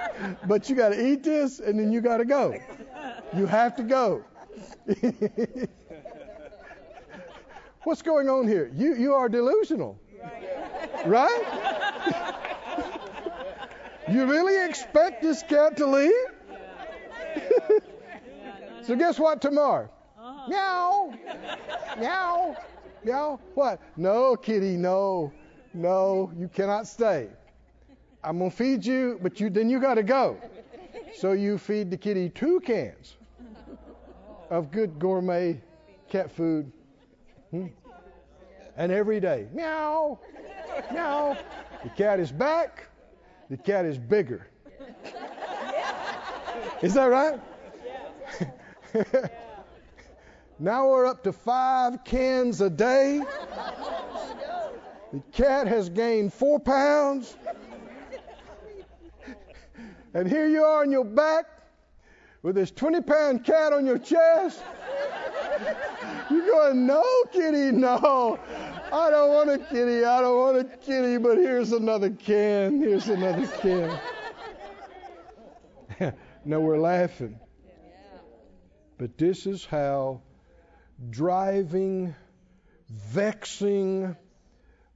But 0.48 0.68
you 0.68 0.76
got 0.76 0.90
to 0.90 1.08
eat 1.08 1.22
this 1.22 1.60
and 1.60 1.80
then 1.80 1.92
you 1.92 2.02
got 2.02 2.18
to 2.18 2.26
go. 2.26 2.60
You 3.38 3.46
have 3.46 3.76
to 3.76 3.84
go. 3.84 4.26
What's 7.84 8.02
going 8.02 8.28
on 8.28 8.48
here? 8.48 8.72
You 8.74 8.96
you 8.96 9.14
are 9.14 9.30
delusional. 9.30 10.00
Right? 11.06 11.44
you 14.12 14.26
really 14.26 14.66
expect 14.68 15.22
this 15.22 15.44
cat 15.44 15.78
to 15.78 15.86
leave? 15.86 16.12
so 18.82 18.96
guess 18.96 19.20
what 19.20 19.44
tomorrow? 19.44 19.92
Uh-huh. 20.18 20.50
Meow. 20.50 21.14
Meow. 22.00 22.58
Meow. 23.06 23.40
What? 23.54 23.80
No, 23.98 24.36
kitty, 24.36 24.76
no. 24.76 25.32
No, 25.76 26.32
you 26.36 26.48
cannot 26.48 26.88
stay. 26.88 27.28
I'm 28.24 28.40
gonna 28.40 28.50
feed 28.50 28.84
you, 28.84 29.20
but 29.22 29.40
you 29.40 29.52
then 29.52 29.70
you 29.70 29.80
gotta 29.80 30.02
go. 30.02 30.38
So 31.16 31.34
you 31.34 31.60
feed 31.60 31.92
the 31.92 31.98
kitty 31.98 32.30
two 32.30 32.60
cans 32.62 33.18
of 34.50 34.72
good 34.72 34.98
gourmet 34.98 35.62
cat 36.10 36.32
food. 36.32 36.72
Hmm? 37.52 37.68
And 38.76 38.92
every 38.92 39.20
day, 39.20 39.48
meow, 39.54 40.20
meow. 40.92 41.38
The 41.84 41.90
cat 41.90 42.20
is 42.20 42.32
back. 42.32 42.88
The 43.50 43.58
cat 43.58 43.86
is 43.86 44.00
bigger. 44.00 44.48
Is 46.82 46.96
that 46.96 47.06
right? 47.06 47.40
now 50.60 50.88
we're 50.88 51.06
up 51.06 51.24
to 51.24 51.34
five 51.34 52.04
cans 52.04 52.62
a 52.62 52.70
day. 52.70 53.22
The 55.12 55.20
cat 55.32 55.68
has 55.68 55.90
gained 55.90 56.34
four 56.34 56.60
pounds. 56.60 57.36
And 60.14 60.30
here 60.30 60.48
you 60.48 60.64
are 60.64 60.82
on 60.82 60.92
your 60.92 61.04
back 61.04 61.46
with 62.42 62.56
this 62.56 62.72
20 62.72 63.02
pound 63.02 63.44
cat 63.44 63.74
on 63.74 63.86
your 63.86 64.00
chest. 64.00 64.64
You're 66.30 66.48
going, 66.48 66.86
no, 66.86 67.04
kitty, 67.34 67.72
no. 67.72 68.40
I 68.94 69.10
don't 69.10 69.30
want 69.30 69.50
a 69.50 69.58
kitty. 69.58 70.06
I 70.06 70.22
don't 70.22 70.38
want 70.38 70.58
a 70.58 70.64
kitty, 70.78 71.18
but 71.18 71.38
here's 71.38 71.72
another 71.74 72.10
can. 72.10 72.80
Here's 72.80 73.10
another 73.10 73.48
can. 73.48 74.00
no, 76.46 76.62
we're 76.62 76.80
laughing. 76.80 77.40
But 78.98 79.18
this 79.18 79.46
is 79.46 79.66
how 79.66 80.22
driving, 81.10 82.16
vexing, 82.90 84.16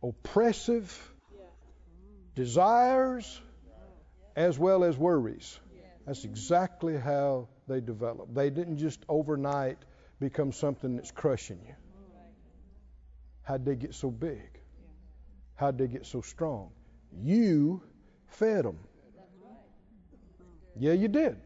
oppressive 0.01 1.13
desires 2.35 3.41
as 4.35 4.57
well 4.57 4.83
as 4.83 4.97
worries. 4.97 5.59
That's 6.05 6.23
exactly 6.23 6.97
how 6.97 7.47
they 7.67 7.81
develop. 7.81 8.33
They 8.33 8.49
didn't 8.49 8.77
just 8.77 9.03
overnight 9.07 9.77
become 10.19 10.51
something 10.51 10.95
that's 10.95 11.11
crushing 11.11 11.59
you. 11.67 11.75
How'd 13.43 13.65
they 13.65 13.75
get 13.75 13.93
so 13.93 14.09
big? 14.09 14.59
How'd 15.55 15.77
they 15.77 15.87
get 15.87 16.05
so 16.05 16.21
strong? 16.21 16.71
You 17.21 17.81
fed 18.27 18.65
them. 18.65 18.79
Yeah, 20.77 20.93
you 20.93 21.07
did. 21.07 21.37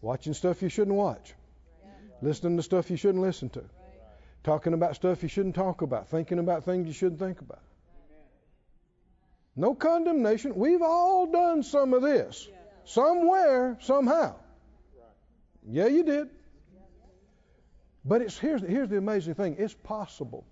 Watching 0.00 0.34
stuff 0.34 0.62
you 0.62 0.68
shouldn't 0.68 0.96
watch. 0.96 1.34
Listening 2.24 2.56
to 2.56 2.62
stuff 2.62 2.90
you 2.90 2.96
shouldn't 2.96 3.22
listen 3.22 3.50
to. 3.50 3.62
Talking 4.44 4.72
about 4.72 4.96
stuff 4.96 5.22
you 5.22 5.28
shouldn't 5.28 5.54
talk 5.54 5.82
about. 5.82 6.08
Thinking 6.08 6.38
about 6.38 6.64
things 6.64 6.86
you 6.86 6.94
shouldn't 6.94 7.18
think 7.18 7.42
about. 7.42 7.60
No 9.54 9.74
condemnation. 9.74 10.54
We've 10.54 10.80
all 10.80 11.26
done 11.26 11.62
some 11.62 11.92
of 11.92 12.00
this. 12.00 12.48
Somewhere, 12.86 13.76
somehow. 13.82 14.36
Yeah, 15.68 15.86
you 15.88 16.02
did. 16.02 16.30
But 18.06 18.22
it's 18.22 18.38
here's 18.38 18.62
here's 18.62 18.88
the 18.88 18.96
amazing 18.96 19.34
thing. 19.34 19.56
It's 19.58 19.74
possible 19.74 20.46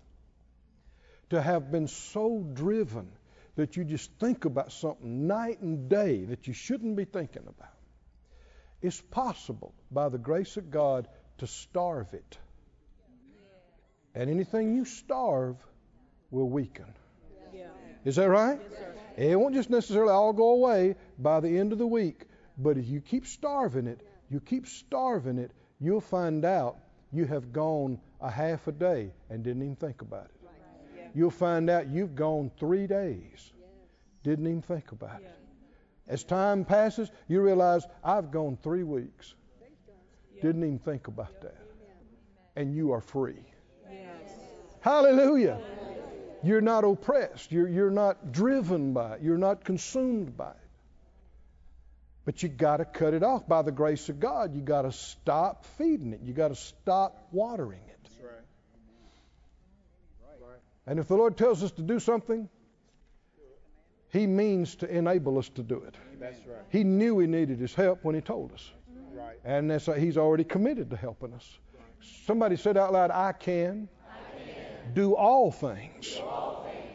to 1.31 1.41
have 1.41 1.73
been 1.73 1.89
so 1.89 2.47
driven 2.53 3.09
that 3.57 3.79
you 3.79 3.85
just 3.85 4.11
think 4.20 4.45
about 4.45 4.73
something 4.73 5.27
night 5.27 5.62
and 5.62 5.89
day 5.89 6.25
that 6.27 6.47
you 6.47 6.53
shouldn't 6.53 6.97
be 6.97 7.07
thinking 7.07 7.45
about. 7.49 7.73
It's 8.83 9.01
possible 9.01 9.73
by 9.91 10.11
the 10.11 10.18
grace 10.18 10.59
of 10.59 10.70
God 10.70 11.09
to 11.43 11.49
starve 11.49 12.14
it. 12.14 12.38
And 14.14 14.30
anything 14.30 14.76
you 14.76 14.84
starve 14.84 15.57
will 16.30 16.49
weaken. 16.49 16.86
Is 18.05 18.16
that 18.16 18.28
right? 18.28 18.61
It 19.16 19.36
won't 19.36 19.55
just 19.55 19.68
necessarily 19.68 20.12
all 20.12 20.32
go 20.32 20.51
away 20.51 20.95
by 21.18 21.40
the 21.40 21.59
end 21.59 21.72
of 21.72 21.78
the 21.78 21.86
week, 21.86 22.26
but 22.57 22.78
if 22.78 22.86
you 22.86 23.01
keep 23.01 23.26
starving 23.26 23.88
it, 23.88 24.01
you 24.30 24.38
keep 24.38 24.68
starving 24.68 25.38
it, 25.38 25.51
you'll 25.80 26.01
find 26.01 26.45
out 26.45 26.78
you 27.12 27.24
have 27.24 27.53
gone 27.53 27.99
a 28.20 28.30
half 28.30 28.68
a 28.68 28.72
day 28.72 29.11
and 29.28 29.43
didn't 29.43 29.62
even 29.62 29.76
think 29.76 30.01
about 30.01 30.26
it. 30.26 31.11
You'll 31.12 31.30
find 31.30 31.68
out 31.68 31.88
you've 31.88 32.14
gone 32.14 32.53
three 32.59 32.86
days, 32.86 33.53
didn't 34.22 34.47
even 34.47 34.62
think 34.62 34.93
about 34.93 35.22
it. 35.22 35.34
As 36.07 36.22
time 36.22 36.64
passes, 36.64 37.11
you 37.26 37.40
realize 37.40 37.84
I've 38.05 38.30
gone 38.30 38.59
three 38.62 38.84
weeks, 38.84 39.34
didn't 40.43 40.64
even 40.64 40.78
think 40.78 41.09
about 41.09 41.40
that. 41.43 41.57
And 42.57 42.74
you 42.74 42.93
are 42.93 43.01
free. 43.01 43.45
Hallelujah. 44.80 45.61
You're 46.43 46.61
not 46.61 46.84
oppressed. 46.84 47.53
You're, 47.53 47.68
you're 47.68 47.90
not 47.90 48.32
driven 48.32 48.93
by 48.93 49.14
it. 49.14 49.22
You're 49.22 49.38
not 49.38 49.64
consumed 49.64 50.36
by 50.36 50.51
it. 50.51 50.57
But 52.24 52.43
you 52.43 52.49
got 52.49 52.78
to 52.78 52.84
cut 52.84 53.14
it 53.14 53.22
off 53.22 53.47
by 53.47 53.62
the 53.62 53.72
grace 53.72 54.09
of 54.09 54.20
God. 54.20 54.55
You 54.55 54.61
got 54.61 54.82
to 54.82 54.93
stop 54.93 55.64
feeding 55.78 56.12
it. 56.12 56.20
You 56.22 56.32
got 56.32 56.49
to 56.49 56.57
stop 56.57 57.28
watering 57.30 57.80
it. 57.88 57.99
That's 58.03 58.18
right. 58.20 58.32
Right. 60.40 60.59
And 60.86 60.99
if 60.99 61.09
the 61.09 61.16
Lord 61.16 61.36
tells 61.36 61.62
us 61.62 61.70
to 61.72 61.82
do 61.82 62.01
something, 62.01 62.49
He 64.12 64.26
means 64.26 64.76
to 64.76 64.88
enable 64.88 65.38
us 65.38 65.49
to 65.51 65.62
do 65.62 65.76
it. 65.86 65.95
That's 66.20 66.38
right. 66.47 66.62
He 66.70 66.84
knew 66.84 67.14
we 67.14 67.26
needed 67.26 67.59
His 67.59 67.74
help 67.74 68.05
when 68.05 68.14
He 68.14 68.20
told 68.20 68.53
us. 68.53 68.70
Right. 69.23 69.39
And 69.45 69.70
that's, 69.70 69.89
uh, 69.89 69.93
He's 69.93 70.16
already 70.16 70.45
committed 70.45 70.91
to 70.91 70.97
helping 70.97 71.33
us. 71.33 71.59
Somebody 72.27 72.57
said 72.57 72.77
out 72.77 72.93
loud, 72.93 73.11
I 73.11 73.33
can, 73.33 73.89
do 74.95 75.14
all 75.14 75.53
things, 75.53 76.20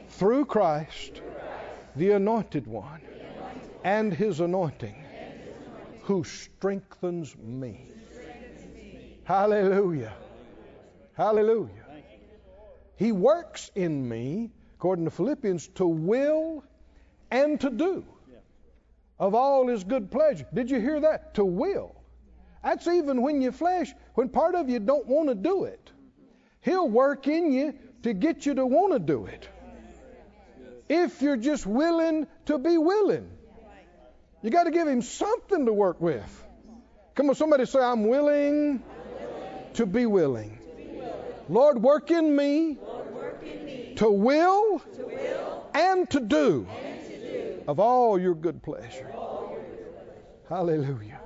through 0.10 0.46
Christ, 0.46 1.22
the 1.96 2.12
anointed 2.12 2.68
one, 2.68 3.02
and 3.84 4.14
his 4.14 4.42
anointing, 4.42 4.96
who 6.02 6.24
strengthens 6.24 7.36
me. 7.38 7.90
Hallelujah. 9.24 10.14
Hallelujah. 11.14 11.72
He 12.98 13.12
works 13.12 13.72
in 13.76 14.08
me, 14.08 14.52
according 14.76 15.06
to 15.06 15.12
Philippians, 15.12 15.68
to 15.76 15.86
will 15.86 16.64
and 17.32 17.60
to 17.62 17.70
do 17.70 18.06
of 19.20 19.34
all 19.34 19.68
his 19.68 19.84
good 19.84 20.12
pleasure. 20.12 20.46
Did 20.54 20.70
you 20.70 20.80
hear 20.80 21.00
that? 21.00 21.34
To 21.36 21.46
will. 21.46 21.97
That's 22.68 22.86
even 22.86 23.22
when 23.22 23.40
your 23.40 23.54
flesh, 23.54 23.94
when 24.16 24.28
part 24.28 24.54
of 24.54 24.70
you 24.70 24.80
don't 24.80 25.08
want 25.08 25.30
to 25.30 25.36
do 25.36 25.64
it. 25.64 25.90
He'll 26.60 26.90
work 26.90 27.26
in 27.26 27.54
you 27.54 27.74
to 28.04 28.14
get 28.14 28.46
you 28.46 28.56
to 28.56 28.66
want 28.66 28.92
to 28.92 29.00
do 29.00 29.26
it. 29.26 29.48
If 30.90 31.22
you're 31.22 31.38
just 31.38 31.66
willing 31.66 32.28
to 32.48 32.58
be 32.58 32.78
willing. 32.78 33.30
You 34.42 34.50
got 34.50 34.66
to 34.66 34.72
give 34.72 34.86
him 34.86 35.02
something 35.02 35.66
to 35.66 35.72
work 35.72 36.02
with. 36.02 36.46
Come 37.16 37.30
on, 37.30 37.36
somebody 37.36 37.66
say, 37.66 37.80
I'm 37.80 38.06
willing, 38.06 38.84
to 39.76 39.86
be 39.86 40.06
willing. 40.06 40.60
Lord, 41.48 41.82
work 41.82 42.12
in 42.12 42.36
me, 42.36 42.78
to, 43.96 44.12
will 44.12 44.82
and 45.74 46.10
to 46.10 46.20
do, 46.20 46.68
of 47.66 47.80
all 47.80 48.20
your 48.20 48.36
good 48.36 48.62
pleasure. 48.62 49.10
Hallelujah. 50.50 51.22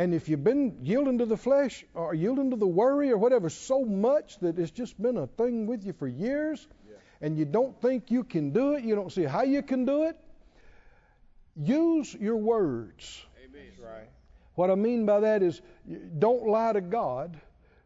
And 0.00 0.14
if 0.14 0.30
you've 0.30 0.42
been 0.42 0.78
yielding 0.82 1.18
to 1.18 1.26
the 1.26 1.36
flesh 1.36 1.84
or 1.92 2.14
yielding 2.14 2.52
to 2.52 2.56
the 2.56 2.66
worry 2.66 3.10
or 3.10 3.18
whatever 3.18 3.50
so 3.50 3.84
much 3.84 4.38
that 4.38 4.58
it's 4.58 4.70
just 4.70 5.00
been 5.00 5.18
a 5.18 5.26
thing 5.26 5.66
with 5.66 5.84
you 5.84 5.92
for 5.92 6.08
years 6.08 6.66
and 7.20 7.36
you 7.36 7.44
don't 7.44 7.78
think 7.82 8.10
you 8.10 8.24
can 8.24 8.52
do 8.52 8.72
it, 8.76 8.82
you 8.82 8.94
don't 8.94 9.12
see 9.12 9.24
how 9.24 9.42
you 9.42 9.62
can 9.62 9.84
do 9.84 10.04
it, 10.04 10.16
use 11.54 12.14
your 12.14 12.38
words. 12.38 13.22
Right. 13.78 14.08
What 14.54 14.70
I 14.70 14.74
mean 14.74 15.04
by 15.04 15.20
that 15.20 15.42
is 15.42 15.60
don't 16.18 16.46
lie 16.46 16.72
to 16.72 16.80
God. 16.80 17.38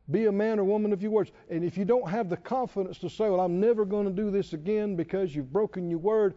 Be 0.08 0.26
a 0.26 0.32
man 0.32 0.60
or 0.60 0.64
woman 0.64 0.92
of 0.92 1.02
your 1.02 1.10
words. 1.10 1.32
And 1.50 1.64
if 1.64 1.76
you 1.76 1.84
don't 1.84 2.08
have 2.08 2.28
the 2.28 2.36
confidence 2.36 2.98
to 2.98 3.10
say, 3.10 3.28
well, 3.28 3.40
I'm 3.40 3.58
never 3.58 3.84
going 3.84 4.06
to 4.06 4.12
do 4.12 4.30
this 4.30 4.52
again 4.52 4.94
because 4.94 5.34
you've 5.34 5.52
broken 5.52 5.90
your 5.90 5.98
word, 5.98 6.34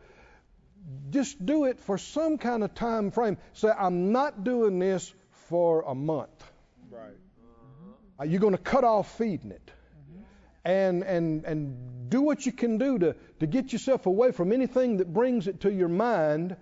just 1.12 1.46
do 1.46 1.66
it 1.66 1.80
for 1.82 2.00
some 2.00 2.40
kind 2.40 2.64
of 2.64 2.74
time 2.74 3.12
frame. 3.12 3.38
Say, 3.54 3.70
I'm 3.70 4.12
not 4.12 4.44
doing 4.44 4.80
this 4.80 5.14
for 5.50 5.84
a 5.88 5.96
month. 5.96 6.44
Right. 6.92 7.10
Uh, 7.10 8.20
Are 8.20 8.26
you 8.26 8.40
going 8.40 8.56
to 8.56 8.62
cut 8.62 8.84
off 8.84 9.18
feeding 9.18 9.52
it? 9.52 9.72
Mm-hmm. 9.72 10.22
and 10.66 11.04
and 11.04 11.46
and 11.46 12.10
do 12.10 12.22
what 12.22 12.46
you 12.46 12.52
can 12.52 12.78
do 12.78 12.98
to, 13.00 13.16
to 13.40 13.48
get 13.48 13.74
yourself 13.74 14.06
away 14.06 14.32
from 14.32 14.52
anything 14.52 14.98
that 14.98 15.14
brings 15.14 15.48
it 15.48 15.62
to 15.62 15.72
your 15.72 15.90
mind 15.90 16.56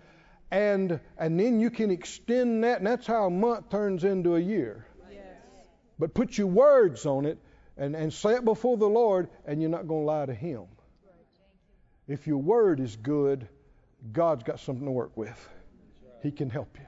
and 0.52 1.00
and 1.18 1.40
then 1.40 1.60
you 1.60 1.70
can 1.70 1.92
extend 1.92 2.64
that 2.64 2.80
and 2.80 2.88
that's 2.88 3.08
how 3.08 3.26
a 3.26 3.30
month 3.30 3.70
turns 3.70 4.04
into 4.04 4.36
a 4.36 4.40
year. 4.40 4.86
Yes. 5.12 5.22
But 6.00 6.14
put 6.14 6.38
your 6.38 6.48
words 6.48 7.06
on 7.06 7.26
it 7.26 7.38
and, 7.78 7.96
and 7.96 8.14
say 8.14 8.36
it 8.36 8.46
before 8.46 8.78
the 8.78 8.88
Lord 8.90 9.30
and 9.46 9.62
you're 9.62 9.72
not 9.72 9.88
going 9.88 10.02
to 10.02 10.08
lie 10.08 10.26
to 10.26 10.34
him. 10.34 10.64
If 12.08 12.28
your 12.28 12.38
word 12.38 12.80
is 12.80 12.96
good, 12.96 13.48
God's 14.12 14.44
got 14.44 14.60
something 14.60 14.86
to 14.86 14.92
work 14.92 15.18
with. 15.18 15.50
He 16.22 16.32
can 16.32 16.50
help 16.50 16.78
you. 16.80 16.85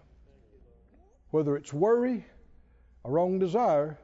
Whether 1.32 1.56
it's 1.58 1.74
worry, 1.74 2.26
a 3.04 3.12
wrong 3.12 3.40
desire, 3.40 3.98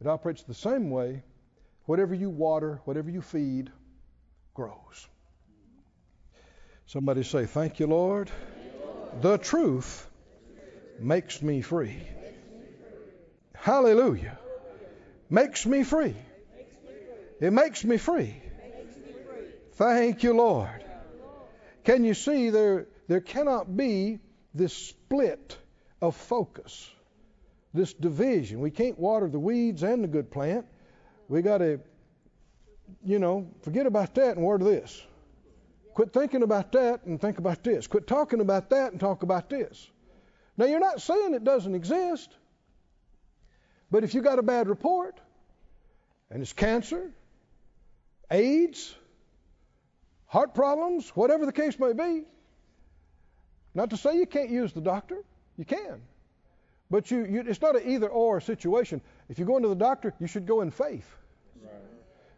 it 0.00 0.06
operates 0.06 0.42
the 0.42 0.54
same 0.54 0.90
way. 0.90 1.22
Whatever 1.86 2.14
you 2.14 2.30
water, 2.30 2.80
whatever 2.84 3.10
you 3.10 3.22
feed, 3.22 3.70
grows. 4.54 5.08
Somebody 6.86 7.22
say, 7.22 7.46
Thank 7.46 7.80
you, 7.80 7.86
Lord. 7.86 8.30
The 9.20 9.38
truth 9.38 10.08
makes 10.98 11.42
me 11.42 11.62
free. 11.62 12.02
Hallelujah. 13.54 14.38
Makes 15.30 15.66
me 15.66 15.84
free. 15.84 16.14
It 17.40 17.52
makes 17.52 17.84
me 17.84 17.98
free. 17.98 18.36
Thank 19.72 20.22
you, 20.22 20.32
Lord. 20.32 20.84
Can 21.84 22.04
you 22.04 22.14
see 22.14 22.50
there 22.50 22.86
there 23.06 23.20
cannot 23.20 23.74
be 23.76 24.18
this 24.54 24.74
split 24.74 25.56
of 26.00 26.16
focus, 26.16 26.90
this 27.74 27.92
division. 27.92 28.60
We 28.60 28.70
can't 28.70 28.98
water 28.98 29.28
the 29.28 29.38
weeds 29.38 29.82
and 29.82 30.02
the 30.02 30.08
good 30.08 30.30
plant. 30.30 30.66
We 31.28 31.42
got 31.42 31.58
to, 31.58 31.80
you 33.04 33.18
know, 33.18 33.48
forget 33.62 33.86
about 33.86 34.14
that 34.14 34.36
and 34.36 34.44
water 34.44 34.64
this. 34.64 35.02
Quit 35.94 36.12
thinking 36.12 36.42
about 36.42 36.72
that 36.72 37.04
and 37.04 37.20
think 37.20 37.38
about 37.38 37.64
this. 37.64 37.86
Quit 37.86 38.06
talking 38.06 38.40
about 38.40 38.70
that 38.70 38.92
and 38.92 39.00
talk 39.00 39.24
about 39.24 39.50
this. 39.50 39.90
Now, 40.56 40.66
you're 40.66 40.80
not 40.80 41.00
saying 41.00 41.34
it 41.34 41.44
doesn't 41.44 41.74
exist, 41.74 42.34
but 43.90 44.04
if 44.04 44.14
you 44.14 44.22
got 44.22 44.38
a 44.38 44.42
bad 44.42 44.68
report 44.68 45.20
and 46.30 46.42
it's 46.42 46.52
cancer, 46.52 47.10
AIDS, 48.30 48.94
heart 50.26 50.54
problems, 50.54 51.08
whatever 51.10 51.46
the 51.46 51.52
case 51.52 51.78
may 51.78 51.92
be, 51.92 52.24
not 53.74 53.90
to 53.90 53.96
say 53.96 54.16
you 54.18 54.26
can't 54.26 54.50
use 54.50 54.72
the 54.72 54.80
doctor, 54.80 55.24
you 55.58 55.64
can. 55.64 56.00
But 56.90 57.10
you, 57.10 57.26
you 57.26 57.44
it's 57.46 57.60
not 57.60 57.76
an 57.76 57.82
either 57.84 58.08
or 58.08 58.40
situation. 58.40 59.02
If 59.28 59.38
you 59.38 59.44
go 59.44 59.56
into 59.56 59.68
the 59.68 59.74
doctor, 59.74 60.14
you 60.18 60.26
should 60.26 60.46
go 60.46 60.62
in 60.62 60.70
faith. 60.70 61.06
Right. 61.62 61.72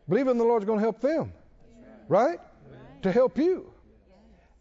Believing 0.09 0.39
the 0.39 0.45
Lord's 0.45 0.65
going 0.65 0.79
to 0.79 0.83
help 0.83 1.01
them, 1.01 1.33
right? 2.09 2.41
To 3.03 3.13
help 3.13 3.39
you. 3.39 3.73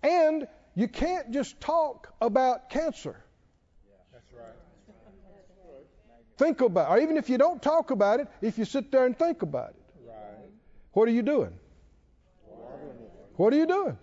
And 0.04 0.48
you 0.76 0.88
can't 0.88 1.32
just 1.32 1.60
talk 1.60 2.14
about 2.22 2.70
cancer. 2.70 3.16
That's 4.14 4.32
right. 4.34 4.56
Think 6.38 6.62
about 6.62 6.92
it. 6.92 6.94
Or 6.94 7.02
even 7.02 7.18
if 7.18 7.30
you 7.30 7.38
don't 7.38 7.62
talk 7.62 7.90
about 7.90 8.20
it, 8.20 8.28
if 8.42 8.58
you 8.58 8.66
sit 8.66 8.92
there 8.92 9.06
and 9.06 9.18
think 9.18 9.42
about 9.42 9.72
it, 9.72 9.76
Right. 10.08 10.50
what 10.94 11.08
are 11.08 11.12
you 11.12 11.24
doing? 11.24 11.54
What 13.36 13.54
are 13.54 13.58
you 13.58 13.66
doing? 13.66 13.98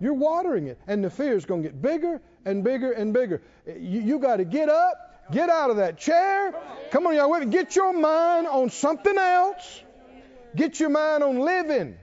You're 0.00 0.14
watering 0.14 0.66
it. 0.66 0.78
And 0.86 1.04
the 1.04 1.10
fear 1.10 1.36
is 1.36 1.44
going 1.44 1.62
to 1.62 1.68
get 1.68 1.80
bigger 1.80 2.20
and 2.46 2.64
bigger 2.64 2.92
and 2.92 3.12
bigger. 3.12 3.42
You, 3.66 4.00
you 4.00 4.18
got 4.18 4.36
to 4.36 4.44
get 4.44 4.70
up, 4.70 4.94
get 5.32 5.50
out 5.50 5.70
of 5.70 5.76
that 5.76 5.98
chair. 5.98 6.54
Come 6.92 7.06
on, 7.06 7.14
y'all 7.14 7.30
with 7.30 7.42
me. 7.42 7.50
Get 7.50 7.76
your 7.76 7.92
mind 7.92 8.46
on 8.46 8.70
something 8.70 9.18
else. 9.18 9.82
Get 10.54 10.80
your 10.80 10.88
mind 10.88 11.22
on 11.22 11.40
living, 11.40 11.96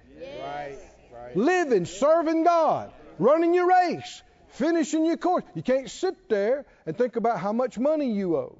living, 1.33 1.85
serving 1.85 2.43
God, 2.43 2.91
running 3.17 3.55
your 3.55 3.67
race, 3.67 4.21
finishing 4.49 5.05
your 5.05 5.17
course. 5.17 5.43
You 5.55 5.63
can't 5.63 5.89
sit 5.89 6.29
there 6.29 6.65
and 6.85 6.95
think 6.95 7.15
about 7.15 7.39
how 7.39 7.51
much 7.53 7.79
money 7.79 8.11
you 8.11 8.35
owe 8.35 8.59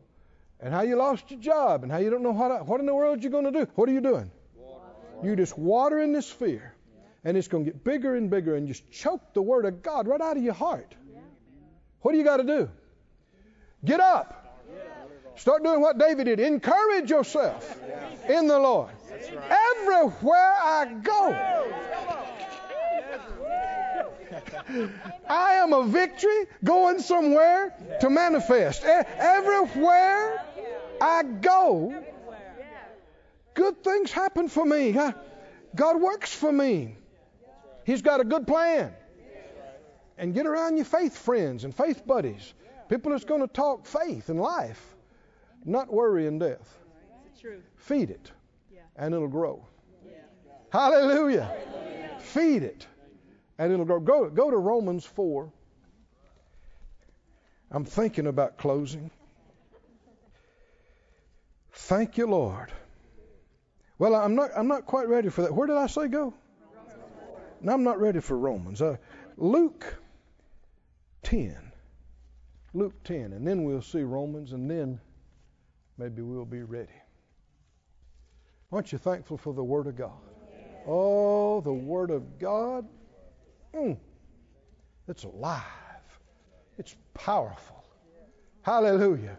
and 0.60 0.74
how 0.74 0.82
you 0.82 0.96
lost 0.96 1.30
your 1.30 1.40
job 1.40 1.84
and 1.84 1.92
how 1.92 2.00
you 2.00 2.10
don't 2.10 2.24
know 2.24 2.34
how 2.34 2.48
to, 2.48 2.64
what 2.64 2.80
in 2.80 2.88
the 2.88 2.96
world 2.96 3.22
you're 3.22 3.32
going 3.32 3.44
to 3.44 3.52
do. 3.52 3.68
What 3.76 3.88
are 3.88 3.92
you 3.92 4.02
doing? 4.02 4.32
You're 5.22 5.36
just 5.36 5.58
watering 5.58 6.12
this 6.14 6.30
fear. 6.30 6.74
And 7.26 7.38
it's 7.38 7.48
going 7.48 7.66
to 7.66 7.72
get 7.72 7.84
bigger 7.84 8.16
and 8.16 8.30
bigger 8.30 8.56
and 8.56 8.68
just 8.68 8.92
choke 8.92 9.34
the 9.34 9.42
word 9.42 9.66
of 9.66 9.82
God 9.82 10.08
right 10.08 10.20
out 10.20 10.38
of 10.38 10.44
your 10.44 10.54
heart. 10.54 10.96
What 12.04 12.12
do 12.12 12.18
you 12.20 12.24
got 12.24 12.38
to 12.38 12.44
do? 12.44 12.70
Get 13.84 14.00
up. 14.00 14.62
Start 15.36 15.64
doing 15.64 15.82
what 15.82 15.98
David 15.98 16.26
did. 16.26 16.40
Encourage 16.40 17.10
yourself 17.10 17.82
in 18.30 18.48
the 18.48 18.60
Lord. 18.60 18.92
Everywhere 19.10 20.54
I 20.62 20.86
go, 21.02 21.32
I 25.28 25.54
am 25.54 25.74
a 25.74 25.86
victory 25.86 26.46
going 26.64 27.00
somewhere 27.00 27.74
to 28.02 28.10
manifest. 28.10 28.84
Everywhere 28.84 30.46
I 31.02 31.24
go, 31.24 32.04
good 33.54 33.84
things 33.84 34.12
happen 34.12 34.50
for 34.50 34.66
me. 34.66 34.96
God 35.76 36.02
works 36.02 36.34
for 36.34 36.52
me. 36.52 36.98
He's 37.86 38.02
got 38.02 38.20
a 38.22 38.24
good 38.24 38.46
plan. 38.46 38.94
And 40.18 40.34
get 40.34 40.46
around 40.46 40.78
your 40.78 40.86
faith 40.86 41.18
friends 41.18 41.64
and 41.64 41.74
faith 41.76 42.06
buddies. 42.06 42.54
People 42.90 43.12
that's 43.12 43.24
going 43.24 43.42
to 43.42 43.48
talk 43.48 43.86
faith 43.86 44.30
and 44.30 44.40
life, 44.40 44.96
not 45.66 45.92
worry 45.92 46.28
and 46.28 46.40
death. 46.40 46.80
Feed 47.78 48.10
it, 48.10 48.32
and 48.96 49.14
it'll 49.14 49.28
grow. 49.28 49.66
Hallelujah. 50.70 51.52
Feed 52.20 52.64
it, 52.64 52.88
and 53.58 53.72
it'll 53.72 53.86
grow. 53.86 54.00
Go, 54.00 54.30
go 54.30 54.50
to 54.50 54.58
Romans 54.58 55.06
4. 55.06 55.52
I'm 57.72 57.86
thinking 57.86 58.28
about 58.28 58.58
closing. 58.58 59.10
Thank 61.72 62.18
you, 62.18 62.28
Lord. 62.28 62.72
Well, 63.98 64.16
I'm 64.16 64.36
not, 64.36 64.52
I'm 64.56 64.68
not 64.68 64.86
quite 64.86 65.08
ready 65.08 65.30
for 65.30 65.42
that. 65.42 65.54
Where 65.54 65.68
did 65.68 65.78
I 65.78 65.88
say 65.88 66.08
go? 66.08 66.34
No, 67.62 67.74
I'm 67.74 67.84
not 67.84 68.00
ready 68.00 68.20
for 68.20 68.38
Romans. 68.38 68.82
Uh, 68.82 68.98
Luke 69.38 69.96
10. 71.24 71.58
Luke 72.74 73.04
10. 73.04 73.34
And 73.34 73.46
then 73.46 73.64
we'll 73.64 73.82
see 73.82 74.04
Romans, 74.04 74.54
and 74.54 74.70
then 74.70 75.00
maybe 75.98 76.22
we'll 76.22 76.46
be 76.46 76.64
ready. 76.64 76.94
Aren't 78.72 78.92
you 78.92 78.98
thankful 78.98 79.38
for 79.38 79.54
the 79.54 79.64
Word 79.64 79.88
of 79.88 79.96
God? 79.96 80.12
Oh, 80.88 81.62
the 81.62 81.74
Word 81.74 82.10
of 82.10 82.40
God. 82.40 82.88
Mm, 83.74 83.98
it's 85.08 85.24
alive. 85.24 85.62
It's 86.78 86.96
powerful. 87.14 87.84
Hallelujah. 88.64 89.38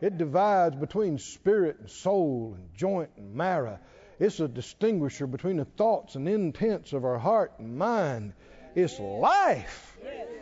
It 0.00 0.18
divides 0.18 0.76
between 0.76 1.18
spirit 1.18 1.78
and 1.80 1.90
soul 1.90 2.54
and 2.56 2.74
joint 2.74 3.10
and 3.16 3.34
marrow. 3.34 3.78
It's 4.18 4.40
a 4.40 4.48
distinguisher 4.48 5.26
between 5.26 5.56
the 5.56 5.64
thoughts 5.64 6.14
and 6.14 6.28
intents 6.28 6.92
of 6.92 7.04
our 7.04 7.18
heart 7.18 7.52
and 7.58 7.76
mind. 7.76 8.34
It's 8.74 8.98
life. 8.98 9.96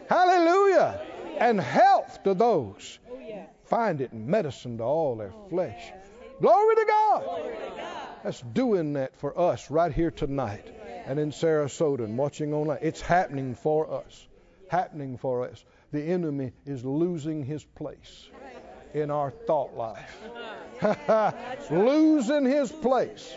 Hallelujah. 0.09 1.01
And 1.39 1.61
health 1.61 2.23
to 2.25 2.35
those. 2.35 2.99
Find 3.65 4.01
it 4.01 4.13
medicine 4.13 4.79
to 4.79 4.85
all 4.85 5.17
their 5.17 5.33
flesh. 5.49 5.93
Glory 6.41 6.77
to 6.77 6.85
God. 6.87 7.25
That's 8.23 8.41
doing 8.41 8.93
that 8.95 9.17
for 9.17 9.39
us 9.39 9.71
right 9.71 9.93
here 9.93 10.11
tonight 10.11 10.67
and 11.07 11.19
in 11.19 11.31
Sarasota 11.31 12.05
and 12.05 12.17
watching 12.19 12.53
online. 12.53 12.79
It's 12.83 13.01
happening 13.01 13.55
for 13.55 13.93
us. 13.93 14.29
Happening 14.69 15.17
for 15.19 15.49
us. 15.49 15.65
The 15.91 16.03
enemy 16.03 16.53
is 16.65 16.85
losing 16.85 17.45
his 17.45 17.65
place 17.65 18.29
in 18.95 19.11
our 19.11 19.31
thought 19.31 19.75
life. 19.75 20.19
losing 21.71 22.45
his 22.45 22.71
place. 22.71 23.35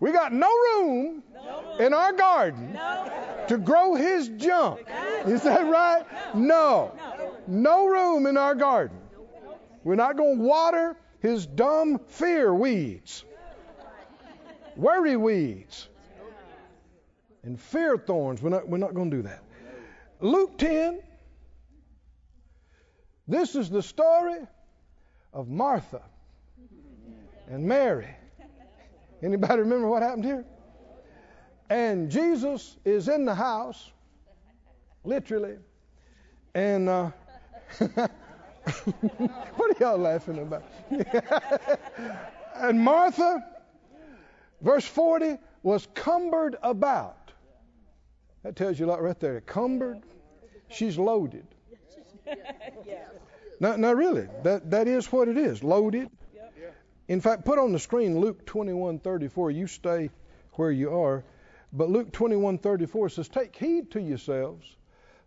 We 0.00 0.12
got 0.12 0.32
no 0.32 0.48
room 0.48 1.22
in 1.80 1.92
our 1.92 2.12
garden 2.12 2.78
to 3.48 3.58
grow 3.58 3.94
his 3.94 4.28
junk. 4.28 4.86
Is 5.26 5.42
that 5.42 5.66
right? 5.66 6.04
No. 6.34 6.92
No 7.46 7.86
room 7.86 8.26
in 8.26 8.36
our 8.36 8.54
garden. 8.54 8.98
We're 9.82 9.96
not 9.96 10.16
going 10.16 10.38
to 10.38 10.44
water 10.44 10.96
his 11.20 11.46
dumb 11.46 11.98
fear 12.06 12.54
weeds, 12.54 13.24
worry 14.76 15.16
weeds, 15.16 15.88
and 17.42 17.60
fear 17.60 17.96
thorns. 17.96 18.42
We're 18.42 18.50
not, 18.50 18.68
we're 18.68 18.78
not 18.78 18.94
going 18.94 19.10
to 19.10 19.16
do 19.16 19.22
that. 19.22 19.42
Luke 20.20 20.58
10. 20.58 21.00
This 23.26 23.54
is 23.54 23.68
the 23.68 23.82
story 23.82 24.40
of 25.32 25.48
Martha 25.48 26.02
and 27.48 27.64
Mary. 27.64 28.14
Anybody 29.22 29.60
remember 29.60 29.88
what 29.88 30.02
happened 30.02 30.24
here? 30.24 30.44
And 31.70 32.10
Jesus 32.10 32.76
is 32.84 33.08
in 33.08 33.24
the 33.24 33.34
house, 33.34 33.90
literally, 35.04 35.56
and 36.54 36.88
uh, 36.88 37.10
what 37.78 38.10
are 39.60 39.76
y'all 39.80 39.98
laughing 39.98 40.38
about? 40.38 40.64
and 42.56 42.80
Martha 42.80 43.44
Verse 44.60 44.84
40 44.84 45.38
was 45.62 45.86
cumbered 45.94 46.56
about. 46.62 47.32
That 48.42 48.56
tells 48.56 48.78
you 48.78 48.86
a 48.86 48.88
lot 48.88 49.02
right 49.02 49.18
there. 49.18 49.40
Cumbered, 49.42 50.02
she's 50.68 50.98
loaded. 50.98 51.46
Now, 53.60 53.74
now 53.74 53.92
really, 53.92 54.28
that, 54.44 54.70
that 54.70 54.86
is 54.86 55.10
what 55.10 55.26
it 55.26 55.36
is 55.36 55.64
loaded. 55.64 56.08
In 57.08 57.20
fact, 57.22 57.44
put 57.44 57.58
on 57.58 57.72
the 57.72 57.78
screen 57.78 58.20
Luke 58.20 58.44
21:34. 58.44 59.50
You 59.50 59.66
stay 59.66 60.10
where 60.52 60.70
you 60.70 60.94
are. 60.94 61.24
But 61.72 61.90
Luke 61.90 62.12
21:34 62.12 63.10
says, 63.10 63.28
Take 63.28 63.56
heed 63.56 63.90
to 63.92 64.00
yourselves, 64.00 64.76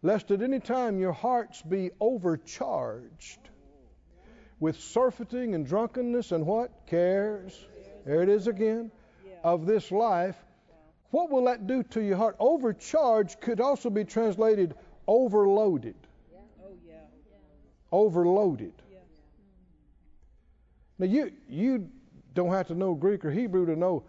lest 0.01 0.31
at 0.31 0.41
any 0.41 0.59
time 0.59 0.99
your 0.99 1.11
hearts 1.11 1.61
be 1.61 1.91
overcharged 1.99 3.49
with 4.59 4.79
surfeiting 4.79 5.55
and 5.55 5.65
drunkenness 5.65 6.31
and 6.31 6.45
what? 6.45 6.71
Cares. 6.85 7.67
There 8.05 8.21
it 8.21 8.29
is 8.29 8.47
again. 8.47 8.91
Of 9.43 9.65
this 9.65 9.91
life. 9.91 10.37
What 11.09 11.29
will 11.31 11.45
that 11.45 11.67
do 11.67 11.83
to 11.83 12.01
your 12.01 12.15
heart? 12.15 12.35
Overcharged 12.39 13.41
could 13.41 13.59
also 13.59 13.89
be 13.89 14.05
translated 14.05 14.75
overloaded. 15.07 15.95
Oh. 16.63 16.75
Overloaded. 17.91 18.73
Now 21.01 21.07
you 21.07 21.31
you 21.49 21.89
don't 22.35 22.51
have 22.51 22.67
to 22.67 22.75
know 22.75 22.93
Greek 22.93 23.25
or 23.25 23.31
Hebrew 23.31 23.65
to 23.65 23.75
know 23.75 24.03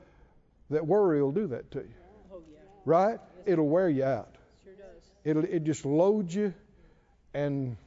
that 0.68 0.86
worry 0.86 1.22
will 1.22 1.32
do 1.32 1.47
that 1.47 1.70
to 1.70 1.78
you. 1.78 1.95
Oh, 2.30 2.43
yeah. 2.53 2.59
Right? 2.84 3.18
It'll 3.47 3.66
wear 3.66 3.88
you 3.88 4.05
out. 4.05 4.34
Sure 4.62 4.74
does. 4.74 5.03
It'll 5.24 5.45
it 5.45 5.64
just 5.64 5.86
loads 5.86 6.34
you 6.34 6.53
and 7.32 7.78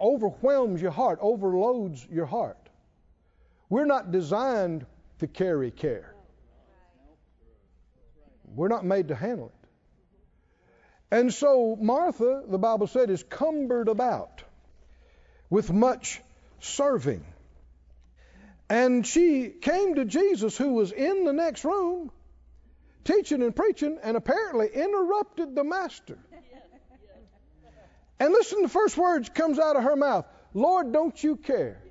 overwhelms 0.00 0.80
your 0.80 0.90
heart, 0.90 1.18
overloads 1.20 2.06
your 2.10 2.24
heart. 2.24 2.56
We're 3.68 3.84
not 3.84 4.10
designed 4.10 4.86
to 5.18 5.26
carry 5.26 5.70
care. 5.70 6.14
We're 8.54 8.68
not 8.68 8.86
made 8.86 9.08
to 9.08 9.14
handle 9.14 9.48
it. 9.48 9.68
And 11.10 11.34
so 11.34 11.76
Martha, 11.78 12.44
the 12.48 12.58
Bible 12.58 12.86
said, 12.86 13.10
is 13.10 13.22
cumbered 13.22 13.88
about 13.88 14.42
with 15.50 15.70
much 15.70 16.22
serving. 16.60 17.22
And 18.68 19.06
she 19.06 19.50
came 19.50 19.96
to 19.96 20.04
Jesus, 20.04 20.56
who 20.56 20.74
was 20.74 20.92
in 20.92 21.24
the 21.24 21.32
next 21.32 21.64
room, 21.64 22.10
teaching 23.04 23.42
and 23.42 23.54
preaching, 23.54 23.98
and 24.02 24.16
apparently 24.16 24.68
interrupted 24.72 25.54
the 25.54 25.64
master. 25.64 26.18
And 28.18 28.32
listen, 28.32 28.62
the 28.62 28.68
first 28.68 28.96
words 28.96 29.28
comes 29.28 29.58
out 29.58 29.76
of 29.76 29.82
her 29.82 29.96
mouth, 29.96 30.26
Lord, 30.54 30.92
don't 30.92 31.22
you 31.22 31.36
care? 31.36 31.82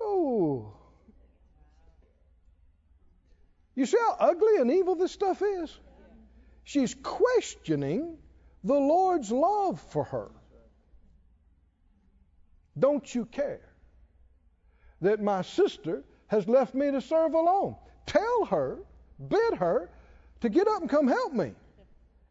Oh. 0.00 0.72
You 3.74 3.84
see 3.84 3.98
how 3.98 4.16
ugly 4.18 4.56
and 4.58 4.70
evil 4.70 4.94
this 4.94 5.12
stuff 5.12 5.42
is? 5.42 5.76
She's 6.64 6.94
questioning 6.94 8.16
the 8.64 8.74
Lord's 8.74 9.30
love 9.30 9.80
for 9.90 10.04
her. 10.04 10.30
Don't 12.78 13.12
you 13.14 13.24
care 13.26 13.68
that 15.00 15.20
my 15.20 15.42
sister 15.42 16.04
has 16.26 16.48
left 16.48 16.74
me 16.74 16.90
to 16.90 17.00
serve 17.00 17.34
alone? 17.34 17.76
Tell 18.06 18.44
her, 18.46 18.78
bid 19.28 19.54
her 19.54 19.90
to 20.40 20.48
get 20.48 20.68
up 20.68 20.80
and 20.80 20.90
come 20.90 21.08
help 21.08 21.32
me. 21.32 21.52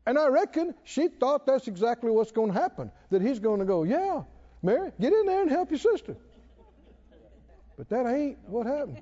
And 0.06 0.18
I 0.18 0.28
reckon 0.28 0.74
she 0.84 1.10
thought 1.10 1.46
that's 1.46 1.68
exactly 1.68 2.12
what's 2.12 2.32
going 2.32 2.54
to 2.54 2.60
happen. 2.60 2.92
That 3.10 3.22
he's 3.22 3.40
going 3.40 3.60
to 3.60 3.66
go, 3.66 3.84
Yeah, 3.84 4.24
Mary, 4.64 4.92
get 5.00 5.14
in 5.14 5.26
there 5.26 5.42
and 5.42 5.52
help 5.52 5.70
your 5.70 5.80
sister. 5.80 6.16
But 7.78 7.90
that 7.90 8.08
ain't 8.08 8.40
what 8.48 8.66
happened. 8.66 9.02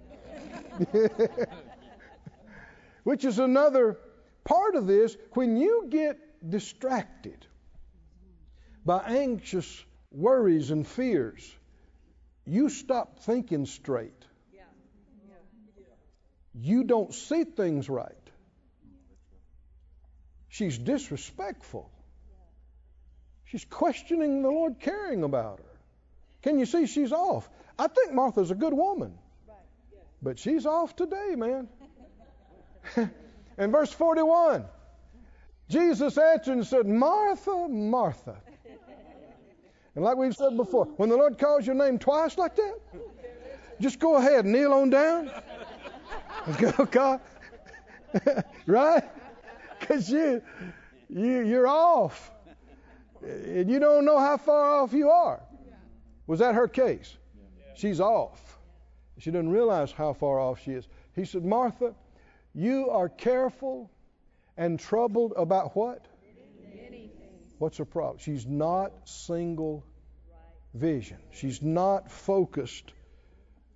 Which 3.03 3.23
is 3.23 3.39
another 3.39 3.99
part 4.43 4.75
of 4.75 4.87
this. 4.87 5.15
When 5.33 5.55
you 5.55 5.85
get 5.89 6.17
distracted 6.49 7.45
by 8.83 9.03
anxious 9.05 9.83
worries 10.11 10.71
and 10.71 10.85
fears, 10.85 11.55
you 12.45 12.69
stop 12.69 13.19
thinking 13.19 13.65
straight. 13.65 14.25
Yeah. 14.53 14.61
Yeah. 15.77 15.85
You 16.53 16.83
don't 16.83 17.13
see 17.13 17.43
things 17.43 17.89
right. 17.89 18.13
She's 20.49 20.77
disrespectful. 20.77 21.91
She's 23.45 23.65
questioning 23.65 24.41
the 24.41 24.49
Lord 24.49 24.79
caring 24.79 25.23
about 25.23 25.59
her. 25.59 25.79
Can 26.41 26.59
you 26.59 26.65
see 26.65 26.85
she's 26.85 27.11
off? 27.11 27.49
I 27.77 27.87
think 27.87 28.13
Martha's 28.13 28.51
a 28.51 28.55
good 28.55 28.73
woman. 28.73 29.17
Right. 29.47 29.57
Yeah. 29.91 29.99
But 30.21 30.39
she's 30.39 30.65
off 30.65 30.95
today, 30.95 31.35
man. 31.35 31.67
In 33.57 33.71
verse 33.71 33.91
41, 33.91 34.65
Jesus 35.69 36.17
answered 36.17 36.53
and 36.53 36.67
said, 36.67 36.85
Martha, 36.85 37.67
Martha. 37.67 38.37
And 39.95 40.03
like 40.03 40.17
we've 40.17 40.35
said 40.35 40.57
before, 40.57 40.85
when 40.97 41.09
the 41.09 41.15
Lord 41.15 41.37
calls 41.37 41.65
your 41.65 41.75
name 41.75 41.97
twice 41.97 42.37
like 42.37 42.55
that, 42.57 42.79
just 43.79 43.99
go 43.99 44.17
ahead 44.17 44.45
kneel 44.45 44.73
on 44.73 44.89
down. 44.89 45.31
Go, 46.59 46.85
God. 46.85 47.21
right? 48.67 49.03
Because 49.79 50.09
you, 50.09 50.41
you, 51.09 51.41
you're 51.41 51.67
off. 51.67 52.31
And 53.23 53.69
you 53.69 53.79
don't 53.79 54.05
know 54.05 54.19
how 54.19 54.37
far 54.37 54.81
off 54.81 54.93
you 54.93 55.09
are. 55.09 55.41
Was 56.27 56.39
that 56.39 56.53
her 56.55 56.67
case? 56.67 57.17
She's 57.73 57.99
off. 57.99 58.59
She 59.17 59.31
doesn't 59.31 59.49
realize 59.49 59.91
how 59.91 60.13
far 60.13 60.39
off 60.39 60.61
she 60.63 60.71
is. 60.71 60.87
He 61.15 61.25
said, 61.25 61.43
Martha, 61.43 61.93
you 62.53 62.89
are 62.89 63.09
careful 63.09 63.89
and 64.57 64.79
troubled 64.79 65.33
about 65.35 65.75
what? 65.75 66.05
What's 67.57 67.77
her 67.77 67.85
problem? 67.85 68.17
She's 68.19 68.45
not 68.45 68.91
single 69.05 69.83
vision. 70.73 71.17
She's 71.31 71.61
not 71.61 72.11
focused 72.11 72.93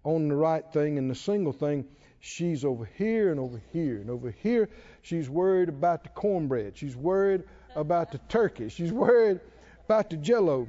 on 0.03 0.27
the 0.27 0.35
right 0.35 0.65
thing 0.73 0.97
and 0.97 1.09
the 1.09 1.15
single 1.15 1.53
thing. 1.53 1.85
She's 2.19 2.65
over 2.65 2.89
here 2.97 3.31
and 3.31 3.39
over 3.39 3.61
here 3.71 3.97
and 3.97 4.09
over 4.09 4.31
here. 4.31 4.69
She's 5.01 5.29
worried 5.29 5.69
about 5.69 6.03
the 6.03 6.09
cornbread. 6.09 6.77
She's 6.77 6.95
worried 6.95 7.43
about 7.75 8.11
the 8.11 8.17
turkey. 8.29 8.67
She's 8.69 8.91
worried 8.91 9.39
about 9.85 10.09
the 10.09 10.17
jello. 10.17 10.67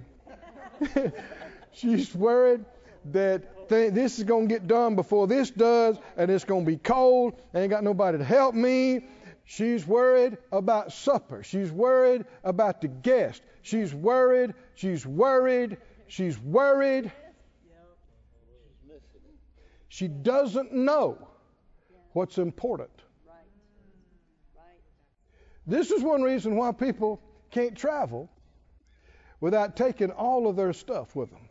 She's 1.73 2.15
worried 2.15 2.65
that 3.07 3.69
th- 3.69 3.93
this 3.93 4.19
is 4.19 4.25
going 4.25 4.49
to 4.49 4.55
get 4.55 4.67
done 4.67 4.95
before 4.95 5.27
this 5.27 5.51
does, 5.51 5.97
and 6.17 6.31
it's 6.31 6.45
going 6.45 6.65
to 6.65 6.71
be 6.71 6.77
cold. 6.77 7.35
I 7.53 7.61
ain't 7.61 7.71
got 7.71 7.83
nobody 7.83 8.19
to 8.19 8.25
help 8.25 8.55
me. 8.55 9.07
She's 9.51 9.85
worried 9.85 10.39
about 10.53 10.93
supper. 10.93 11.43
She's 11.43 11.73
worried 11.73 12.25
about 12.45 12.81
the 12.81 12.87
guest. 12.87 13.43
She's 13.63 13.93
worried. 13.93 14.55
She's 14.77 15.05
worried. 15.05 15.77
She's 16.07 16.39
worried. 16.39 17.11
She 19.89 20.07
doesn't 20.07 20.73
know 20.73 21.27
what's 22.13 22.39
important. 22.39 22.93
This 25.67 25.91
is 25.91 26.01
one 26.01 26.23
reason 26.23 26.55
why 26.55 26.71
people 26.71 27.21
can't 27.51 27.77
travel 27.77 28.31
without 29.41 29.75
taking 29.75 30.13
all 30.13 30.47
of 30.47 30.55
their 30.55 30.73
stuff 30.73 31.17
with 31.17 31.29
them. 31.33 31.49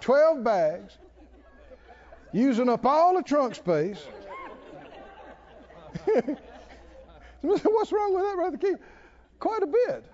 12 0.00 0.44
bags, 0.44 0.98
using 2.30 2.68
up 2.68 2.84
all 2.84 3.16
the 3.16 3.22
trunk 3.22 3.54
space. 3.54 4.06
What's 7.42 7.92
wrong 7.92 8.14
with 8.14 8.24
that, 8.24 8.34
Brother 8.36 8.56
Keith? 8.56 8.78
Quite 9.38 9.62
a 9.62 9.66
bit. 9.66 10.04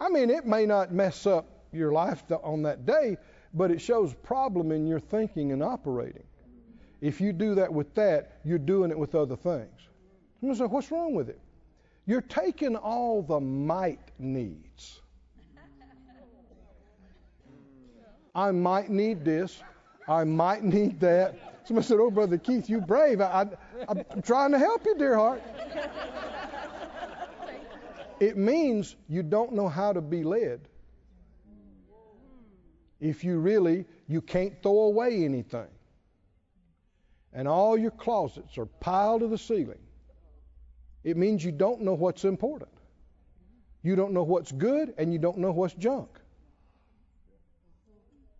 I 0.00 0.08
mean, 0.08 0.30
it 0.30 0.46
may 0.46 0.66
not 0.66 0.92
mess 0.92 1.26
up 1.26 1.46
your 1.72 1.92
life 1.92 2.22
on 2.42 2.62
that 2.62 2.86
day, 2.86 3.16
but 3.54 3.70
it 3.70 3.80
shows 3.80 4.12
a 4.12 4.16
problem 4.16 4.70
in 4.70 4.86
your 4.86 5.00
thinking 5.00 5.52
and 5.52 5.62
operating. 5.62 6.22
If 7.00 7.20
you 7.20 7.32
do 7.32 7.54
that 7.54 7.72
with 7.72 7.94
that, 7.94 8.38
you're 8.44 8.58
doing 8.58 8.90
it 8.90 8.98
with 8.98 9.14
other 9.14 9.36
things. 9.36 9.70
Say, 10.42 10.64
what's 10.64 10.90
wrong 10.90 11.14
with 11.14 11.28
it? 11.28 11.40
You're 12.06 12.20
taking 12.20 12.76
all 12.76 13.22
the 13.22 13.40
might 13.40 14.12
needs. 14.18 15.00
I 18.34 18.50
might 18.50 18.90
need 18.90 19.24
this. 19.24 19.62
I 20.06 20.22
might 20.24 20.62
need 20.62 21.00
that. 21.00 21.55
Somebody 21.66 21.86
said, 21.88 21.98
Oh, 21.98 22.12
Brother 22.12 22.38
Keith, 22.38 22.70
you 22.70 22.80
brave. 22.80 23.20
I, 23.20 23.48
I, 23.88 24.04
I'm 24.10 24.22
trying 24.22 24.52
to 24.52 24.58
help 24.58 24.86
you, 24.86 24.96
dear 24.96 25.16
heart. 25.16 25.42
It 28.20 28.36
means 28.36 28.94
you 29.08 29.24
don't 29.24 29.52
know 29.52 29.68
how 29.68 29.92
to 29.92 30.00
be 30.00 30.22
led. 30.22 30.68
If 33.00 33.24
you 33.24 33.38
really, 33.38 33.84
you 34.06 34.22
can't 34.22 34.62
throw 34.62 34.82
away 34.82 35.24
anything. 35.24 35.66
And 37.32 37.48
all 37.48 37.76
your 37.76 37.90
closets 37.90 38.56
are 38.58 38.66
piled 38.66 39.22
to 39.22 39.28
the 39.28 39.36
ceiling. 39.36 39.80
It 41.02 41.16
means 41.16 41.44
you 41.44 41.52
don't 41.52 41.82
know 41.82 41.94
what's 41.94 42.24
important. 42.24 42.70
You 43.82 43.96
don't 43.96 44.12
know 44.12 44.22
what's 44.22 44.52
good 44.52 44.94
and 44.98 45.12
you 45.12 45.18
don't 45.18 45.38
know 45.38 45.50
what's 45.50 45.74
junk. 45.74 46.08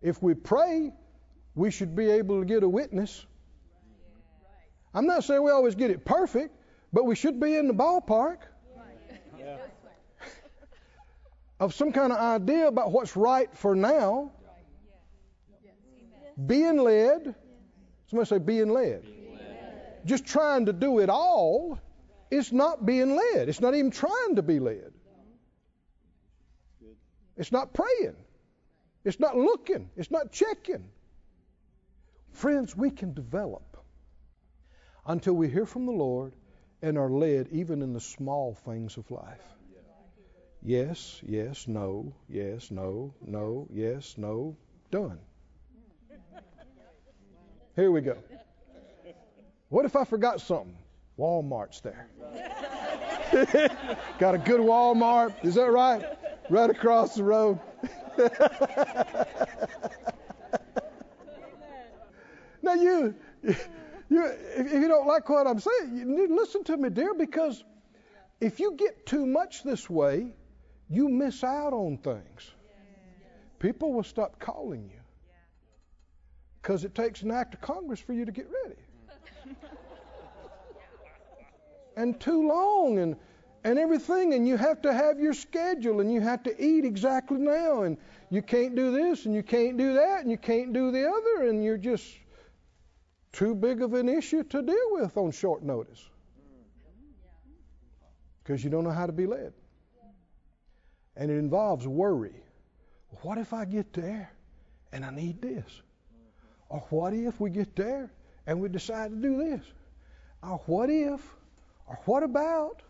If 0.01 0.23
we 0.23 0.33
pray, 0.33 0.93
we 1.57 1.71
should 1.71 1.95
be 1.95 2.09
able 2.11 2.39
to 2.39 2.45
get 2.45 2.63
a 2.63 2.69
witness 2.69 3.25
I'm 4.93 5.05
not 5.05 5.23
saying 5.23 5.43
we 5.43 5.51
always 5.51 5.75
get 5.75 5.91
it 5.91 6.05
perfect, 6.05 6.55
but 6.91 7.05
we 7.05 7.15
should 7.15 7.39
be 7.39 7.55
in 7.55 7.67
the 7.67 7.73
ballpark 7.73 8.37
Yeah. 9.37 9.57
of 11.59 11.75
some 11.75 11.91
kind 11.91 12.11
of 12.11 12.17
idea 12.17 12.67
about 12.67 12.91
what's 12.91 13.15
right 13.15 13.55
for 13.55 13.75
now. 13.75 14.31
Being 16.43 16.77
led. 16.77 17.35
Somebody 18.07 18.27
say 18.27 18.37
being 18.39 18.69
led. 18.69 19.05
Just 20.05 20.25
trying 20.25 20.65
to 20.65 20.73
do 20.73 20.99
it 20.99 21.09
all 21.09 21.79
is 22.31 22.51
not 22.51 22.83
being 22.83 23.15
led. 23.15 23.49
It's 23.49 23.61
not 23.61 23.75
even 23.75 23.91
trying 23.91 24.35
to 24.37 24.41
be 24.41 24.59
led. 24.59 24.93
It's 27.35 27.51
not 27.51 27.73
praying. 27.73 28.15
It's 29.03 29.19
not 29.19 29.37
looking. 29.37 29.91
It's 29.95 30.09
not 30.09 30.31
checking. 30.31 30.89
Friends, 32.37 32.77
we 32.77 32.91
can 32.91 33.15
develop 33.15 33.77
until 35.07 35.33
we 35.33 35.49
hear 35.49 35.65
from 35.65 35.87
the 35.87 35.91
Lord 35.91 36.33
and 36.83 36.95
are 36.95 37.09
led 37.09 37.47
even 37.47 37.81
in 37.81 37.93
the 37.93 37.99
small 37.99 38.53
things 38.53 38.95
of 38.95 39.09
life. 39.09 39.41
Yes, 40.61 41.19
yes, 41.25 41.67
no, 41.67 42.13
yes, 42.29 42.69
no, 42.69 43.11
no, 43.25 43.67
yes, 43.73 44.13
no, 44.19 44.55
done. 44.91 45.17
Here 47.75 47.89
we 47.89 48.01
go. 48.01 48.19
What 49.69 49.85
if 49.85 49.95
I 49.95 50.03
forgot 50.03 50.39
something? 50.39 50.77
Walmart's 51.17 51.81
there. 51.81 52.07
Got 54.19 54.35
a 54.35 54.37
good 54.37 54.61
Walmart. 54.61 55.33
Is 55.43 55.55
that 55.55 55.71
right? 55.71 56.05
Right 56.51 56.69
across 56.69 57.15
the 57.15 57.23
road. 57.23 57.59
now 62.67 62.73
you, 62.73 63.15
you, 64.09 64.25
if 64.57 64.73
you 64.73 64.87
don't 64.87 65.07
like 65.07 65.29
what 65.29 65.47
I'm 65.47 65.59
saying, 65.59 66.27
listen 66.29 66.63
to 66.65 66.77
me, 66.77 66.89
dear, 66.89 67.13
because 67.13 67.63
if 68.41 68.59
you 68.59 68.73
get 68.73 69.05
too 69.05 69.25
much 69.25 69.63
this 69.63 69.89
way, 69.89 70.35
you 70.89 71.07
miss 71.07 71.43
out 71.43 71.73
on 71.73 71.97
things. 71.97 72.51
People 73.59 73.93
will 73.93 74.03
stop 74.03 74.39
calling 74.39 74.89
you 74.93 74.99
because 76.61 76.83
it 76.83 76.93
takes 76.93 77.21
an 77.21 77.31
act 77.31 77.53
of 77.53 77.61
Congress 77.61 77.99
for 77.99 78.13
you 78.13 78.25
to 78.25 78.31
get 78.31 78.47
ready. 78.63 79.55
and 81.95 82.19
too 82.19 82.47
long 82.47 82.99
and 82.99 83.15
and 83.63 83.79
everything 83.79 84.33
and 84.33 84.47
you 84.47 84.55
have 84.55 84.81
to 84.81 84.93
have 84.93 85.19
your 85.19 85.33
schedule 85.33 85.99
and 85.99 86.13
you 86.13 86.21
have 86.21 86.43
to 86.43 86.63
eat 86.63 86.85
exactly 86.85 87.39
now 87.39 87.81
and 87.83 87.97
you 88.29 88.41
can't 88.41 88.75
do 88.75 88.91
this 88.91 89.25
and 89.25 89.33
you 89.33 89.41
can't 89.41 89.77
do 89.77 89.93
that 89.95 90.21
and 90.21 90.29
you 90.29 90.37
can't 90.37 90.73
do 90.73 90.91
the 90.91 91.09
other 91.09 91.49
and 91.49 91.63
you're 91.63 91.77
just 91.77 92.05
too 93.37 93.53
big 93.53 93.83
of 93.83 93.93
an 93.93 94.09
issue 94.09 94.41
to 94.41 94.63
deal 94.63 94.87
with 94.93 95.15
on 95.15 95.29
short 95.29 95.61
notice. 95.61 96.09
Because 98.43 98.63
you 98.63 98.71
don't 98.71 98.83
know 98.83 98.89
how 98.89 99.05
to 99.05 99.11
be 99.11 99.27
led. 99.27 99.53
And 101.15 101.29
it 101.29 101.37
involves 101.37 101.87
worry. 101.87 102.33
What 103.21 103.37
if 103.37 103.53
i 103.53 103.63
get 103.63 103.93
there 103.93 104.31
and 104.91 105.05
i 105.05 105.11
need 105.11 105.39
this? 105.39 105.83
Or 106.69 106.79
what 106.89 107.13
if 107.13 107.39
we 107.39 107.51
get 107.51 107.75
there 107.75 108.09
and 108.47 108.59
we 108.59 108.69
decide 108.69 109.11
to 109.11 109.15
do 109.15 109.37
this? 109.37 109.61
Or 110.41 110.59
what 110.65 110.89
if 110.89 111.21
or 111.85 111.99
what 112.05 112.23
about 112.23 112.81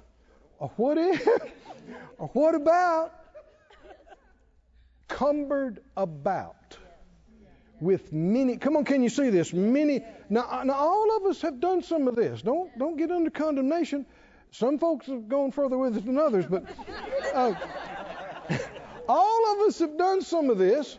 or 0.59 0.71
what 0.77 0.97
if 0.97 1.27
or 2.17 2.27
what 2.29 2.55
about 2.55 3.13
cumbered 5.09 5.81
about 5.97 6.77
with 7.79 8.11
many 8.11 8.57
come 8.57 8.77
on 8.77 8.85
can 8.85 9.03
you 9.03 9.09
see 9.09 9.29
this? 9.29 9.53
Many 9.53 10.03
now, 10.29 10.63
now 10.63 10.73
all 10.73 11.17
of 11.17 11.25
us 11.25 11.41
have 11.41 11.59
done 11.59 11.81
some 11.81 12.07
of 12.07 12.15
this. 12.15 12.41
Don't 12.41 12.77
don't 12.77 12.97
get 12.97 13.11
under 13.11 13.29
condemnation. 13.29 14.05
Some 14.51 14.79
folks 14.79 15.07
have 15.07 15.27
gone 15.27 15.51
further 15.51 15.77
with 15.77 15.97
it 15.97 16.05
than 16.05 16.17
others 16.17 16.45
but 16.45 16.65
uh, 17.33 17.53
all 19.09 19.53
of 19.53 19.67
us 19.67 19.79
have 19.79 19.97
done 19.97 20.21
some 20.21 20.49
of 20.49 20.57
this 20.57 20.97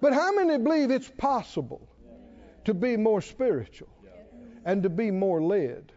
but 0.00 0.12
how 0.12 0.32
many 0.32 0.62
believe 0.62 0.90
it's 0.90 1.10
possible 1.16 1.88
to 2.64 2.74
be 2.74 2.96
more 2.96 3.20
spiritual 3.20 3.88
and 4.64 4.82
to 4.82 4.88
be 4.88 5.10
more 5.10 5.42
led 5.42 5.92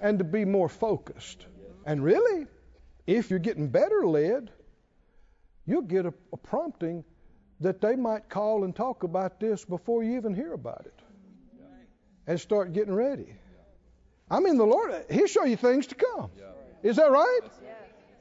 and 0.00 0.18
to 0.18 0.24
be 0.24 0.44
more 0.44 0.68
focused? 0.68 1.46
And 1.84 2.02
really 2.02 2.46
if 3.06 3.30
you're 3.30 3.38
getting 3.38 3.68
better 3.68 4.06
led, 4.06 4.50
you'll 5.64 5.82
get 5.82 6.06
a, 6.06 6.14
a, 6.32 6.36
prompting 6.36 7.04
that 7.60 7.80
they 7.80 7.96
might 7.96 8.28
call 8.28 8.64
and 8.64 8.74
talk 8.74 9.02
about 9.02 9.40
this 9.40 9.64
before 9.64 10.02
you 10.02 10.16
even 10.16 10.34
hear 10.34 10.52
about 10.52 10.82
it 10.84 11.00
and 12.26 12.38
start 12.40 12.72
getting 12.72 12.94
ready. 12.94 13.34
I 14.30 14.40
mean, 14.40 14.58
the 14.58 14.66
Lord, 14.66 15.04
He'll 15.10 15.26
show 15.26 15.44
you 15.44 15.56
things 15.56 15.86
to 15.88 15.94
come. 15.94 16.30
Is 16.82 16.96
that 16.96 17.10
right? 17.10 17.40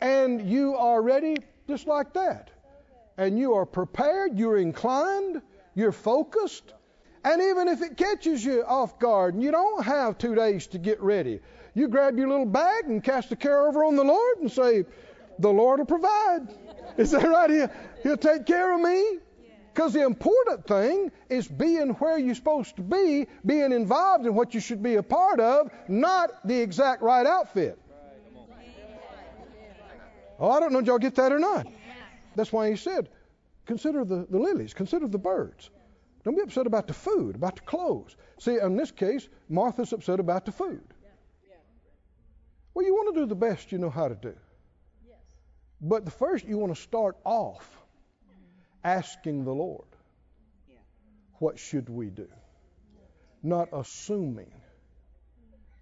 And 0.02 0.50
you 0.50 0.76
are 0.76 1.02
ready 1.02 1.38
just 1.68 1.88
like 1.88 2.14
that. 2.14 2.52
And 3.18 3.40
you 3.40 3.54
are 3.54 3.66
prepared, 3.66 4.38
you're 4.38 4.58
inclined, 4.58 5.42
you're 5.74 5.92
focused. 5.92 6.74
And 7.24 7.42
even 7.42 7.68
if 7.68 7.82
it 7.82 7.98
catches 7.98 8.46
you 8.46 8.64
off 8.66 9.00
guard 9.00 9.34
and 9.34 9.42
you 9.44 9.52
don't 9.52 9.84
have 9.84 10.18
two 10.18 10.36
days 10.36 10.68
to 10.68 10.78
get 10.78 11.02
ready, 11.02 11.40
you 11.74 11.88
grab 11.88 12.18
your 12.18 12.28
little 12.28 12.46
bag 12.46 12.86
and 12.86 13.04
cast 13.04 13.30
the 13.30 13.36
care 13.36 13.68
over 13.68 13.84
on 13.84 13.96
the 13.96 14.04
Lord 14.04 14.38
and 14.40 14.52
say, 14.52 14.86
The 15.40 15.50
Lord 15.50 15.80
will 15.80 15.86
provide. 15.86 16.48
Is 16.98 17.12
that 17.12 17.28
right? 17.28 17.50
He'll, 17.50 17.72
he'll 18.04 18.18
take 18.18 18.46
care 18.46 18.74
of 18.74 18.82
me. 18.82 19.20
Because 19.76 19.92
the 19.92 20.04
important 20.04 20.66
thing 20.66 21.12
is 21.30 21.50
being 21.50 21.90
where 21.96 22.18
you're 22.18 22.34
supposed 22.34 22.78
to 22.78 22.82
be, 22.82 23.28
being 23.46 23.74
involved 23.74 24.26
in 24.26 24.34
what 24.34 24.54
you 24.54 24.62
should 24.62 24.82
be 24.82 24.96
a 24.96 25.04
part 25.04 25.42
of, 25.42 25.70
not 25.90 26.48
the 26.48 26.58
exact 26.58 27.02
right 27.02 27.28
outfit. 27.28 27.78
Oh, 30.40 30.50
I 30.50 30.62
don't 30.62 30.72
know 30.72 30.80
if 30.80 30.86
y'all 30.86 30.98
get 30.98 31.16
that 31.16 31.34
or 31.34 31.40
not. 31.40 31.68
That's 32.38 32.54
why 32.54 32.70
he 32.70 32.78
said, 32.78 33.10
consider 33.66 34.06
the, 34.06 34.26
the 34.30 34.40
lilies, 34.40 34.74
consider 34.74 35.10
the 35.10 35.18
birds. 35.18 35.70
Don't 36.24 36.36
be 36.36 36.42
upset 36.42 36.68
about 36.68 36.88
the 36.88 36.94
food, 36.94 37.36
about 37.36 37.58
the 37.58 37.64
clothes. 37.64 38.16
See, 38.40 38.58
in 38.58 38.78
this 38.78 38.92
case, 38.92 39.28
Martha's 39.50 39.92
upset 39.92 40.22
about 40.22 40.46
the 40.46 40.54
food. 40.54 40.84
Well, 42.74 42.86
you 42.86 42.94
want 42.94 43.14
to 43.14 43.22
do 43.22 43.26
the 43.26 43.36
best 43.36 43.74
you 43.74 43.78
know 43.78 43.90
how 43.90 44.08
to 44.08 44.16
do. 44.16 44.34
Yes. 45.06 45.18
But 45.82 46.06
the 46.06 46.12
first, 46.12 46.46
you 46.46 46.58
want 46.58 46.74
to 46.74 46.82
start 46.82 47.18
off 47.26 47.85
asking 48.86 49.44
the 49.44 49.52
Lord, 49.52 49.88
what 51.40 51.60
should 51.60 51.90
we 51.90 52.10
do? 52.10 52.28
Not 53.44 53.70
assuming 53.74 54.52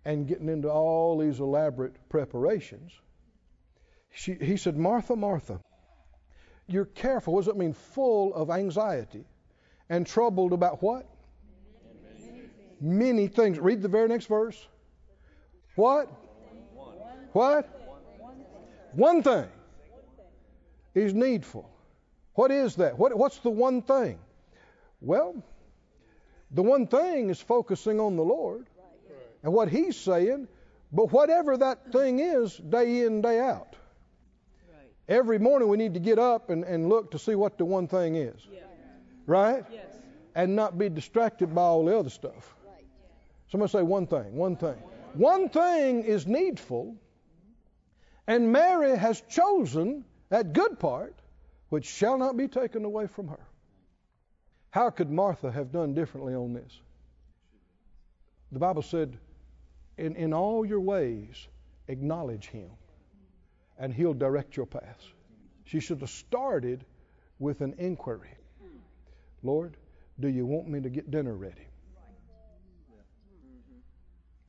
and 0.05 0.27
getting 0.27 0.49
into 0.49 0.69
all 0.69 1.19
these 1.19 1.39
elaborate 1.39 1.93
preparations. 2.09 2.91
She, 4.11 4.33
he 4.33 4.57
said, 4.57 4.77
Martha, 4.77 5.15
Martha, 5.15 5.59
you're 6.67 6.85
careful. 6.85 7.33
What 7.33 7.41
does 7.41 7.47
that 7.47 7.57
mean? 7.57 7.73
Full 7.73 8.33
of 8.33 8.49
anxiety 8.49 9.25
and 9.89 10.07
troubled 10.07 10.53
about 10.53 10.81
what? 10.81 11.05
Many 12.79 13.27
things. 13.27 13.59
Read 13.59 13.81
the 13.81 13.87
very 13.87 14.07
next 14.07 14.25
verse. 14.25 14.67
What? 15.75 16.07
What? 17.33 17.69
One 18.93 19.23
thing 19.23 19.47
is 20.93 21.13
needful. 21.13 21.72
What 22.35 22.51
is 22.51 22.75
that? 22.77 22.97
What, 22.97 23.15
what's 23.15 23.37
the 23.39 23.49
one 23.49 23.81
thing? 23.81 24.19
Well, 25.01 25.35
the 26.51 26.63
one 26.63 26.87
thing 26.87 27.29
is 27.29 27.39
focusing 27.39 27.99
on 27.99 28.15
the 28.15 28.23
Lord 28.23 28.67
and 29.43 29.53
what 29.53 29.69
He's 29.69 29.97
saying, 29.97 30.47
but 30.91 31.11
whatever 31.11 31.57
that 31.57 31.91
thing 31.91 32.19
is, 32.19 32.55
day 32.57 33.05
in, 33.05 33.21
day 33.21 33.39
out. 33.39 33.75
Every 35.07 35.37
morning 35.37 35.67
we 35.67 35.77
need 35.77 35.95
to 35.95 35.99
get 35.99 36.17
up 36.17 36.49
and, 36.49 36.63
and 36.63 36.87
look 36.87 37.11
to 37.11 37.19
see 37.19 37.35
what 37.35 37.57
the 37.57 37.65
one 37.65 37.87
thing 37.87 38.15
is, 38.15 38.47
right? 39.27 39.65
And 40.33 40.55
not 40.55 40.77
be 40.77 40.89
distracted 40.89 41.53
by 41.53 41.61
all 41.61 41.85
the 41.85 41.97
other 41.97 42.09
stuff. 42.09 42.55
Somebody 43.51 43.71
say 43.71 43.81
one 43.83 44.07
thing, 44.07 44.35
one 44.35 44.55
thing. 44.55 44.75
One 45.13 45.49
thing 45.49 46.03
is 46.03 46.25
needful, 46.25 46.95
and 48.25 48.51
Mary 48.51 48.97
has 48.97 49.21
chosen 49.29 50.05
that 50.29 50.53
good 50.53 50.79
part 50.79 51.15
which 51.73 51.85
shall 51.85 52.19
not 52.19 52.37
be 52.37 52.47
taken 52.47 52.85
away 52.85 53.07
from 53.07 53.27
her. 53.27 53.39
How 54.69 54.91
could 54.91 55.09
Martha 55.09 55.51
have 55.51 55.71
done 55.71 55.95
differently 55.95 56.35
on 56.35 56.53
this? 56.53 56.79
The 58.51 58.59
Bible 58.59 58.83
said, 58.83 59.17
in, 59.97 60.15
in 60.15 60.35
all 60.35 60.63
your 60.63 60.81
ways, 60.81 61.47
acknowledge 61.87 62.45
him, 62.45 62.69
and 63.79 63.91
he'll 63.91 64.13
direct 64.13 64.55
your 64.55 64.67
paths. 64.67 65.03
She 65.65 65.79
should 65.79 65.99
have 66.01 66.11
started 66.11 66.85
with 67.39 67.61
an 67.61 67.73
inquiry 67.79 68.29
Lord, 69.41 69.75
do 70.19 70.27
you 70.27 70.45
want 70.45 70.67
me 70.67 70.79
to 70.79 70.91
get 70.91 71.09
dinner 71.09 71.33
ready? 71.33 71.67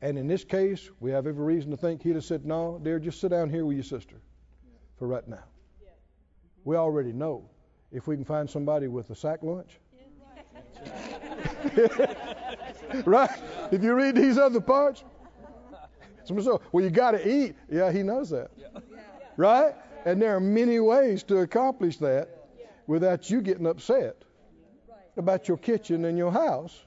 And 0.03 0.19
in 0.19 0.27
this 0.27 0.45
case, 0.45 0.91
we 1.01 1.11
have 1.13 1.27
every 1.27 1.43
reason 1.43 1.71
to 1.71 1.77
think 1.79 2.03
he'd 2.03 2.17
have 2.17 2.25
said, 2.25 2.45
No, 2.45 2.79
dear, 2.83 2.99
just 2.99 3.19
sit 3.19 3.31
down 3.31 3.49
here 3.49 3.65
with 3.65 3.77
your 3.79 3.83
sister 3.83 4.17
for 4.99 5.09
right 5.09 5.27
now. 5.27 5.45
We 6.65 6.77
already 6.77 7.13
know 7.13 7.49
if 7.93 8.07
we 8.07 8.17
can 8.17 8.25
find 8.25 8.49
somebody 8.49 8.89
with 8.89 9.11
a 9.11 9.15
sack 9.15 9.43
lunch. 9.43 9.79
right? 13.05 13.31
If 13.71 13.83
you 13.83 13.95
read 13.95 14.17
these 14.17 14.39
other 14.39 14.61
parts, 14.61 15.05
Somebody 16.25 16.47
says, 16.47 16.59
well, 16.73 16.83
you 16.83 16.91
got 16.91 17.13
to 17.13 17.29
eat. 17.29 17.55
Yeah, 17.71 17.93
he 17.93 18.03
knows 18.03 18.31
that. 18.31 18.51
Right? 19.37 19.75
And 20.05 20.21
there 20.21 20.35
are 20.35 20.41
many 20.41 20.81
ways 20.81 21.23
to 21.25 21.39
accomplish 21.39 21.99
that 21.99 22.49
without 22.87 23.31
you 23.31 23.41
getting 23.41 23.67
upset 23.67 24.17
about 25.17 25.49
your 25.49 25.57
kitchen 25.57 26.05
and 26.07 26.19
your 26.19 26.33
house. 26.33 26.85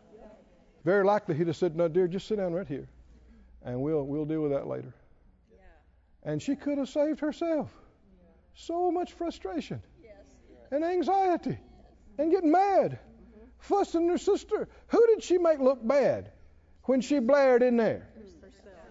Very 0.84 1.04
likely 1.04 1.36
he'd 1.36 1.48
have 1.48 1.56
said, 1.56 1.76
no, 1.76 1.88
dear, 1.88 2.08
just 2.08 2.28
sit 2.28 2.38
down 2.38 2.54
right 2.54 2.68
here. 2.68 2.88
And 3.64 3.82
we'll, 3.82 4.04
we'll 4.04 4.26
deal 4.26 4.42
with 4.42 4.52
that 4.52 4.68
later. 4.68 4.94
And 6.24 6.42
she 6.42 6.56
could 6.56 6.78
have 6.78 6.90
saved 6.90 7.20
herself 7.20 7.72
so 8.58 8.92
much 8.92 9.14
frustration 9.14 9.82
and 10.72 10.84
anxiety 10.84 11.58
and 12.18 12.32
getting 12.32 12.52
mad, 12.52 13.00
fussing 13.60 14.10
her 14.10 14.18
sister. 14.18 14.68
Who 14.88 15.08
did 15.08 15.24
she 15.24 15.38
make 15.38 15.60
look 15.60 15.86
bad 15.86 16.32
when 16.84 17.02
she 17.02 17.20
blared 17.20 17.62
in 17.62 17.78
there 17.78 18.08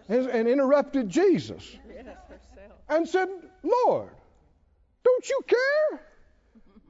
and, 0.08 0.26
and 0.28 0.48
interrupted 0.48 1.08
Jesus 1.08 1.64
and 2.88 3.08
said, 3.08 3.28
Lord, 3.62 4.10
don't 5.04 5.28
you 5.28 5.40
care? 5.46 6.00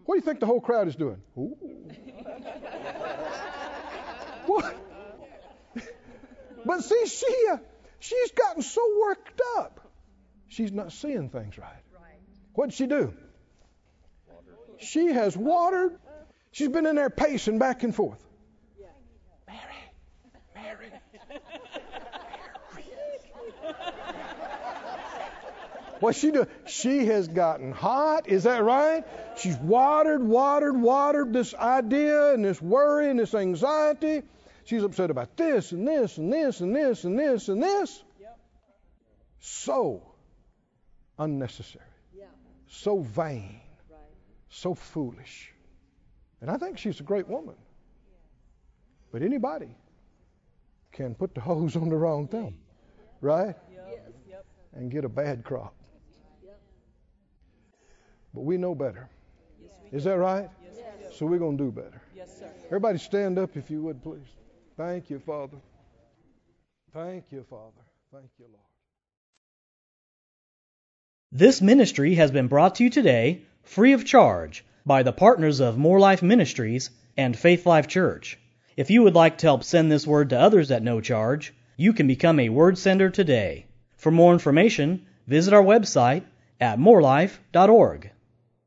What 0.05 0.15
do 0.15 0.19
you 0.19 0.25
think 0.25 0.41
the 0.41 0.47
whole 0.47 0.61
crowd 0.61 0.89
is 0.89 0.97
doing? 0.97 1.21
What? 4.47 4.77
But 6.65 6.85
see, 6.85 7.07
she 7.07 7.27
uh, 7.51 7.57
she's 7.99 8.31
gotten 8.31 8.63
so 8.63 8.81
worked 9.01 9.41
up, 9.57 9.81
she's 10.47 10.71
not 10.71 10.93
seeing 10.93 11.31
things 11.31 11.59
right. 11.59 11.83
What'd 12.57 12.75
she 12.75 12.87
do? 12.87 13.13
She 14.79 15.07
has 15.07 15.37
watered. 15.37 15.99
She's 16.53 16.69
been 16.69 16.87
in 16.87 16.97
there 16.97 17.11
pacing 17.11 17.59
back 17.59 17.83
and 17.83 17.95
forth. 17.95 18.23
Mary, 19.47 19.61
Mary, 20.55 20.91
What's 26.01 26.19
she 26.19 26.31
do? 26.31 26.47
She 26.67 27.07
has 27.07 27.29
gotten 27.29 27.73
hot. 27.73 28.29
Is 28.29 28.45
that 28.45 28.65
right? 28.65 29.05
She's 29.39 29.57
watered, 29.57 30.23
watered, 30.23 30.81
watered 30.81 31.35
this 31.35 31.55
idea 31.55 32.33
and 32.33 32.43
this 32.43 32.61
worry 32.61 33.11
and 33.11 33.19
this 33.19 33.35
anxiety. 33.35 34.23
She's 34.65 34.83
upset 34.83 35.11
about 35.11 35.37
this 35.37 35.73
and 35.73 35.87
this 35.87 36.17
and 36.17 36.33
this 36.33 36.61
and 36.61 36.75
this 36.75 37.05
and 37.05 37.19
this 37.19 37.49
and 37.49 37.63
this. 37.63 38.03
So 39.41 40.03
unnecessary. 41.19 41.86
So 42.69 43.01
vain. 43.01 43.61
So 44.49 44.75
foolish. 44.75 45.53
And 46.41 46.51
I 46.51 46.57
think 46.57 46.79
she's 46.79 47.01
a 47.01 47.03
great 47.03 47.29
woman. 47.29 47.55
But 49.13 49.23
anybody 49.23 49.75
can 50.93 51.15
put 51.15 51.35
the 51.35 51.41
hose 51.51 51.77
on 51.77 51.89
the 51.89 51.97
wrong 51.97 52.29
thumb, 52.29 52.57
right? 53.21 53.55
And 54.75 54.91
get 54.91 55.05
a 55.05 55.09
bad 55.09 55.45
crop. 55.45 55.75
But 58.35 58.43
we 58.43 58.59
know 58.59 58.75
better. 58.75 59.09
Is 59.93 60.05
that 60.05 60.19
right? 60.19 60.51
So 61.13 61.25
we're 61.25 61.39
going 61.39 61.57
to 61.57 61.65
do 61.65 61.73
better. 61.73 62.03
Everybody 62.67 62.99
stand 62.99 63.39
up 63.39 63.57
if 63.57 63.71
you 63.71 63.81
would, 63.83 64.03
please. 64.03 64.27
Thank 64.77 65.09
you, 65.09 65.19
Father. 65.19 65.57
Thank 66.93 67.25
you, 67.31 67.45
Father. 67.49 67.83
Thank 68.13 68.31
you, 68.39 68.47
Lord. 68.47 68.76
This 71.39 71.61
ministry 71.61 72.15
has 72.15 72.31
been 72.31 72.47
brought 72.47 72.77
to 72.77 72.85
you 72.85 72.89
today 72.89 73.43
free 73.63 73.93
of 73.93 74.07
charge 74.07 74.65
by 74.87 75.03
the 75.03 75.13
partners 75.13 75.61
of 75.61 75.77
Moore 75.77 76.01
Life 76.01 76.23
Ministries 76.23 76.89
and 77.15 77.37
Faith 77.37 77.67
Life 77.67 77.89
Church. 77.89 78.39
If 78.75 78.91
you 78.91 79.03
would 79.03 79.15
like 79.15 79.37
to 79.37 79.47
help 79.47 79.63
send 79.63 79.93
this 79.93 80.07
word 80.07 80.31
to 80.31 80.41
others 80.41 80.71
at 80.71 80.83
no 80.83 81.03
charge, 81.03 81.53
you 81.77 81.93
can 81.93 82.07
become 82.07 82.41
a 82.41 82.49
word 82.49 82.79
sender 82.79 83.11
today. 83.11 83.67
For 83.99 84.11
more 84.11 84.33
information, 84.33 85.05
visit 85.27 85.53
our 85.53 85.63
website 85.63 86.23
at 86.59 86.79
moorelife.org. 86.79 88.11